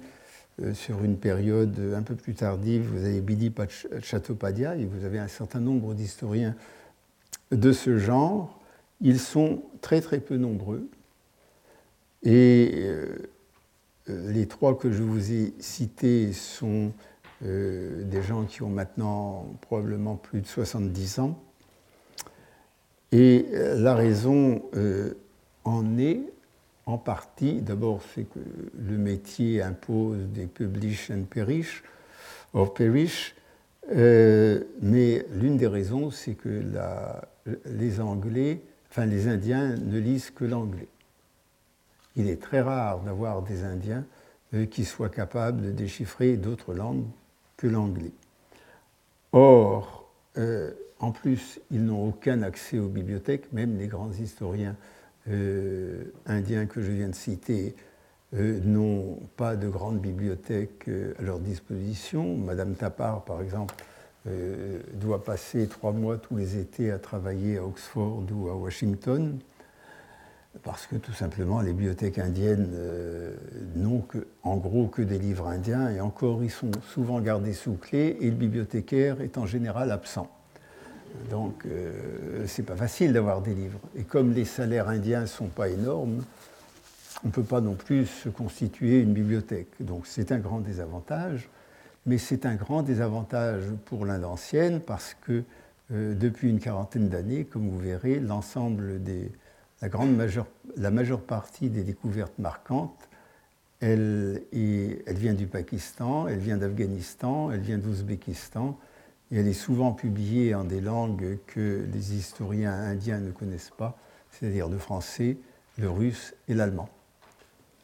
sur 0.74 1.02
une 1.02 1.16
période 1.16 1.78
un 1.94 2.02
peu 2.02 2.14
plus 2.14 2.34
tardive, 2.34 2.84
vous 2.84 3.04
avez 3.04 3.20
Bidi 3.20 3.52
Chattopadhyay, 4.02 4.82
et 4.82 4.86
vous 4.86 5.04
avez 5.04 5.18
un 5.18 5.28
certain 5.28 5.60
nombre 5.60 5.92
d'historiens 5.92 6.54
de 7.50 7.72
ce 7.72 7.98
genre 7.98 8.61
ils 9.02 9.18
sont 9.18 9.62
très 9.80 10.00
très 10.00 10.20
peu 10.20 10.36
nombreux. 10.36 10.88
Et 12.22 12.70
euh, 14.08 14.32
les 14.32 14.46
trois 14.46 14.78
que 14.78 14.90
je 14.90 15.02
vous 15.02 15.32
ai 15.32 15.52
cités 15.58 16.32
sont 16.32 16.92
euh, 17.44 18.04
des 18.04 18.22
gens 18.22 18.44
qui 18.44 18.62
ont 18.62 18.68
maintenant 18.68 19.46
probablement 19.60 20.16
plus 20.16 20.40
de 20.40 20.46
70 20.46 21.18
ans. 21.18 21.42
Et 23.10 23.46
euh, 23.52 23.78
la 23.80 23.94
raison 23.94 24.62
en 25.64 25.98
est 25.98 26.20
en 26.86 26.98
partie, 26.98 27.60
d'abord, 27.60 28.00
c'est 28.14 28.24
que 28.24 28.40
le 28.76 28.98
métier 28.98 29.62
impose 29.62 30.18
des 30.28 30.46
publish 30.46 31.10
and 31.10 31.24
perish, 31.30 31.84
or 32.54 32.74
perish, 32.74 33.36
mais 33.88 35.26
l'une 35.32 35.56
des 35.56 35.66
raisons, 35.66 36.10
c'est 36.10 36.34
que 36.34 36.62
les 37.66 38.00
Anglais 38.00 38.62
enfin 38.92 39.06
les 39.06 39.26
Indiens 39.26 39.74
ne 39.74 39.98
lisent 39.98 40.30
que 40.30 40.44
l'anglais. 40.44 40.88
il 42.14 42.28
est 42.28 42.40
très 42.40 42.60
rare 42.60 43.00
d'avoir 43.00 43.42
des 43.42 43.64
Indiens 43.64 44.04
qui 44.70 44.84
soient 44.84 45.08
capables 45.08 45.62
de 45.62 45.70
déchiffrer 45.70 46.36
d'autres 46.36 46.74
langues 46.74 47.06
que 47.56 47.66
l'anglais. 47.66 48.12
Or, 49.32 50.10
en 51.02 51.10
plus, 51.10 51.58
ils 51.70 51.84
n'ont 51.84 52.08
aucun 52.08 52.42
accès 52.42 52.78
aux 52.78 52.88
bibliothèques, 52.88 53.50
même 53.52 53.78
les 53.78 53.88
grands 53.88 54.12
historiens 54.12 54.76
euh, 55.28 56.04
indiens 56.26 56.66
que 56.66 56.82
je 56.82 56.90
viens 56.90 57.08
de 57.08 57.14
citer 57.14 57.76
euh, 58.34 58.60
n'ont 58.64 59.20
pas 59.36 59.54
de 59.54 59.68
grandes 59.68 60.00
bibliothèques 60.00 60.88
euh, 60.88 61.14
à 61.18 61.22
leur 61.22 61.38
disposition. 61.38 62.36
Madame 62.36 62.74
Tapar, 62.74 63.24
par 63.24 63.40
exemple, 63.40 63.74
doit 64.94 65.24
passer 65.24 65.66
trois 65.66 65.92
mois 65.92 66.16
tous 66.16 66.36
les 66.36 66.56
étés 66.56 66.90
à 66.92 66.98
travailler 66.98 67.58
à 67.58 67.64
Oxford 67.64 68.24
ou 68.32 68.48
à 68.48 68.54
Washington, 68.54 69.38
parce 70.62 70.86
que 70.86 70.96
tout 70.96 71.12
simplement 71.12 71.60
les 71.60 71.72
bibliothèques 71.72 72.18
indiennes 72.18 72.68
n'ont 73.74 74.04
en 74.42 74.56
gros 74.58 74.86
que 74.86 75.02
des 75.02 75.18
livres 75.18 75.46
indiens, 75.48 75.90
et 75.90 76.00
encore 76.00 76.44
ils 76.44 76.50
sont 76.50 76.70
souvent 76.92 77.20
gardés 77.20 77.54
sous 77.54 77.74
clé, 77.74 78.16
et 78.20 78.30
le 78.30 78.36
bibliothécaire 78.36 79.20
est 79.20 79.38
en 79.38 79.46
général 79.46 79.90
absent. 79.90 80.30
Donc, 81.30 81.66
euh, 81.66 82.44
c'est 82.46 82.62
pas 82.62 82.76
facile 82.76 83.12
d'avoir 83.12 83.42
des 83.42 83.54
livres. 83.54 83.78
Et 83.96 84.02
comme 84.02 84.32
les 84.32 84.44
salaires 84.44 84.88
indiens 84.88 85.22
ne 85.22 85.26
sont 85.26 85.48
pas 85.48 85.68
énormes, 85.68 86.24
on 87.24 87.28
ne 87.28 87.32
peut 87.32 87.42
pas 87.42 87.60
non 87.60 87.74
plus 87.74 88.06
se 88.06 88.28
constituer 88.28 89.00
une 89.00 89.12
bibliothèque. 89.12 89.68
Donc, 89.80 90.06
c'est 90.06 90.32
un 90.32 90.38
grand 90.38 90.60
désavantage. 90.60 91.48
Mais 92.06 92.18
c'est 92.18 92.46
un 92.46 92.54
grand 92.54 92.82
désavantage 92.82 93.64
pour 93.84 94.04
l'Inde 94.06 94.24
ancienne 94.24 94.80
parce 94.80 95.14
que 95.20 95.44
euh, 95.92 96.14
depuis 96.14 96.48
une 96.50 96.58
quarantaine 96.58 97.08
d'années, 97.08 97.44
comme 97.44 97.68
vous 97.68 97.78
verrez, 97.78 98.18
l'ensemble 98.20 99.02
des. 99.02 99.30
La, 99.80 99.88
grande 99.88 100.14
majeure, 100.14 100.46
la 100.76 100.92
majeure 100.92 101.20
partie 101.20 101.68
des 101.68 101.82
découvertes 101.82 102.38
marquantes, 102.38 103.08
elle, 103.80 104.42
elle 104.52 105.16
vient 105.16 105.34
du 105.34 105.48
Pakistan, 105.48 106.28
elle 106.28 106.38
vient 106.38 106.56
d'Afghanistan, 106.56 107.50
elle 107.50 107.62
vient 107.62 107.78
d'Ouzbékistan 107.78 108.78
et 109.32 109.40
elle 109.40 109.48
est 109.48 109.52
souvent 109.54 109.92
publiée 109.92 110.54
en 110.54 110.62
des 110.62 110.80
langues 110.80 111.38
que 111.48 111.84
les 111.92 112.14
historiens 112.14 112.72
indiens 112.72 113.18
ne 113.18 113.32
connaissent 113.32 113.72
pas, 113.76 113.98
c'est-à-dire 114.30 114.68
le 114.68 114.78
français, 114.78 115.36
le 115.78 115.90
russe 115.90 116.34
et 116.48 116.54
l'allemand. 116.54 116.88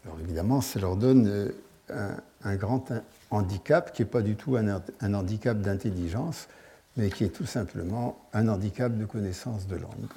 Alors 0.05 0.21
évidemment, 0.21 0.61
ça 0.61 0.79
leur 0.79 0.97
donne 0.97 1.27
euh, 1.91 2.15
un, 2.45 2.57
grand 2.57 2.93
handicap 3.31 3.93
qui 3.93 4.03
n'est 4.03 4.09
pas 4.09 4.23
du 4.23 4.37
tout 4.37 4.57
un, 4.57 4.81
handicap 5.15 5.61
d'intelligence, 5.61 6.49
mais 6.97 7.11
qui 7.11 7.25
est 7.25 7.29
tout 7.29 7.47
simplement 7.47 8.19
un 8.33 8.49
handicap 8.49 8.97
de 8.97 9.05
connaissance 9.05 9.67
de 9.67 9.77
langue. 9.77 10.09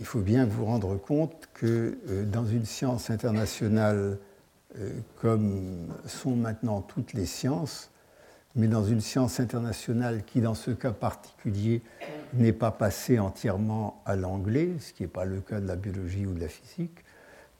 Il 0.00 0.06
faut 0.06 0.20
bien 0.20 0.44
vous 0.44 0.64
rendre 0.64 0.96
compte 0.96 1.48
que 1.54 1.96
euh, 2.08 2.24
dans 2.24 2.44
une 2.44 2.66
science 2.66 3.10
internationale 3.10 4.18
euh, 4.78 4.90
comme 5.20 5.86
sont 6.04 6.34
maintenant 6.34 6.80
toutes 6.80 7.12
les 7.12 7.26
sciences, 7.26 7.90
mais 8.56 8.66
dans 8.66 8.84
une 8.84 9.00
science 9.00 9.38
internationale 9.38 10.24
qui, 10.24 10.40
dans 10.40 10.54
ce 10.54 10.72
cas 10.72 10.90
particulier, 10.90 11.80
n'est 12.34 12.52
pas 12.52 12.72
passée 12.72 13.20
entièrement 13.20 14.02
à 14.04 14.16
l'anglais, 14.16 14.70
ce 14.80 14.92
qui 14.92 15.04
n'est 15.04 15.08
pas 15.08 15.24
le 15.24 15.40
cas 15.40 15.60
de 15.60 15.66
la 15.66 15.76
biologie 15.76 16.26
ou 16.26 16.34
de 16.34 16.40
la 16.40 16.48
physique, 16.48 17.04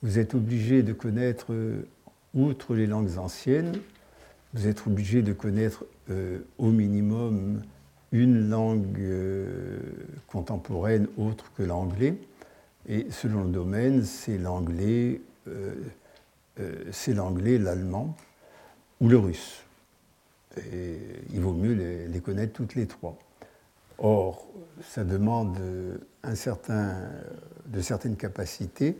vous 0.03 0.18
êtes 0.18 0.35
obligé 0.35 0.82
de 0.82 0.93
connaître, 0.93 1.53
euh, 1.53 1.87
outre 2.35 2.74
les 2.74 2.87
langues 2.87 3.18
anciennes, 3.18 3.78
vous 4.53 4.66
êtes 4.66 4.87
obligé 4.87 5.22
de 5.22 5.32
connaître 5.32 5.85
euh, 6.11 6.41
au 6.59 6.70
minimum 6.70 7.62
une 8.12 8.49
langue 8.49 9.01
euh, 9.01 9.78
contemporaine 10.26 11.09
autre 11.16 11.53
que 11.57 11.62
l'anglais. 11.62 12.16
Et 12.89 13.07
selon 13.11 13.45
le 13.45 13.51
domaine, 13.51 14.05
c'est 14.05 14.37
l'anglais, 14.37 15.22
c'est 16.91 17.14
l'anglais, 17.14 17.57
l'allemand 17.57 18.14
ou 19.01 19.09
le 19.09 19.16
russe. 19.16 19.64
Il 21.32 21.41
vaut 21.41 21.55
mieux 21.55 21.72
les, 21.72 22.20
connaître 22.20 22.53
toutes 22.53 22.74
les 22.74 22.87
trois. 22.87 23.18
Or, 23.97 24.47
ça 24.82 25.03
demande 25.03 25.59
un 26.22 26.35
certain, 26.35 27.09
de 27.66 27.80
certaines 27.80 28.16
capacités 28.16 28.99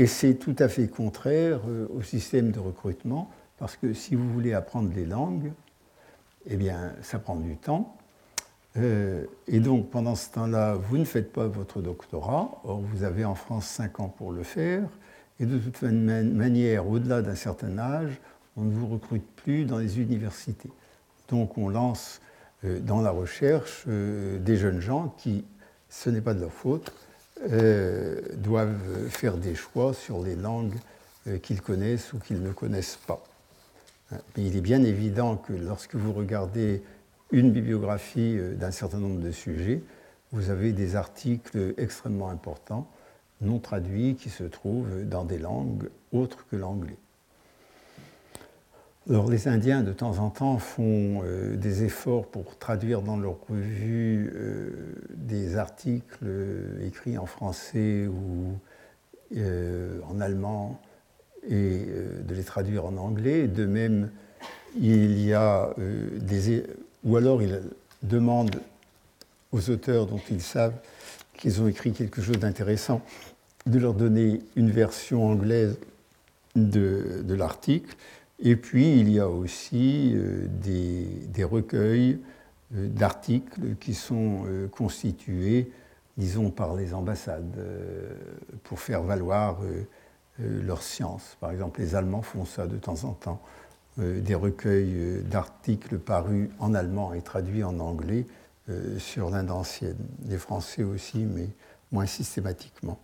et 0.00 0.06
c'est 0.06 0.36
tout 0.36 0.56
à 0.58 0.68
fait 0.70 0.88
contraire 0.88 1.60
euh, 1.68 1.86
au 1.94 2.00
système 2.00 2.52
de 2.52 2.58
recrutement 2.58 3.30
parce 3.58 3.76
que 3.76 3.92
si 3.92 4.14
vous 4.14 4.32
voulez 4.32 4.54
apprendre 4.54 4.90
les 4.96 5.04
langues, 5.04 5.52
eh 6.46 6.56
bien, 6.56 6.94
ça 7.02 7.18
prend 7.18 7.36
du 7.36 7.58
temps. 7.58 7.98
Euh, 8.78 9.26
et 9.46 9.60
donc, 9.60 9.90
pendant 9.90 10.14
ce 10.14 10.30
temps-là, 10.30 10.72
vous 10.72 10.96
ne 10.96 11.04
faites 11.04 11.34
pas 11.34 11.48
votre 11.48 11.82
doctorat. 11.82 12.62
Or, 12.64 12.80
vous 12.80 13.04
avez 13.04 13.26
en 13.26 13.34
France 13.34 13.66
5 13.66 14.00
ans 14.00 14.08
pour 14.08 14.32
le 14.32 14.42
faire. 14.42 14.88
Et 15.38 15.44
de 15.44 15.58
toute 15.58 15.82
manière, 15.82 16.88
au-delà 16.88 17.20
d'un 17.20 17.34
certain 17.34 17.76
âge, 17.76 18.22
on 18.56 18.62
ne 18.62 18.72
vous 18.72 18.86
recrute 18.86 19.26
plus 19.36 19.66
dans 19.66 19.76
les 19.76 20.00
universités. 20.00 20.70
Donc 21.28 21.58
on 21.58 21.68
lance 21.68 22.22
euh, 22.64 22.80
dans 22.80 23.02
la 23.02 23.10
recherche 23.10 23.86
des 23.86 24.56
jeunes 24.56 24.80
gens 24.80 25.14
qui, 25.18 25.44
ce 25.90 26.08
n'est 26.08 26.22
pas 26.22 26.32
de 26.32 26.40
leur 26.40 26.52
faute, 26.52 26.90
euh, 27.48 28.20
doivent 28.36 29.08
faire 29.08 29.36
des 29.36 29.54
choix 29.54 29.94
sur 29.94 30.22
les 30.22 30.36
langues 30.36 30.76
qu'ils 31.42 31.60
connaissent 31.60 32.12
ou 32.12 32.18
qu'ils 32.18 32.42
ne 32.42 32.50
connaissent 32.50 32.98
pas. 33.06 33.22
Mais 34.10 34.46
il 34.46 34.56
est 34.56 34.62
bien 34.62 34.82
évident 34.82 35.36
que 35.36 35.52
lorsque 35.52 35.94
vous 35.94 36.12
regardez 36.12 36.82
une 37.30 37.52
bibliographie 37.52 38.38
d'un 38.56 38.70
certain 38.70 38.98
nombre 38.98 39.20
de 39.20 39.30
sujets, 39.30 39.82
vous 40.32 40.48
avez 40.50 40.72
des 40.72 40.96
articles 40.96 41.74
extrêmement 41.76 42.30
importants, 42.30 42.90
non 43.42 43.58
traduits, 43.58 44.16
qui 44.16 44.30
se 44.30 44.44
trouvent 44.44 45.04
dans 45.04 45.24
des 45.24 45.38
langues 45.38 45.90
autres 46.12 46.46
que 46.50 46.56
l'anglais. 46.56 46.96
Alors, 49.08 49.30
les 49.30 49.48
Indiens, 49.48 49.82
de 49.82 49.92
temps 49.92 50.18
en 50.18 50.28
temps, 50.28 50.58
font 50.58 51.22
euh, 51.24 51.56
des 51.56 51.84
efforts 51.84 52.26
pour 52.26 52.58
traduire 52.58 53.00
dans 53.00 53.16
leurs 53.16 53.38
revues 53.48 54.30
euh, 54.34 54.94
des 55.14 55.56
articles 55.56 56.18
euh, 56.22 56.86
écrits 56.86 57.16
en 57.16 57.26
français 57.26 58.06
ou 58.06 58.58
en 59.32 60.20
allemand 60.20 60.80
et 61.48 61.86
de 62.24 62.34
les 62.34 62.42
traduire 62.42 62.84
en 62.84 62.96
anglais. 62.96 63.46
De 63.46 63.64
même, 63.64 64.10
il 64.76 65.20
y 65.20 65.32
a 65.32 65.72
des. 66.16 66.64
ou 67.04 67.16
alors 67.16 67.40
ils 67.40 67.62
demandent 68.02 68.60
aux 69.52 69.70
auteurs 69.70 70.06
dont 70.06 70.20
ils 70.32 70.42
savent 70.42 70.74
qu'ils 71.34 71.62
ont 71.62 71.68
écrit 71.68 71.92
quelque 71.92 72.20
chose 72.20 72.40
d'intéressant 72.40 73.02
de 73.66 73.78
leur 73.78 73.94
donner 73.94 74.40
une 74.56 74.72
version 74.72 75.24
anglaise 75.24 75.78
de, 76.56 77.22
de 77.22 77.34
l'article 77.34 77.94
et 78.42 78.56
puis, 78.56 78.98
il 78.98 79.10
y 79.10 79.20
a 79.20 79.28
aussi 79.28 80.12
euh, 80.14 80.46
des, 80.48 81.44
recueils 81.44 82.18
euh, 82.74 82.88
d'articles 82.88 83.76
qui 83.78 83.92
sont 83.92 84.44
euh, 84.46 84.66
constitués, 84.68 85.70
disons, 86.16 86.50
par 86.50 86.74
les 86.74 86.94
ambassades 86.94 87.58
pour 88.64 88.80
faire 88.80 89.02
valoir 89.02 89.58
leur 90.38 90.82
science. 90.82 91.36
Par 91.40 91.50
exemple, 91.50 91.80
les 91.80 91.94
Allemands 91.94 92.22
font 92.22 92.44
ça 92.44 92.66
de 92.66 92.76
temps 92.76 93.04
en 93.04 93.12
temps. 93.12 93.40
Des 93.96 94.34
recueils 94.34 95.22
d'articles 95.24 95.98
parus 95.98 96.50
en 96.58 96.74
allemand 96.74 97.14
et 97.14 97.22
traduits 97.22 97.64
en 97.64 97.78
anglais 97.78 98.26
sur 98.98 99.30
l'Inde 99.30 99.50
ancienne. 99.50 99.96
Les 100.26 100.36
Français 100.36 100.82
aussi, 100.82 101.24
mais 101.24 101.48
moins 101.90 102.06
systématiquement. 102.06 102.98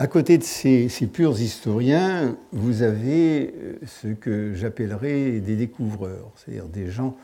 À 0.00 0.06
côté 0.06 0.38
de 0.38 0.44
ces, 0.44 0.88
purs 1.12 1.40
historiens, 1.40 2.36
vous 2.52 2.82
avez 2.82 3.52
euh, 3.52 3.78
ce 3.84 4.06
que 4.06 4.54
j'appellerais 4.54 5.40
des 5.40 5.56
découvreurs, 5.56 6.30
c'est-à-dire 6.36 6.68
des 6.68 6.88
gens 6.88 7.16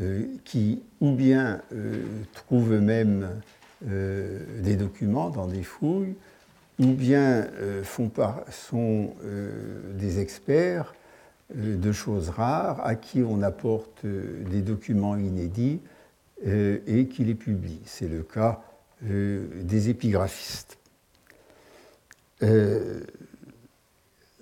euh, 0.00 0.22
qui 0.44 0.80
ou 1.00 1.10
bien 1.10 1.60
euh, 1.72 2.04
trouvent 2.32 2.74
eux-mêmes 2.74 3.28
des 3.82 4.76
documents 4.76 5.28
dans 5.28 5.46
des 5.46 5.62
fouilles, 5.64 6.14
ou 6.78 6.86
bien 6.86 7.48
sont 8.50 9.12
des 9.98 10.20
experts 10.20 10.94
de 11.54 11.92
choses 11.92 12.30
rares 12.30 12.80
à 12.86 12.94
qui 12.94 13.22
on 13.22 13.42
apporte 13.42 14.06
des 14.06 14.62
documents 14.62 15.18
inédits 15.18 15.80
et 16.46 17.08
qui 17.12 17.24
les 17.24 17.34
publient. 17.34 17.82
C'est 17.84 18.08
le 18.08 18.22
cas 18.22 18.62
des 19.02 19.90
épigraphistes. 19.90 20.78
Euh, 22.42 23.00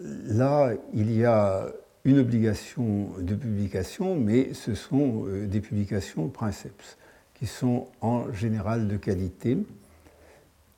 là, 0.01 0.73
il 0.95 1.13
y 1.13 1.25
a 1.25 1.67
une 2.05 2.19
obligation 2.19 3.11
de 3.19 3.35
publication, 3.35 4.17
mais 4.17 4.55
ce 4.55 4.75
sont 4.75 5.27
euh, 5.27 5.47
des 5.47 5.61
publications 5.61 6.29
princeps, 6.29 6.97
qui 7.35 7.47
sont 7.47 7.89
en 8.01 8.33
général 8.33 8.89
de 8.89 8.97
qualité, 8.97 9.59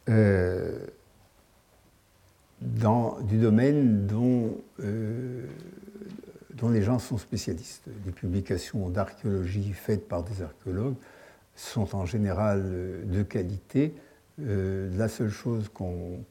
euh, 0.09 0.79
dans, 2.61 3.21
du 3.21 3.39
domaine 3.39 4.07
dont, 4.07 4.57
dont 6.55 6.71
les 6.71 6.83
gens 6.83 6.99
sont 6.99 7.19
spécialistes. 7.19 7.83
Les 8.07 8.13
publications 8.13 8.89
d'archéologie 8.89 9.73
faites 9.75 10.09
par 10.09 10.23
des 10.23 10.41
archéologues 10.41 10.97
sont 11.57 11.95
en 11.95 12.07
général 12.07 13.05
de 13.05 13.23
qualité, 13.23 13.95
la 14.39 15.09
seule 15.09 15.31
chose 15.31 15.69
qu'on 15.69 16.25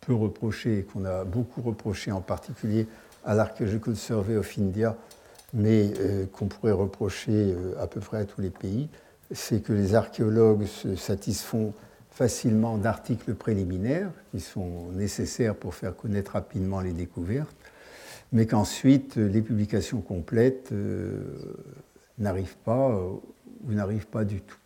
peut 0.00 0.14
reprocher, 0.14 0.86
qu'on 0.92 1.04
a 1.04 1.24
beaucoup 1.24 1.62
reproché 1.62 2.12
en 2.12 2.20
particulier 2.20 2.86
à 3.24 3.34
l'Archaeological 3.34 3.96
Survey 3.96 4.36
of 4.36 4.58
India, 4.58 4.96
mais 5.52 5.92
qu'on 6.32 6.46
pourrait 6.46 6.72
reprocher 6.72 7.54
à 7.78 7.86
peu 7.86 8.00
près 8.00 8.18
à 8.18 8.24
tous 8.24 8.40
les 8.40 8.50
pays, 8.50 8.88
c'est 9.32 9.62
que 9.62 9.72
les 9.72 9.94
archéologues 9.94 10.64
se 10.64 10.96
satisfont 10.96 11.74
facilement 12.10 12.76
d'articles 12.76 13.34
préliminaires 13.34 14.10
qui 14.30 14.40
sont 14.40 14.90
nécessaires 14.92 15.54
pour 15.54 15.74
faire 15.74 15.96
connaître 15.96 16.32
rapidement 16.32 16.80
les 16.80 16.92
découvertes, 16.92 17.54
mais 18.32 18.46
qu'ensuite 18.46 19.16
les 19.16 19.42
publications 19.42 20.00
complètes 20.00 20.70
euh, 20.72 21.22
n'arrivent 22.18 22.58
pas 22.64 22.90
euh, 22.90 23.12
ou 23.64 23.72
n'arrivent 23.72 24.08
pas 24.08 24.24
du 24.24 24.40
tout. 24.40 24.58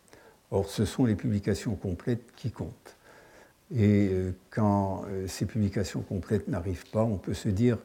Or, 0.51 0.69
ce 0.69 0.85
sont 0.85 1.05
les 1.05 1.15
publications 1.15 1.75
complètes 1.75 2.33
qui 2.37 2.51
comptent. 2.51 2.94
Et 3.75 4.09
euh, 4.13 4.33
quand 4.51 5.05
ces 5.27 5.47
publications 5.47 6.01
complètes 6.01 6.49
n'arrivent 6.49 6.89
pas, 6.91 7.03
on 7.05 7.17
peut 7.17 7.35
se 7.35 7.49
dire 7.49 7.79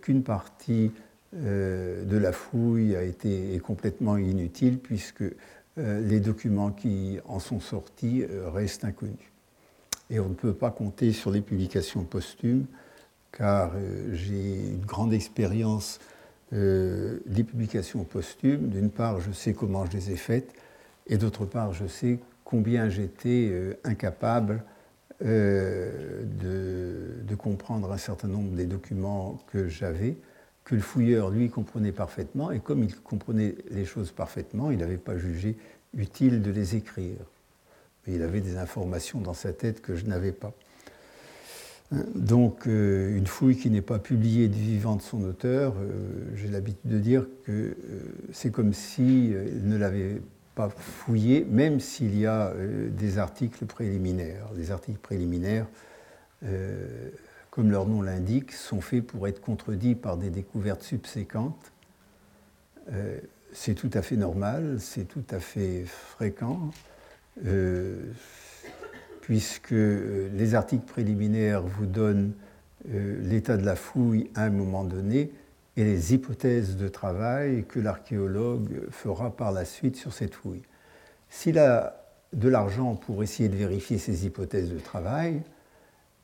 qu'une 0.00 0.24
partie 0.24 0.90
de 1.32 2.16
la 2.16 2.32
fouille 2.32 2.96
a 2.96 3.04
été 3.04 3.54
est 3.54 3.60
complètement 3.60 4.16
inutile 4.16 4.78
puisque 4.78 5.22
euh, 5.78 6.00
les 6.00 6.18
documents 6.18 6.70
qui 6.70 7.18
en 7.26 7.38
sont 7.38 7.60
sortis 7.60 8.24
euh, 8.28 8.50
restent 8.50 8.84
inconnus. 8.84 9.16
Et 10.10 10.18
on 10.18 10.28
ne 10.28 10.34
peut 10.34 10.54
pas 10.54 10.70
compter 10.70 11.12
sur 11.12 11.30
les 11.30 11.40
publications 11.40 12.02
posthumes, 12.02 12.66
car 13.30 13.72
euh, 13.74 14.12
j'ai 14.12 14.70
une 14.70 14.84
grande 14.84 15.12
expérience 15.12 16.00
des 16.50 17.44
publications 17.44 18.04
posthumes. 18.04 18.70
D'une 18.70 18.88
part, 18.88 19.20
je 19.20 19.30
sais 19.32 19.52
comment 19.52 19.84
je 19.84 19.92
les 19.92 20.12
ai 20.12 20.16
faites, 20.16 20.54
et 21.06 21.18
d'autre 21.18 21.44
part, 21.44 21.74
je 21.74 21.86
sais 21.86 22.20
combien 22.42 22.88
j'étais 22.88 23.52
incapable 23.84 24.62
de, 25.20 26.24
de, 27.22 27.34
comprendre 27.34 27.92
un 27.92 27.98
certain 27.98 28.28
nombre 28.28 28.54
des 28.54 28.66
documents 28.66 29.38
que 29.52 29.68
j'avais, 29.68 30.16
que 30.64 30.74
le 30.74 30.80
fouilleur, 30.80 31.30
lui, 31.30 31.50
comprenait 31.50 31.92
parfaitement, 31.92 32.50
et 32.50 32.60
comme 32.60 32.84
il 32.84 32.94
comprenait 33.00 33.56
les 33.70 33.84
choses 33.84 34.12
parfaitement, 34.12 34.70
il 34.70 34.78
n'avait 34.78 34.96
pas 34.96 35.16
jugé 35.16 35.56
utile 35.96 36.42
de 36.42 36.50
les 36.50 36.76
écrire. 36.76 37.18
il 38.06 38.22
avait 38.22 38.40
des 38.40 38.56
informations 38.56 39.20
dans 39.20 39.34
sa 39.34 39.52
tête 39.52 39.80
que 39.80 39.96
je 39.96 40.06
n'avais 40.06 40.32
pas. 40.32 40.52
Donc, 42.14 42.66
euh, 42.66 43.16
une 43.16 43.26
fouille 43.26 43.56
qui 43.56 43.70
n'est 43.70 43.80
pas 43.80 43.98
publiée 43.98 44.48
du 44.48 44.60
vivant 44.60 44.96
de 44.96 45.02
son 45.02 45.22
auteur, 45.24 45.74
euh, 45.78 46.28
j'ai 46.36 46.48
l'habitude 46.48 46.90
de 46.90 46.98
dire 46.98 47.26
que 47.46 47.52
euh, 47.52 47.74
c'est 48.30 48.50
comme 48.50 48.74
s'il 48.74 49.32
ne 49.64 49.76
l'avait 49.76 50.20
pas 50.58 50.70
fouillé, 50.70 51.46
même 51.48 51.78
s'il 51.78 52.18
y 52.18 52.26
a 52.26 52.52
des 52.90 53.18
articles 53.18 53.64
préliminaires. 53.64 54.48
Les 54.56 54.72
articles 54.72 54.98
préliminaires, 54.98 55.66
comme 57.50 57.70
leur 57.70 57.86
nom 57.86 58.02
l'indique, 58.02 58.50
sont 58.50 58.80
faits 58.80 59.06
pour 59.06 59.28
être 59.28 59.40
contredits 59.40 59.94
par 59.94 60.16
des 60.16 60.30
découvertes 60.30 60.82
subséquentes. 60.82 61.72
Euh, 62.92 63.18
c'est 63.52 63.74
tout 63.74 63.90
à 63.94 64.02
fait 64.02 64.16
normal, 64.16 64.78
c'est 64.80 65.04
tout 65.04 65.24
à 65.30 65.40
fait 65.40 65.84
fréquent, 65.86 66.70
euh, 67.46 68.12
puisque 69.20 69.70
les 69.70 70.54
articles 70.54 70.86
préliminaires 70.86 71.62
vous 71.62 71.86
donnent 71.86 72.32
euh, 72.92 73.20
l'état 73.22 73.56
de 73.56 73.64
la 73.64 73.76
fouille 73.76 74.30
à 74.34 74.44
un 74.44 74.50
moment 74.50 74.84
donné 74.84 75.30
et 75.78 75.84
les 75.84 76.12
hypothèses 76.12 76.76
de 76.76 76.88
travail 76.88 77.64
que 77.64 77.78
l'archéologue 77.78 78.90
fera 78.90 79.30
par 79.30 79.52
la 79.52 79.64
suite 79.64 79.94
sur 79.94 80.12
cette 80.12 80.34
fouille. 80.34 80.64
S'il 81.28 81.56
a 81.56 82.04
de 82.32 82.48
l'argent 82.48 82.96
pour 82.96 83.22
essayer 83.22 83.48
de 83.48 83.54
vérifier 83.54 83.96
ces 83.96 84.26
hypothèses 84.26 84.70
de 84.70 84.80
travail, 84.80 85.40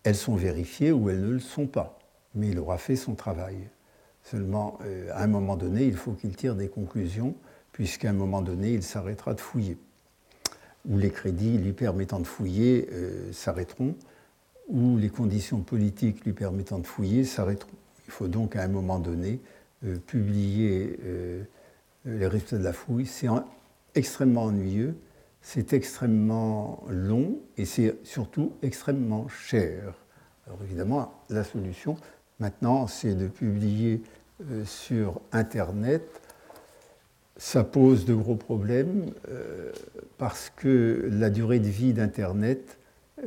elles 0.02 0.16
sont 0.16 0.34
vérifiées 0.34 0.90
ou 0.90 1.09
elles 1.09 1.20
ne 1.20 1.30
le 1.30 1.38
sont 1.38 1.68
pas, 1.68 2.00
mais 2.34 2.48
il 2.48 2.59
aura 2.59 2.78
fait 2.78 2.96
son 2.96 3.14
travail. 3.14 3.57
Seulement, 4.24 4.76
euh, 4.84 5.09
à 5.12 5.22
un 5.22 5.28
moment 5.28 5.57
donné, 5.57 5.84
il 5.84 5.94
faut 5.94 6.14
qu'il 6.14 6.34
tire 6.34 6.57
des 6.57 6.68
conclusions, 6.68 7.36
puisqu'à 7.70 8.11
un 8.11 8.14
moment 8.14 8.42
donné, 8.42 8.72
il 8.72 8.82
s'arrêtera 8.82 9.34
de 9.34 9.40
fouiller. 9.40 9.78
Ou 10.88 10.98
les 10.98 11.11
crédits 11.11 11.59
lui 11.59 11.72
permettant 11.72 12.18
de 12.18 12.26
fouiller 12.26 12.88
euh, 12.92 13.32
s'arrêteront, 13.32 13.94
ou 14.66 14.98
les 14.98 15.11
conditions 15.11 15.61
politiques 15.61 16.24
lui 16.24 16.32
permettant 16.32 16.80
de 16.80 16.88
fouiller 16.88 17.22
s'arrêteront. 17.22 17.70
Il 18.07 18.12
faut 18.12 18.28
donc 18.28 18.57
à 18.57 18.62
un 18.62 18.68
moment 18.68 18.98
donné 18.98 19.40
euh, 19.84 19.96
publier 19.98 20.98
les 22.05 22.26
résultats 22.26 22.59
de 22.59 22.64
la 22.64 22.72
fouille. 22.72 23.07
C'est 23.07 23.28
extrêmement 23.94 24.44
ennuyeux, 24.44 24.94
c'est 25.40 25.72
extrêmement 25.72 26.84
long 26.88 27.38
et 27.57 27.64
c'est 27.64 27.96
surtout 28.05 28.52
extrêmement 28.62 29.28
cher. 29.28 29.94
Alors 30.46 30.59
évidemment, 30.62 31.12
la 31.30 31.44
solution 31.44 31.96
maintenant, 32.40 32.86
c'est 32.86 33.14
de 33.14 33.28
publier 33.28 34.02
euh, 34.50 34.64
sur 34.64 35.20
Internet. 35.32 36.02
Ça 37.36 37.64
pose 37.64 38.05
de 38.05 38.14
gros 38.14 38.36
problèmes 38.36 39.12
euh, 39.28 39.72
parce 40.18 40.50
que 40.55 41.09
la 41.11 41.30
durée 41.30 41.61
de 41.61 41.68
vie 41.68 41.92
d'Internet 41.92 42.78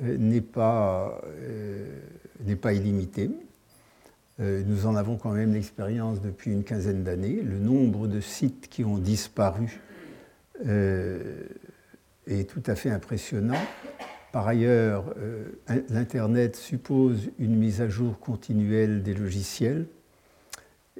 euh, 0.01 0.17
n'est 0.17 0.41
pas 0.41 1.21
illimitée. 2.73 3.32
Nous 4.39 4.85
en 4.85 4.95
avons 4.95 5.17
quand 5.17 5.31
même 5.31 5.53
l'expérience 5.53 6.21
depuis 6.21 6.51
une 6.51 6.63
quinzaine 6.63 7.03
d'années. 7.03 7.41
Le 7.41 7.57
nombre 7.57 8.07
de 8.07 8.21
sites 8.21 8.67
qui 8.69 8.83
ont 8.83 8.99
disparu 8.99 9.81
est 12.27 12.49
tout 12.49 12.63
à 12.67 12.75
fait 12.75 12.91
impressionnant. 12.91 13.57
Par 14.31 14.47
ailleurs, 14.47 15.05
euh, 15.17 15.45
l'Internet 15.89 16.55
suppose 16.55 17.31
une 17.39 17.55
mise 17.55 17.81
à 17.81 17.88
jour 17.88 18.19
continuelle 18.19 19.01
des 19.01 19.13
logiciels 19.13 19.88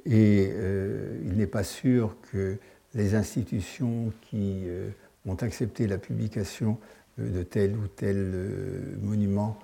et 0.06 0.50
euh, 0.50 1.20
il 1.24 1.36
n'est 1.36 1.46
pas 1.46 1.62
sûr 1.62 2.16
que 2.32 2.56
les 2.94 3.14
institutions 3.14 4.12
qui 4.22 4.62
euh, 4.66 4.90
ont 5.26 5.36
accepté 5.36 5.86
la 5.86 5.98
publication 5.98 6.78
de 7.18 7.42
tel 7.42 7.76
ou 7.76 7.86
tel 7.86 8.32
monument 9.02 9.58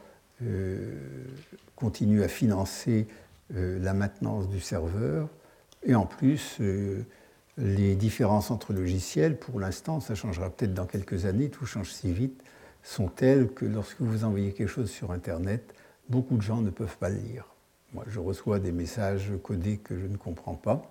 continuent 1.77 2.23
à 2.23 2.29
financer 2.29 3.07
la 3.51 3.95
maintenance 3.95 4.49
du 4.49 4.61
serveur. 4.61 5.29
Et 5.85 5.95
en 5.95 6.07
plus, 6.07 6.61
les 7.59 7.95
différences 7.95 8.51
entre 8.51 8.73
logiciels, 8.73 9.39
pour 9.39 9.61
l'instant, 9.61 10.01
ça 10.01 10.15
changera 10.15 10.51
peut-être 10.51 10.75
dans 10.75 10.87
quelques 10.87 11.25
années, 11.27 11.51
tout 11.51 11.67
change 11.67 11.93
si 11.93 12.13
vite, 12.13 12.43
sont 12.83 13.09
telles 13.09 13.49
que 13.49 13.65
lorsque 13.65 14.01
vous 14.01 14.25
envoyez 14.25 14.53
quelque 14.53 14.69
chose 14.69 14.91
sur 14.91 15.13
Internet, 15.13 15.75
beaucoup 16.09 16.37
de 16.37 16.43
gens 16.43 16.61
ne 16.61 16.71
peuvent 16.71 16.97
pas 16.99 17.09
le 17.09 17.17
lire. 17.17 17.47
Moi, 17.93 18.05
je 18.09 18.19
reçois 18.19 18.59
des 18.59 18.73
messages 18.73 19.31
codés 19.43 19.79
que 19.79 19.99
je 19.99 20.07
ne 20.07 20.17
comprends 20.17 20.55
pas. 20.55 20.91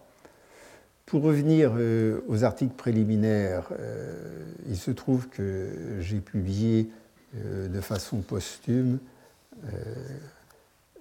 Pour 1.06 1.22
revenir 1.22 1.74
euh, 1.76 2.22
aux 2.28 2.46
articles 2.46 2.76
préliminaires, 2.76 3.68
euh, 3.78 4.46
il 4.68 4.78
se 4.78 4.90
trouve 4.90 5.28
que 5.28 5.98
j'ai 6.00 6.22
publié 6.22 6.90
euh, 7.36 7.68
de 7.68 7.82
façon 7.82 8.22
posthume 8.22 9.00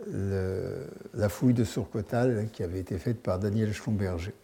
la 0.06 1.28
fouille 1.28 1.54
de 1.54 1.64
Sourcotal 1.64 2.48
qui 2.52 2.62
avait 2.62 2.80
été 2.80 2.98
faite 2.98 3.22
par 3.22 3.38
Daniel 3.38 3.72
Schlumberger. 3.72 4.34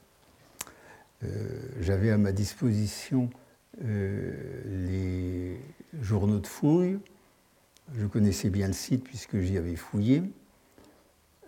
J'avais 1.80 2.10
à 2.10 2.18
ma 2.18 2.32
disposition 2.32 3.28
les 3.80 5.58
journaux 6.00 6.38
de 6.38 6.46
fouille. 6.46 6.98
Je 7.96 8.06
connaissais 8.06 8.50
bien 8.50 8.68
le 8.68 8.72
site 8.72 9.04
puisque 9.04 9.40
j'y 9.40 9.56
avais 9.56 9.76
fouillé. 9.76 10.22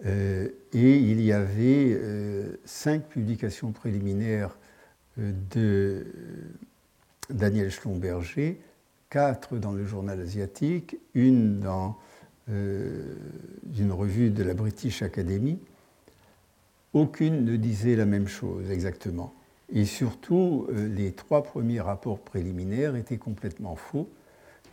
Euh, 0.06 0.48
et 0.72 0.96
il 0.96 1.20
y 1.20 1.32
avait 1.32 1.92
euh, 1.92 2.56
cinq 2.64 3.04
publications 3.08 3.72
préliminaires 3.72 4.56
euh, 5.18 5.32
de 5.50 6.06
Daniel 7.28 7.70
Schlumberger, 7.70 8.60
quatre 9.10 9.58
dans 9.58 9.72
le 9.72 9.84
journal 9.84 10.20
asiatique, 10.20 10.96
une 11.14 11.60
dans 11.60 11.98
une 12.50 13.92
revue 13.92 14.30
de 14.30 14.42
la 14.42 14.54
British 14.54 15.02
Academy. 15.02 15.58
Aucune 16.92 17.44
ne 17.44 17.56
disait 17.56 17.96
la 17.96 18.06
même 18.06 18.28
chose 18.28 18.70
exactement. 18.70 19.34
Et 19.72 19.84
surtout, 19.84 20.66
les 20.72 21.12
trois 21.12 21.42
premiers 21.42 21.80
rapports 21.80 22.18
préliminaires 22.18 22.96
étaient 22.96 23.18
complètement 23.18 23.76
faux 23.76 24.08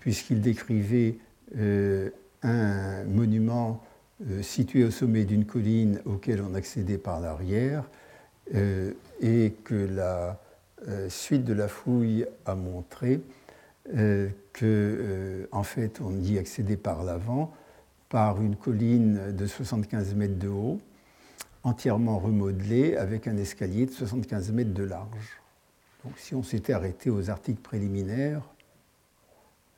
puisqu'il 0.07 0.39
décrivait 0.39 1.17
euh, 1.57 2.09
un 2.43 3.03
monument 3.03 3.83
euh, 4.29 4.41
situé 4.41 4.85
au 4.85 4.89
sommet 4.91 5.25
d'une 5.25 5.45
colline 5.45 5.99
auquel 6.05 6.41
on 6.41 6.53
accédait 6.53 6.97
par 6.97 7.19
l'arrière, 7.19 7.83
euh, 8.55 8.93
et 9.21 9.53
que 9.65 9.75
la 9.75 10.39
suite 11.09 11.43
de 11.43 11.53
la 11.53 11.67
fouille 11.67 12.25
a 12.45 12.53
montré 12.53 13.19
que, 14.53 15.49
en 15.51 15.63
fait, 15.63 15.99
on 16.01 16.21
y 16.21 16.37
accédait 16.37 16.77
par 16.77 17.03
l'avant, 17.03 17.53
par 18.09 18.41
une 18.41 18.55
colline 18.55 19.35
de 19.35 19.45
75 19.45 20.13
mètres 20.15 20.39
de 20.39 20.47
haut, 20.47 20.79
entièrement 21.63 22.19
remodelée, 22.19 22.95
avec 22.95 23.27
un 23.27 23.37
escalier 23.37 23.85
de 23.85 23.91
75 23.91 24.51
mètres 24.51 24.73
de 24.73 24.83
large. 24.83 25.41
Donc, 26.03 26.17
si 26.17 26.35
on 26.35 26.43
s'était 26.43 26.73
arrêté 26.73 27.09
aux 27.09 27.29
articles 27.29 27.61
préliminaires, 27.61 28.41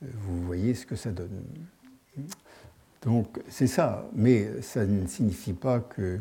vous 0.01 0.41
voyez 0.43 0.73
ce 0.75 0.85
que 0.85 0.95
ça 0.95 1.11
donne. 1.11 1.43
Donc 3.01 3.39
c'est 3.47 3.67
ça, 3.67 4.09
mais 4.13 4.61
ça 4.61 4.85
ne 4.85 5.07
signifie 5.07 5.53
pas 5.53 5.79
que 5.79 6.19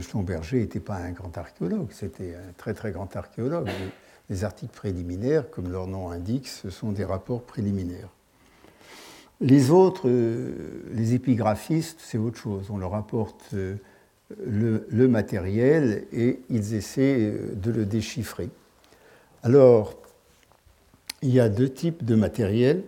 Schlumberger 0.00 0.60
n'était 0.60 0.80
pas 0.80 0.96
un 0.96 1.12
grand 1.12 1.36
archéologue, 1.38 1.88
c'était 1.92 2.34
un 2.34 2.52
très 2.56 2.74
très 2.74 2.90
grand 2.90 3.14
archéologue. 3.14 3.68
Les 4.28 4.42
articles 4.42 4.74
préliminaires, 4.74 5.48
comme 5.50 5.70
leur 5.70 5.86
nom 5.86 6.10
indique, 6.10 6.48
ce 6.48 6.68
sont 6.70 6.90
des 6.90 7.04
rapports 7.04 7.42
préliminaires. 7.42 8.08
Les 9.40 9.70
autres, 9.70 10.08
les 10.08 11.14
épigraphistes, 11.14 11.98
c'est 12.00 12.18
autre 12.18 12.38
chose. 12.38 12.68
On 12.70 12.78
leur 12.78 12.94
apporte 12.94 13.54
le, 14.44 15.08
matériel 15.08 16.04
et 16.12 16.40
ils 16.48 16.74
essaient 16.74 17.32
de 17.54 17.70
le 17.70 17.84
déchiffrer. 17.84 18.48
Alors, 19.42 19.94
il 21.22 21.30
y 21.30 21.40
a 21.40 21.48
deux 21.48 21.68
types 21.68 22.04
de 22.04 22.14
matériel. 22.14 22.82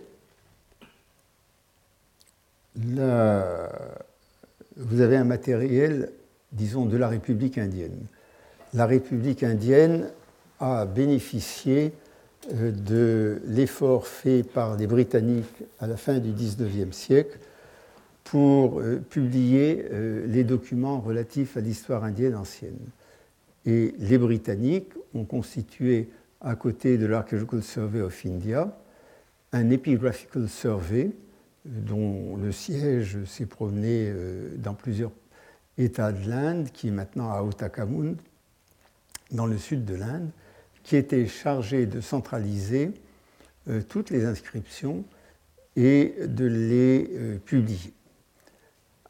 Vous 2.77 3.01
avez 5.01 5.17
un 5.17 5.25
matériel, 5.25 6.13
disons, 6.53 6.87
de 6.87 6.97
la 6.97 7.09
République 7.09 7.59
indienne. 7.59 8.07
La 8.75 8.87
République 8.87 9.43
indienne 9.43 10.11
a 10.61 10.85
bénéficié 10.87 11.87
euh, 11.87 12.08
de 12.53 13.41
l'effort 13.47 14.07
fait 14.07 14.43
par 14.43 14.77
les 14.77 14.87
Britanniques 14.87 15.65
à 15.81 15.87
la 15.87 15.97
fin 15.97 16.19
du 16.19 16.33
XIXe 16.33 16.97
siècle 16.97 17.39
pour 18.25 18.81
euh, 18.81 18.97
publier 18.97 19.87
euh, 19.91 20.27
les 20.27 20.45
documents 20.45 21.01
relatifs 21.01 21.57
à 21.57 21.61
l'histoire 21.61 22.05
indienne 22.05 22.35
ancienne. 22.35 22.79
Et 23.65 23.95
les 23.99 24.19
Britanniques 24.19 24.93
ont 25.15 25.25
constitué, 25.25 26.11
à 26.41 26.55
côté 26.55 26.99
de 26.99 27.07
l'Archaeological 27.07 27.63
Survey 27.63 28.01
of 28.01 28.27
India, 28.27 28.77
un 29.53 29.71
Epigraphical 29.71 30.49
Survey 30.49 31.11
dont 31.65 32.37
le 32.37 32.53
siège 32.53 33.25
s'est 33.25 33.47
promené 33.47 34.11
euh, 34.11 34.55
dans 34.59 34.75
plusieurs 34.75 35.13
États 35.79 36.13
de 36.13 36.29
l'Inde, 36.29 36.69
qui 36.73 36.89
est 36.89 36.93
maintenant 36.93 37.31
à 37.31 37.43
Otakamund, 37.43 38.17
dans 39.31 39.47
le 39.47 39.57
sud 39.57 39.85
de 39.85 39.95
l'Inde, 39.95 40.31
qui 40.83 40.97
était 40.97 41.27
chargé 41.27 41.87
de 41.87 42.01
centraliser 42.01 42.93
toutes 43.89 44.11
les 44.11 44.25
inscriptions 44.25 45.05
et 45.77 46.15
de 46.27 46.47
les 46.47 47.39
publier. 47.45 47.93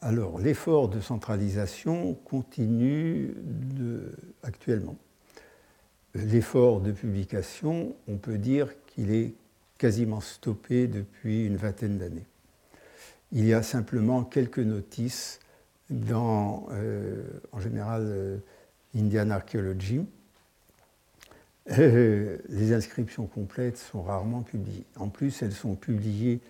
Alors, 0.01 0.39
l'effort 0.39 0.89
de 0.89 1.01
centralisation 1.01 2.15
continue 2.25 3.35
actuellement. 4.43 4.97
L'effort 6.15 6.81
de 6.81 6.93
publication, 6.93 7.95
on 8.09 8.17
peut 8.17 8.39
dire 8.39 8.75
qu'il 8.87 9.13
est 9.13 9.35
quasiment 9.77 10.21
stoppé 10.21 10.87
depuis 10.87 11.47
une 11.47 11.57
vingtaine 11.57 11.99
d'années. 11.99 12.27
Il 13.33 13.45
y 13.45 13.55
a 13.55 13.63
simplement 13.63 14.25
quelques 14.25 14.59
notices 14.59 15.41
dans, 15.91 16.67
euh, 16.71 17.23
en 17.53 17.61
général, 17.61 18.03
euh, 18.07 18.39
Indian 18.97 19.31
Archaeology. 19.31 20.01
Euh, 21.71 22.39
les 22.49 22.73
inscriptions 22.73 23.27
complètes 23.27 23.77
sont 23.77 24.03
rarement 24.03 24.43
publiées. 24.43 24.85
En 24.97 25.09
plus, 25.09 25.43
elles 25.43 25.53
sont 25.53 25.75
publiées 25.75 26.41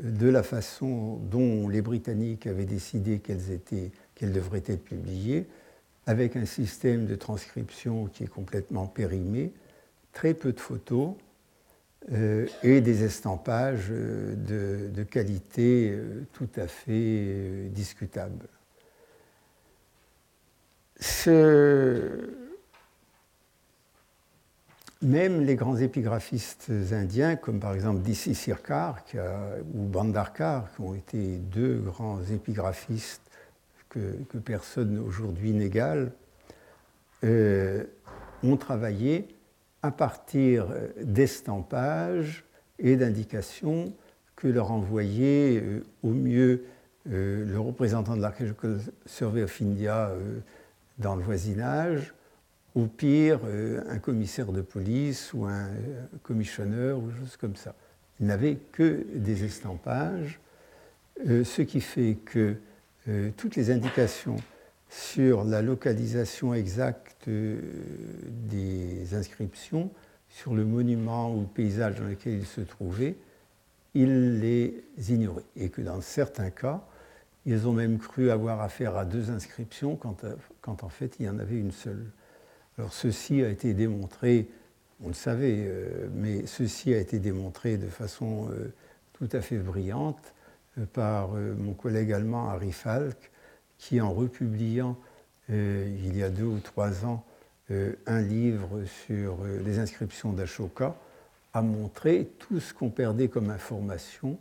de 0.00 0.28
la 0.28 0.42
façon 0.42 1.16
dont 1.30 1.68
les 1.68 1.82
Britanniques 1.82 2.46
avaient 2.46 2.64
décidé 2.64 3.20
qu'elles 3.20 4.32
devraient 4.32 4.62
être 4.66 4.84
publiées, 4.84 5.46
avec 6.06 6.36
un 6.36 6.46
système 6.46 7.06
de 7.06 7.14
transcription 7.14 8.06
qui 8.06 8.24
est 8.24 8.28
complètement 8.28 8.86
périmé, 8.86 9.52
très 10.12 10.34
peu 10.34 10.52
de 10.52 10.60
photos 10.60 11.14
euh, 12.12 12.46
et 12.62 12.82
des 12.82 13.02
estampages 13.02 13.88
euh, 13.90 14.34
de, 14.90 15.02
qualité 15.04 15.90
euh, 15.90 16.26
tout 16.34 16.48
à 16.56 16.66
fait 16.66 17.68
discutable. 17.70 18.46
Ce, 21.00 22.28
même 25.04 25.42
les 25.42 25.54
grands 25.54 25.76
épigraphistes 25.76 26.70
indiens, 26.92 27.36
comme 27.36 27.60
par 27.60 27.74
exemple 27.74 28.00
D.C. 28.00 28.34
Sirkar 28.34 29.04
ou 29.74 29.84
Bandarkar, 29.84 30.72
qui 30.74 30.80
ont 30.80 30.94
été 30.94 31.36
deux 31.36 31.76
grands 31.76 32.22
épigraphistes 32.22 33.20
que, 33.88 34.38
personne 34.38 34.98
aujourd'hui 34.98 35.52
n'égale, 35.52 36.10
euh, 37.22 37.84
ont 38.42 38.56
travaillé 38.56 39.28
à 39.82 39.90
partir 39.90 40.66
d'estampages 41.00 42.44
et 42.78 42.96
d'indications 42.96 43.92
que 44.36 44.48
leur 44.48 44.72
envoyait 44.72 45.60
euh, 45.62 45.84
au 46.02 46.10
mieux 46.10 46.64
euh, 47.08 47.44
le 47.44 47.60
représentant 47.60 48.16
de 48.16 48.22
l'Archaeological 48.22 48.80
Survey 49.06 49.42
of 49.42 49.62
India 49.62 50.10
dans 50.98 51.14
le 51.14 51.22
voisinage, 51.22 52.14
au 52.74 52.86
pire 52.86 53.40
euh, 53.44 53.82
un 53.88 53.98
commissaire 53.98 54.52
de 54.52 54.60
police 54.60 55.32
ou 55.32 55.44
un 55.44 55.68
commissionneur 56.22 56.98
ou 56.98 57.10
chose 57.18 57.36
comme 57.36 57.56
ça. 57.56 57.74
Il 58.20 58.26
n'avait 58.26 58.56
que 58.72 59.06
des 59.14 59.44
estampages, 59.44 60.40
euh, 61.28 61.44
ce 61.44 61.62
qui 61.62 61.80
fait 61.80 62.18
que 62.24 62.56
euh, 63.08 63.30
toutes 63.36 63.56
les 63.56 63.70
indications 63.70 64.36
sur 64.88 65.44
la 65.44 65.62
localisation 65.62 66.54
exacte 66.54 67.28
des 67.28 69.14
inscriptions, 69.14 69.90
sur 70.28 70.54
le 70.54 70.64
monument 70.64 71.34
ou 71.34 71.40
le 71.40 71.46
paysage 71.46 71.98
dans 71.98 72.06
lequel 72.06 72.34
il 72.34 72.46
se 72.46 72.60
trouvait, 72.60 73.16
il 73.94 74.38
les 74.38 74.84
ignorait. 75.08 75.42
Et 75.56 75.68
que 75.68 75.80
dans 75.80 76.00
certains 76.00 76.50
cas, 76.50 76.84
ils 77.44 77.66
ont 77.66 77.72
même 77.72 77.98
cru 77.98 78.30
avoir 78.30 78.60
affaire 78.60 78.96
à 78.96 79.04
deux 79.04 79.30
inscriptions 79.30 79.96
quand, 79.96 80.24
quand 80.60 80.84
en 80.84 80.88
fait 80.88 81.16
il 81.18 81.26
y 81.26 81.28
en 81.28 81.40
avait 81.40 81.58
une 81.58 81.72
seule. 81.72 82.06
Alors 82.76 82.92
ceci 82.92 83.42
a 83.42 83.48
été 83.48 83.72
démontré, 83.72 84.48
on 85.02 85.08
le 85.08 85.14
savait, 85.14 85.64
euh, 85.66 86.08
mais 86.12 86.46
ceci 86.46 86.92
a 86.92 86.98
été 86.98 87.20
démontré 87.20 87.76
de 87.76 87.86
façon 87.86 88.48
euh, 88.50 88.72
tout 89.12 89.28
à 89.32 89.40
fait 89.40 89.58
brillante 89.58 90.34
euh, 90.78 90.86
par 90.86 91.30
mon 91.30 91.72
collègue 91.72 92.12
allemand 92.12 92.48
Harry 92.48 92.72
Falk, 92.72 93.30
qui 93.78 94.00
en 94.00 94.12
republiant 94.12 94.96
il 95.50 96.16
y 96.16 96.22
a 96.22 96.30
deux 96.30 96.46
ou 96.46 96.58
trois 96.58 97.04
ans 97.04 97.22
un 98.06 98.22
livre 98.22 98.82
sur 99.04 99.44
les 99.44 99.78
inscriptions 99.78 100.32
d'Ashoka, 100.32 100.96
a 101.52 101.60
montré 101.60 102.30
tout 102.38 102.60
ce 102.60 102.72
qu'on 102.72 102.88
perdait 102.88 103.28
comme 103.28 103.50
information 103.50 104.38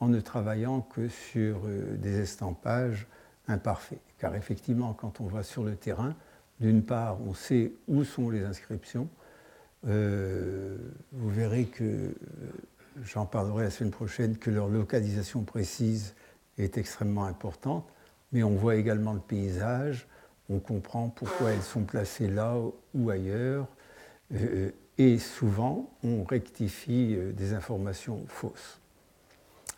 en 0.00 0.08
ne 0.08 0.18
travaillant 0.18 0.80
que 0.80 1.08
sur 1.08 1.58
des 1.98 2.20
estampages 2.20 3.06
imparfaits. 3.48 4.00
Car 4.18 4.34
effectivement, 4.34 4.94
quand 4.94 5.20
on 5.20 5.26
va 5.26 5.42
sur 5.42 5.62
le 5.62 5.76
terrain, 5.76 6.14
d'une 6.60 6.82
part, 6.82 7.18
on 7.22 7.34
sait 7.34 7.72
où 7.88 8.04
sont 8.04 8.30
les 8.30 8.44
inscriptions. 8.44 9.08
Euh, 9.86 10.76
vous 11.12 11.30
verrez 11.30 11.66
que, 11.66 11.84
euh, 11.84 12.12
j'en 13.04 13.26
parlerai 13.26 13.64
la 13.64 13.70
semaine 13.70 13.92
prochaine, 13.92 14.36
que 14.36 14.50
leur 14.50 14.68
localisation 14.68 15.42
précise 15.42 16.14
est 16.58 16.78
extrêmement 16.78 17.26
importante, 17.26 17.86
mais 18.32 18.42
on 18.42 18.54
voit 18.54 18.76
également 18.76 19.12
le 19.12 19.20
paysage, 19.20 20.08
on 20.48 20.58
comprend 20.58 21.08
pourquoi 21.08 21.50
elles 21.50 21.62
sont 21.62 21.84
placées 21.84 22.28
là 22.28 22.56
ou 22.94 23.10
ailleurs, 23.10 23.68
euh, 24.34 24.70
et 24.98 25.18
souvent 25.18 25.90
on 26.02 26.24
rectifie 26.24 27.16
des 27.34 27.52
informations 27.52 28.24
fausses. 28.28 28.80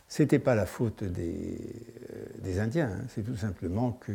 Ce 0.07 0.22
n'était 0.22 0.39
pas 0.39 0.55
la 0.55 0.64
faute 0.64 1.03
des, 1.05 2.61
Indiens, 2.61 2.91
hein. 2.93 3.05
c'est 3.09 3.22
tout 3.22 3.37
simplement 3.37 3.93
que, 3.93 4.12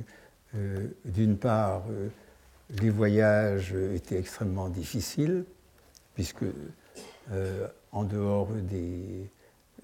d'une 1.06 1.38
part, 1.38 1.84
les 2.70 2.90
voyages 2.90 3.74
étaient 3.74 4.18
extrêmement 4.18 4.70
difficiles, 4.70 5.46
puisque 6.16 6.46
euh, 7.32 7.68
en 7.92 8.04
dehors 8.04 8.48
des, 8.48 9.30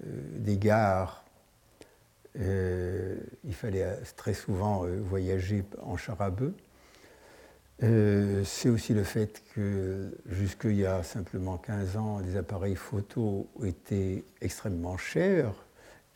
euh, 0.04 0.56
gares, 0.56 1.24
euh, 2.38 3.16
il 3.44 3.54
fallait 3.54 3.96
très 4.16 4.34
souvent 4.34 4.84
voyager 4.86 5.64
en 5.82 5.96
char. 5.96 6.16
C'est 7.80 8.68
aussi 8.68 8.92
le 8.92 9.04
fait 9.04 9.42
que 9.54 10.14
jusqu'il 10.26 10.76
y 10.76 10.86
a 10.86 11.02
simplement 11.02 11.56
15 11.56 11.96
ans, 11.96 12.18
les 12.18 12.36
appareils 12.36 12.76
photo 12.76 13.48
étaient 13.64 14.22
extrêmement 14.40 14.98
chers 14.98 15.54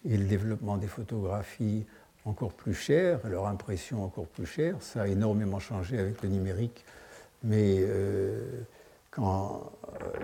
et 0.05 0.17
le 0.19 0.25
développement 0.27 0.77
des 0.77 0.87
photographies 0.87 1.87
encore 2.25 2.53
plus 2.53 2.75
cher, 2.75 3.20
leur 3.29 3.47
impression 3.47 4.05
encore 4.05 4.27
plus 4.27 4.47
chère. 4.47 4.77
Ça 4.81 5.03
a 5.03 5.07
énormément 5.09 5.59
changé 5.59 5.99
avec 5.99 6.22
le 6.22 6.29
numérique, 6.29 6.85
mais 7.43 7.77
euh, 7.81 8.41
quand 9.11 9.72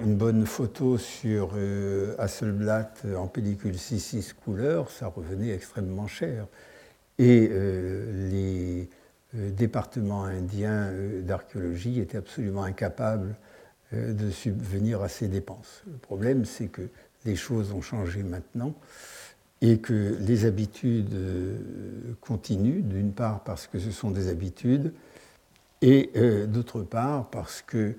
une 0.03 0.17
bonne 0.17 0.47
photo 0.47 0.99
sur 0.99 1.51
euh, 1.55 2.15
Hasselblad 2.19 2.89
en 3.17 3.27
pellicule 3.27 3.77
6-6 3.77 4.35
couleurs, 4.35 4.91
ça 4.91 5.07
revenait 5.09 5.51
extrêmement 5.51 6.07
cher. 6.07 6.47
Et 7.19 7.49
euh, 7.51 8.31
les 8.31 8.89
départements 9.33 10.25
indiens 10.25 10.91
d'archéologie 11.23 12.01
étaient 12.01 12.19
absolument 12.19 12.65
incapables 12.65 13.37
de 13.93 14.31
subvenir 14.31 15.03
à 15.03 15.09
ces 15.09 15.29
dépenses. 15.29 15.83
Le 15.87 15.99
problème, 15.99 16.45
c'est 16.45 16.67
que 16.67 16.83
les 17.25 17.37
choses 17.37 17.71
ont 17.71 17.81
changé 17.81 18.25
maintenant 18.25 18.75
et 19.63 19.79
que 19.79 20.17
les 20.21 20.47
habitudes 20.47 21.15
euh, 21.15 21.57
continuent, 22.21 22.83
d'une 22.83 23.13
part 23.13 23.45
parce 23.45 23.67
que 23.67 23.79
ce 23.79 23.91
sont 23.91 24.11
des 24.11 24.29
habitudes, 24.29 24.93
et 25.83 26.11
euh, 26.17 26.47
d'autre 26.47 26.83
part 26.83 27.29
parce 27.31 27.63
qu'il 27.63 27.97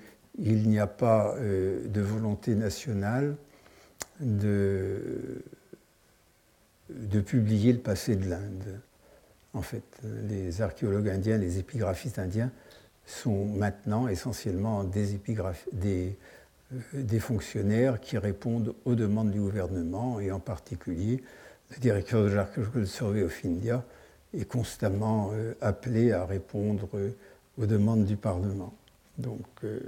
n'y 0.68 0.78
a 0.78 0.86
pas 0.86 1.34
euh, 1.36 1.86
de 1.88 2.00
volonté 2.00 2.54
nationale 2.54 3.36
de, 4.20 5.42
publier 7.26 7.72
le 7.72 7.78
passé 7.78 8.16
de 8.16 8.28
l'Inde. 8.28 8.80
En 9.54 9.62
fait, 9.62 9.84
les 10.28 10.62
archéologues 10.62 11.08
indiens, 11.08 11.38
les 11.38 11.58
épigraphistes 11.58 12.18
indiens 12.18 12.50
sont 13.06 13.46
maintenant 13.46 14.08
essentiellement 14.08 14.84
des 14.84 16.16
fonctionnaires 17.20 18.00
qui 18.00 18.18
répondent 18.18 18.74
aux 18.84 18.94
demandes 18.94 19.30
du 19.30 19.40
gouvernement 19.40 20.20
et 20.20 20.30
en 20.30 20.40
particulier 20.40 21.22
le 21.74 21.80
directeur 21.80 22.24
de 22.24 22.30
l'Archéological 22.30 22.86
Survey 22.86 23.22
of 23.22 23.44
India 23.44 23.84
est 24.34 24.44
constamment 24.44 25.30
euh, 25.32 25.54
appelé 25.60 26.12
à 26.12 26.24
répondre 26.24 26.88
euh, 26.94 27.10
aux 27.58 27.66
demandes 27.66 28.04
du 28.04 28.16
Parlement. 28.16 28.74
Donc, 29.18 29.46
euh, 29.64 29.80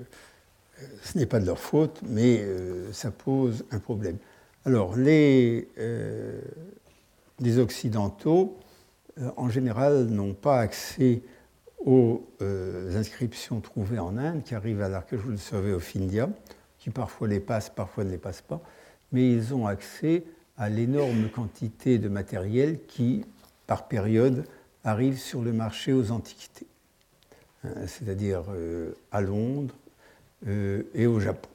ce 1.02 1.18
n'est 1.18 1.26
pas 1.26 1.40
de 1.40 1.46
leur 1.46 1.58
faute, 1.58 2.00
mais 2.06 2.44
ça 2.92 3.10
pose 3.10 3.64
un 3.70 3.78
problème. 3.78 4.18
Alors, 4.66 4.96
les, 4.96 5.68
les 7.38 7.58
Occidentaux, 7.58 8.58
en 9.36 9.48
général, 9.48 10.06
n'ont 10.06 10.34
pas 10.34 10.58
accès 10.58 11.22
aux 11.86 12.26
inscriptions 12.92 13.60
trouvées 13.60 14.00
en 14.00 14.18
Inde 14.18 14.42
qui 14.42 14.56
arrivent 14.56 14.82
à 14.82 14.88
l'Archéological 14.88 15.38
Survey 15.38 15.72
of 15.72 15.96
India, 15.96 16.28
qui 16.80 16.90
parfois 16.90 17.28
les 17.28 17.40
passent, 17.40 17.70
parfois 17.70 18.02
ne 18.02 18.10
les 18.10 18.18
passent 18.18 18.42
pas, 18.42 18.60
mais 19.12 19.30
ils 19.32 19.54
ont 19.54 19.68
accès 19.68 20.24
à 20.56 20.68
l'énorme 20.68 21.28
quantité 21.28 21.98
de 21.98 22.08
matériel 22.08 22.78
qui, 22.86 23.24
par 23.66 23.88
période, 23.88 24.44
arrive 24.84 25.18
sur 25.18 25.42
le 25.42 25.52
marché 25.52 25.92
aux 25.92 26.10
antiquités, 26.10 26.66
hein, 27.64 27.86
c'est-à-dire 27.86 28.44
euh, 28.50 28.92
à 29.10 29.20
Londres 29.20 29.74
euh, 30.46 30.82
et 30.94 31.06
au 31.06 31.20
Japon. 31.20 31.48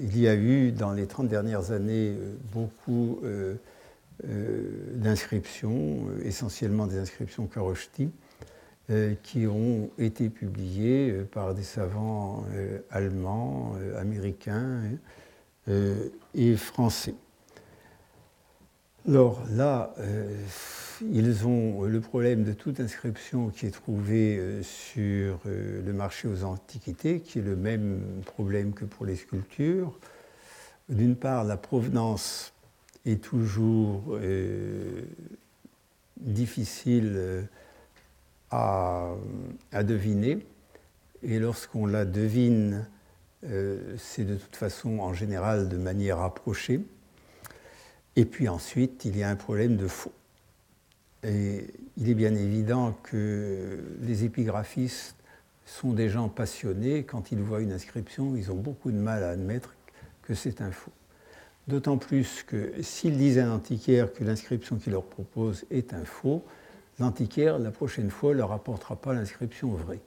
Il 0.00 0.18
y 0.18 0.26
a 0.26 0.34
eu 0.34 0.72
dans 0.72 0.92
les 0.92 1.06
30 1.06 1.28
dernières 1.28 1.70
années 1.70 2.16
euh, 2.18 2.34
beaucoup 2.52 3.20
d'inscriptions, 4.94 6.08
essentiellement 6.24 6.86
des 6.86 6.98
inscriptions 6.98 7.46
Karoshti, 7.46 8.10
qui 9.22 9.46
ont 9.46 9.88
été 9.98 10.28
publiées 10.28 11.22
par 11.32 11.54
des 11.54 11.62
savants 11.62 12.44
allemands, 12.90 13.76
américains 13.96 14.82
et 16.34 16.56
français. 16.56 17.14
Alors 19.10 19.42
là, 19.50 19.92
euh, 19.98 20.32
ils 21.02 21.44
ont 21.44 21.82
le 21.82 22.00
problème 22.00 22.44
de 22.44 22.52
toute 22.52 22.78
inscription 22.78 23.48
qui 23.48 23.66
est 23.66 23.72
trouvée 23.72 24.38
euh, 24.38 24.62
sur 24.62 25.40
euh, 25.46 25.82
le 25.84 25.92
marché 25.92 26.28
aux 26.28 26.44
antiquités, 26.44 27.18
qui 27.18 27.40
est 27.40 27.42
le 27.42 27.56
même 27.56 28.22
problème 28.24 28.72
que 28.72 28.84
pour 28.84 29.06
les 29.06 29.16
sculptures. 29.16 29.98
D'une 30.88 31.16
part, 31.16 31.42
la 31.42 31.56
provenance 31.56 32.52
est 33.04 33.20
toujours 33.20 34.16
difficile 36.16 37.48
à, 38.52 39.08
à, 39.72 39.82
deviner, 39.82 40.46
et 41.24 41.40
lorsqu'on 41.40 41.86
la 41.86 42.04
devine, 42.04 42.86
c'est 43.96 44.24
de 44.24 44.36
toute 44.36 44.56
façon 44.56 44.98
en 44.98 45.14
général 45.14 45.68
de 45.68 45.76
manière 45.76 46.20
approchée. 46.20 46.80
Et 48.16 48.24
puis 48.24 48.48
ensuite, 48.48 49.04
il 49.04 49.16
y 49.16 49.22
a 49.22 49.30
un 49.30 49.36
problème 49.36 49.76
de 49.76 49.86
faux. 49.86 50.12
Et 51.22 51.66
il 51.96 52.08
est 52.08 52.14
bien 52.14 52.34
évident 52.34 52.96
que 53.02 53.78
les 54.00 54.24
épigraphistes 54.24 55.16
sont 55.66 55.92
des 55.92 56.08
gens 56.08 56.28
passionnés. 56.28 57.04
Quand 57.04 57.30
ils 57.30 57.40
voient 57.40 57.60
une 57.60 57.72
inscription, 57.72 58.34
ils 58.36 58.50
ont 58.50 58.56
beaucoup 58.56 58.90
de 58.90 58.96
mal 58.96 59.22
à 59.22 59.30
admettre 59.30 59.74
que 60.22 60.34
c'est 60.34 60.60
un 60.60 60.72
faux. 60.72 60.92
D'autant 61.68 61.98
plus 61.98 62.42
que 62.42 62.72
s'ils 62.82 63.16
disent 63.16 63.38
à 63.38 63.46
l'antiquaire 63.46 64.12
que 64.12 64.24
l'inscription 64.24 64.76
qu'il 64.76 64.92
leur 64.92 65.04
propose 65.04 65.64
est 65.70 65.92
un 65.94 66.04
faux, 66.04 66.42
l'antiquaire, 66.98 67.58
la 67.58 67.70
prochaine 67.70 68.10
fois, 68.10 68.32
ne 68.32 68.38
leur 68.38 68.52
apportera 68.52 68.96
pas 68.96 69.12
l'inscription 69.12 69.70
vraie. 69.70 70.00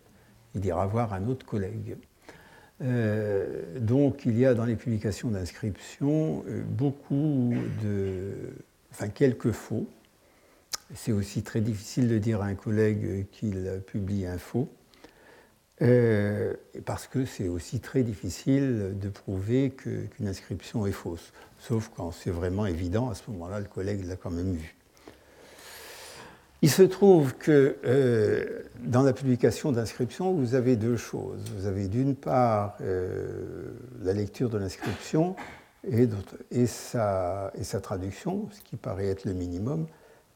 Il 0.56 0.66
ira 0.66 0.86
voir 0.88 1.14
un 1.14 1.28
autre 1.28 1.46
collègue. 1.46 1.96
Euh, 2.82 3.80
donc 3.80 4.26
il 4.26 4.38
y 4.38 4.46
a 4.46 4.54
dans 4.54 4.66
les 4.66 4.76
publications 4.76 5.30
d'inscription 5.30 6.44
euh, 6.48 6.64
beaucoup 6.68 7.54
de. 7.84 8.34
enfin 8.92 9.08
quelques 9.10 9.52
faux. 9.52 9.88
C'est 10.96 11.12
aussi 11.12 11.44
très 11.44 11.62
difficile 11.62 12.08
de 12.08 12.18
dire 12.18 12.42
à 12.42 12.46
un 12.46 12.56
collègue 12.56 13.26
qu'il 13.32 13.82
publie 13.88 14.28
un 14.28 14.38
faux, 14.38 14.70
euh, 15.82 16.54
parce 16.86 17.08
que 17.08 17.26
c'est 17.26 17.48
aussi 17.48 17.80
très 17.80 18.04
difficile 18.04 18.96
de 19.00 19.10
prouver 19.10 19.72
qu'une 19.72 20.28
inscription 20.28 20.86
est 20.86 20.92
fausse. 20.92 21.34
Sauf 21.60 21.90
quand 21.96 22.12
c'est 22.12 22.30
vraiment 22.30 22.68
évident, 22.68 23.10
à 23.10 23.16
ce 23.16 23.24
moment-là, 23.32 23.60
le 23.60 23.66
collègue 23.66 24.06
l'a 24.06 24.18
quand 24.18 24.30
même 24.30 24.54
vu. 24.54 24.76
Il 26.64 26.72
se 26.72 26.82
trouve 26.82 27.36
que 27.36 27.76
euh, 27.84 28.62
dans 28.80 29.04
la 29.04 29.12
publication 29.12 29.74
d'inscription, 29.74 30.32
vous 30.32 30.56
avez 30.56 30.78
deux 30.78 30.96
choses. 30.96 31.44
Vous 31.58 31.66
avez 31.66 31.90
d'une 31.90 32.16
part 32.16 32.78
euh, 32.80 33.74
la 34.02 34.14
lecture 34.14 34.50
de 34.50 34.58
l'inscription 34.58 35.36
et, 35.86 36.08
sa, 36.66 37.52
traduction, 37.82 38.48
ce 38.54 38.62
qui 38.62 38.78
paraît 38.78 39.08
être 39.08 39.26
le 39.26 39.34
minimum, 39.34 39.88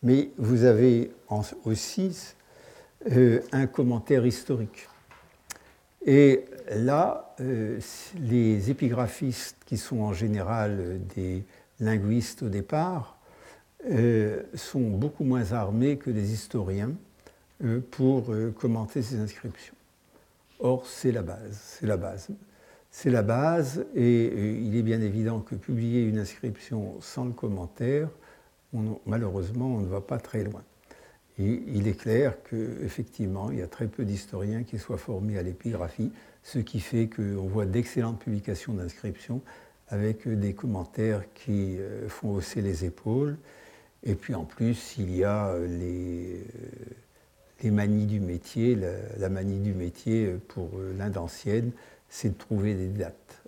mais 0.04 0.32
vous 0.38 0.66
avez 0.66 1.14
aussi 1.64 2.34
euh, 3.10 3.40
un 3.54 3.66
commentaire 3.66 4.26
historique. 4.26 4.90
Et 6.06 6.44
là, 6.76 7.36
les 8.20 8.70
épigraphistes, 8.70 9.56
qui 9.66 9.78
sont 9.78 10.02
en 10.02 10.12
général 10.12 11.00
des 11.16 11.46
linguistes 11.80 12.44
au 12.44 12.50
départ, 12.50 13.16
euh, 13.90 14.44
sont 14.54 14.82
beaucoup 14.82 15.24
moins 15.24 15.54
armés 15.54 15.98
que 15.98 16.10
les 16.10 16.34
historiens 16.34 16.92
euh, 17.64 17.80
pour 17.92 18.34
euh, 18.34 18.52
commenter 18.52 19.02
ces 19.02 19.18
inscriptions. 19.18 19.76
Or, 20.60 20.86
c'est 20.86 21.12
la 21.12 21.22
base, 21.22 21.58
c'est 21.80 21.86
la 21.86 21.96
base. 21.96 22.30
C'est 22.92 23.10
la 23.10 23.22
base, 23.22 23.86
et 23.96 24.26
il 24.60 24.76
est 24.76 24.82
bien 24.82 25.02
évident 25.02 25.40
que 25.42 25.56
publier 25.56 26.04
une 26.04 26.18
inscription 26.18 27.00
sans 27.00 27.26
le 27.26 27.32
commentaire, 27.32 28.10
malheureusement, 29.06 29.68
on 29.68 29.82
ne 29.82 29.88
va 29.88 30.02
pas 30.02 30.18
très 30.18 30.44
loin. 30.44 30.64
Et 31.38 31.62
il 31.68 31.88
est 31.88 32.00
clair 32.00 32.38
qu'effectivement, 32.50 33.52
il 33.52 33.60
y 33.60 33.62
a 33.62 33.68
très 33.68 33.88
peu 33.88 34.04
d'historiens 34.04 34.64
qui 34.64 34.80
soient 34.80 34.98
formés 34.98 35.38
à 35.38 35.44
l'épigraphie, 35.44 36.12
ce 36.42 36.58
qui 36.58 36.80
fait 36.80 37.08
qu'on 37.08 37.46
voit 37.46 37.68
d'excellentes 37.68 38.20
publications 38.20 38.74
d'inscriptions 38.74 39.42
avec 39.90 40.28
des 40.28 40.54
commentaires 40.54 41.22
qui 41.36 41.78
font 42.08 42.32
hausser 42.32 42.62
les 42.62 42.84
épaules 42.84 43.38
et 44.04 44.16
puis 44.16 44.36
en 44.36 44.45
plus, 44.45 44.95
il 44.98 45.16
y 45.16 45.24
a 45.24 45.50
euh, 45.50 45.68
les, 45.68 46.36
euh, 46.36 46.93
les 47.64 47.72
manies 47.72 48.06
du 48.06 48.20
métier. 48.20 48.78
La, 49.18 49.30
manie 49.30 49.60
du 49.60 49.74
métier 49.74 50.26
euh, 50.26 50.41
pour 50.48 50.70
l'Inde 50.98 51.18
ancienne, 51.18 51.72
c'est 52.10 52.30
de 52.30 52.38
trouver 52.38 52.74
des 52.76 52.88
dates. 52.88 53.41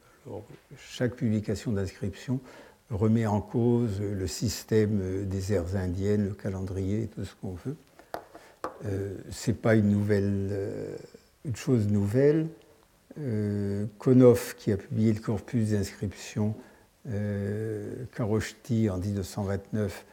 chaque 0.78 1.16
publication 1.16 1.72
d'inscription 1.72 2.40
remet 2.90 3.28
en 3.28 3.40
cause 3.40 4.02
le 4.02 4.28
système 4.28 5.26
des 5.26 5.54
aires 5.54 5.76
indiennes, 5.76 6.30
le 6.30 6.34
calendrier, 6.34 7.08
tout 7.08 7.24
ce 7.24 7.36
qu'on 7.36 7.54
veut. 7.66 7.76
Euh, 8.86 9.16
ce 9.30 9.52
n'est 9.52 9.58
pas 9.58 9.76
une, 9.76 9.90
nouvelle, 9.90 10.52
une 11.46 11.56
chose 11.56 11.88
nouvelle. 11.88 12.48
Konoff, 13.98 14.56
qui 14.56 14.72
a 14.72 14.78
publié 14.78 15.12
le 15.12 15.20
corpus 15.20 15.72
d'inscription 15.72 16.56
euh, 17.08 18.06
Karoshti 18.16 18.90
en 18.90 18.98
1929, 18.98 20.06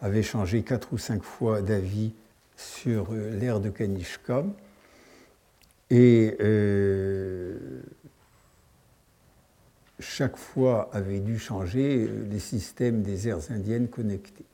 avait 0.00 0.22
changé 0.22 0.62
quatre 0.62 0.92
ou 0.92 0.98
cinq 0.98 1.22
fois 1.22 1.62
d'avis 1.62 2.12
sur 2.56 3.12
euh, 3.12 3.30
l'ère 3.38 3.60
de 3.60 3.70
Kanishka. 3.70 4.44
Et 5.90 6.36
euh, 6.40 7.58
chaque 10.00 10.36
fois 10.36 10.90
avait 10.92 11.20
dû 11.20 11.38
changer 11.38 12.06
euh, 12.08 12.26
les 12.30 12.40
systèmes 12.40 13.02
des 13.02 13.28
aires 13.28 13.50
indiennes 13.50 13.88
connectées. 13.88 14.44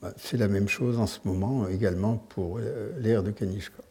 Bah, 0.00 0.12
c'est 0.16 0.36
la 0.36 0.48
même 0.48 0.68
chose 0.68 0.98
en 0.98 1.06
ce 1.06 1.20
moment 1.24 1.68
également 1.68 2.16
pour 2.16 2.58
l'ère 2.98 3.22
de 3.22 3.30
Kanishka. 3.30 3.82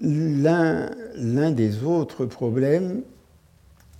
L'un 0.00 1.50
des 1.50 1.84
autres 1.84 2.26
problèmes, 2.26 3.02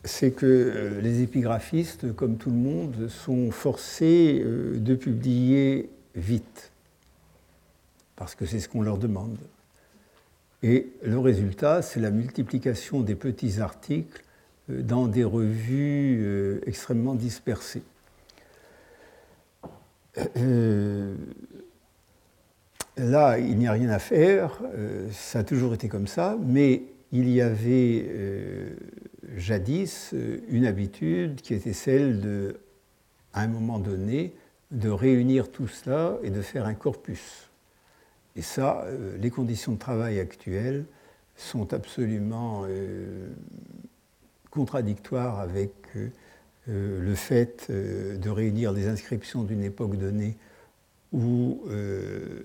c'est 0.04 0.32
que 0.32 0.46
euh, 0.46 1.00
les 1.00 1.22
épigraphistes, 1.22 2.14
comme 2.14 2.36
tout 2.36 2.50
le 2.50 2.56
monde, 2.56 3.08
sont 3.08 3.50
forcés 3.50 4.42
euh, 4.44 4.78
de 4.78 4.94
publier 4.94 5.90
vite, 6.16 6.72
parce 8.16 8.34
que 8.34 8.44
c'est 8.46 8.60
ce 8.60 8.68
qu'on 8.68 8.82
leur 8.82 8.98
demande. 8.98 9.38
Et 10.62 10.92
le 11.02 11.18
résultat, 11.18 11.82
c'est 11.82 12.00
la 12.00 12.10
multiplication 12.10 13.00
des 13.00 13.14
petits 13.14 13.60
articles 13.60 14.22
dans 14.68 15.08
des 15.08 15.24
revues 15.24 16.60
extrêmement 16.66 17.16
dispersées. 17.16 17.82
Là, 22.96 23.38
il 23.38 23.58
n'y 23.58 23.66
a 23.66 23.72
rien 23.72 23.88
à 23.88 23.98
faire, 23.98 24.60
ça 25.10 25.40
a 25.40 25.42
toujours 25.42 25.74
été 25.74 25.88
comme 25.88 26.06
ça, 26.06 26.38
mais 26.46 26.84
il 27.10 27.28
y 27.28 27.40
avait 27.40 28.06
jadis 29.36 30.14
une 30.48 30.66
habitude 30.66 31.40
qui 31.40 31.54
était 31.54 31.72
celle 31.72 32.20
de, 32.20 32.60
à 33.32 33.42
un 33.42 33.48
moment 33.48 33.78
donné, 33.78 34.34
de 34.70 34.88
réunir 34.88 35.50
tout 35.50 35.68
cela 35.68 36.18
et 36.22 36.30
de 36.30 36.42
faire 36.42 36.66
un 36.66 36.74
corpus. 36.74 37.50
Et 38.36 38.42
ça, 38.42 38.82
euh, 38.86 39.16
les 39.18 39.30
conditions 39.30 39.72
de 39.72 39.78
travail 39.78 40.18
actuelles 40.18 40.84
sont 41.36 41.72
absolument 41.74 42.64
euh, 42.66 43.28
contradictoires 44.50 45.40
avec 45.40 45.72
euh, 45.96 46.08
le 46.66 47.14
fait 47.14 47.70
de 47.70 48.30
réunir 48.30 48.72
des 48.72 48.86
inscriptions 48.86 49.42
d'une 49.42 49.64
époque 49.64 49.96
donnée 49.96 50.36
ou 51.12 51.64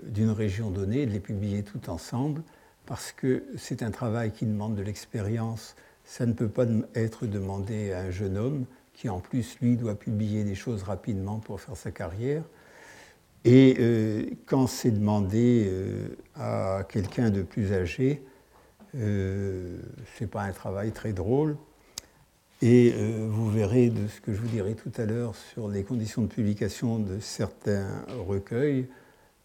d'une 0.07 0.31
région 0.31 0.71
donnée, 0.71 1.05
de 1.05 1.11
les 1.11 1.19
publier 1.19 1.63
tout 1.63 1.89
ensemble, 1.89 2.41
parce 2.87 3.11
que 3.11 3.43
c'est 3.57 3.83
un 3.83 3.91
travail 3.91 4.31
qui 4.31 4.45
demande 4.45 4.75
de 4.75 4.81
l'expérience. 4.81 5.75
Ça 6.07 6.25
ne 6.25 6.31
peut 6.31 6.47
pas 6.47 6.65
être 6.95 7.27
demandé 7.27 7.91
à 7.91 7.99
un 7.99 8.11
jeune 8.11 8.37
homme 8.37 8.65
qui 8.93 9.09
en 9.09 9.19
plus, 9.19 9.57
lui, 9.61 9.75
doit 9.75 9.93
publier 9.93 10.43
des 10.43 10.55
choses 10.55 10.81
rapidement 10.83 11.37
pour 11.37 11.59
faire 11.59 11.75
sa 11.75 11.91
carrière. 11.91 12.43
Et 13.43 13.75
euh, 13.79 14.25
quand 14.45 14.67
c'est 14.67 14.89
demandé 14.89 15.67
euh, 15.67 16.07
à 16.35 16.83
quelqu'un 16.89 17.29
de 17.29 17.43
plus 17.43 17.73
âgé, 17.73 18.23
euh, 18.95 19.77
ce 20.17 20.23
n'est 20.23 20.29
pas 20.29 20.43
un 20.43 20.53
travail 20.53 20.93
très 20.93 21.11
drôle. 21.11 21.57
Et 22.63 22.91
vous 23.29 23.51
verrez 23.51 23.91
de 23.91 24.07
ce 24.07 24.19
que 24.19 24.33
je 24.33 24.39
vous 24.39 24.47
dirai 24.47 24.73
tout 24.73 24.91
à 24.97 25.05
l'heure 25.05 25.35
sur 25.35 25.67
les 25.67 25.83
conditions 25.83 26.23
de 26.23 26.27
publication 26.27 26.97
de 26.97 27.19
certains 27.19 27.85
recueils 28.25 28.87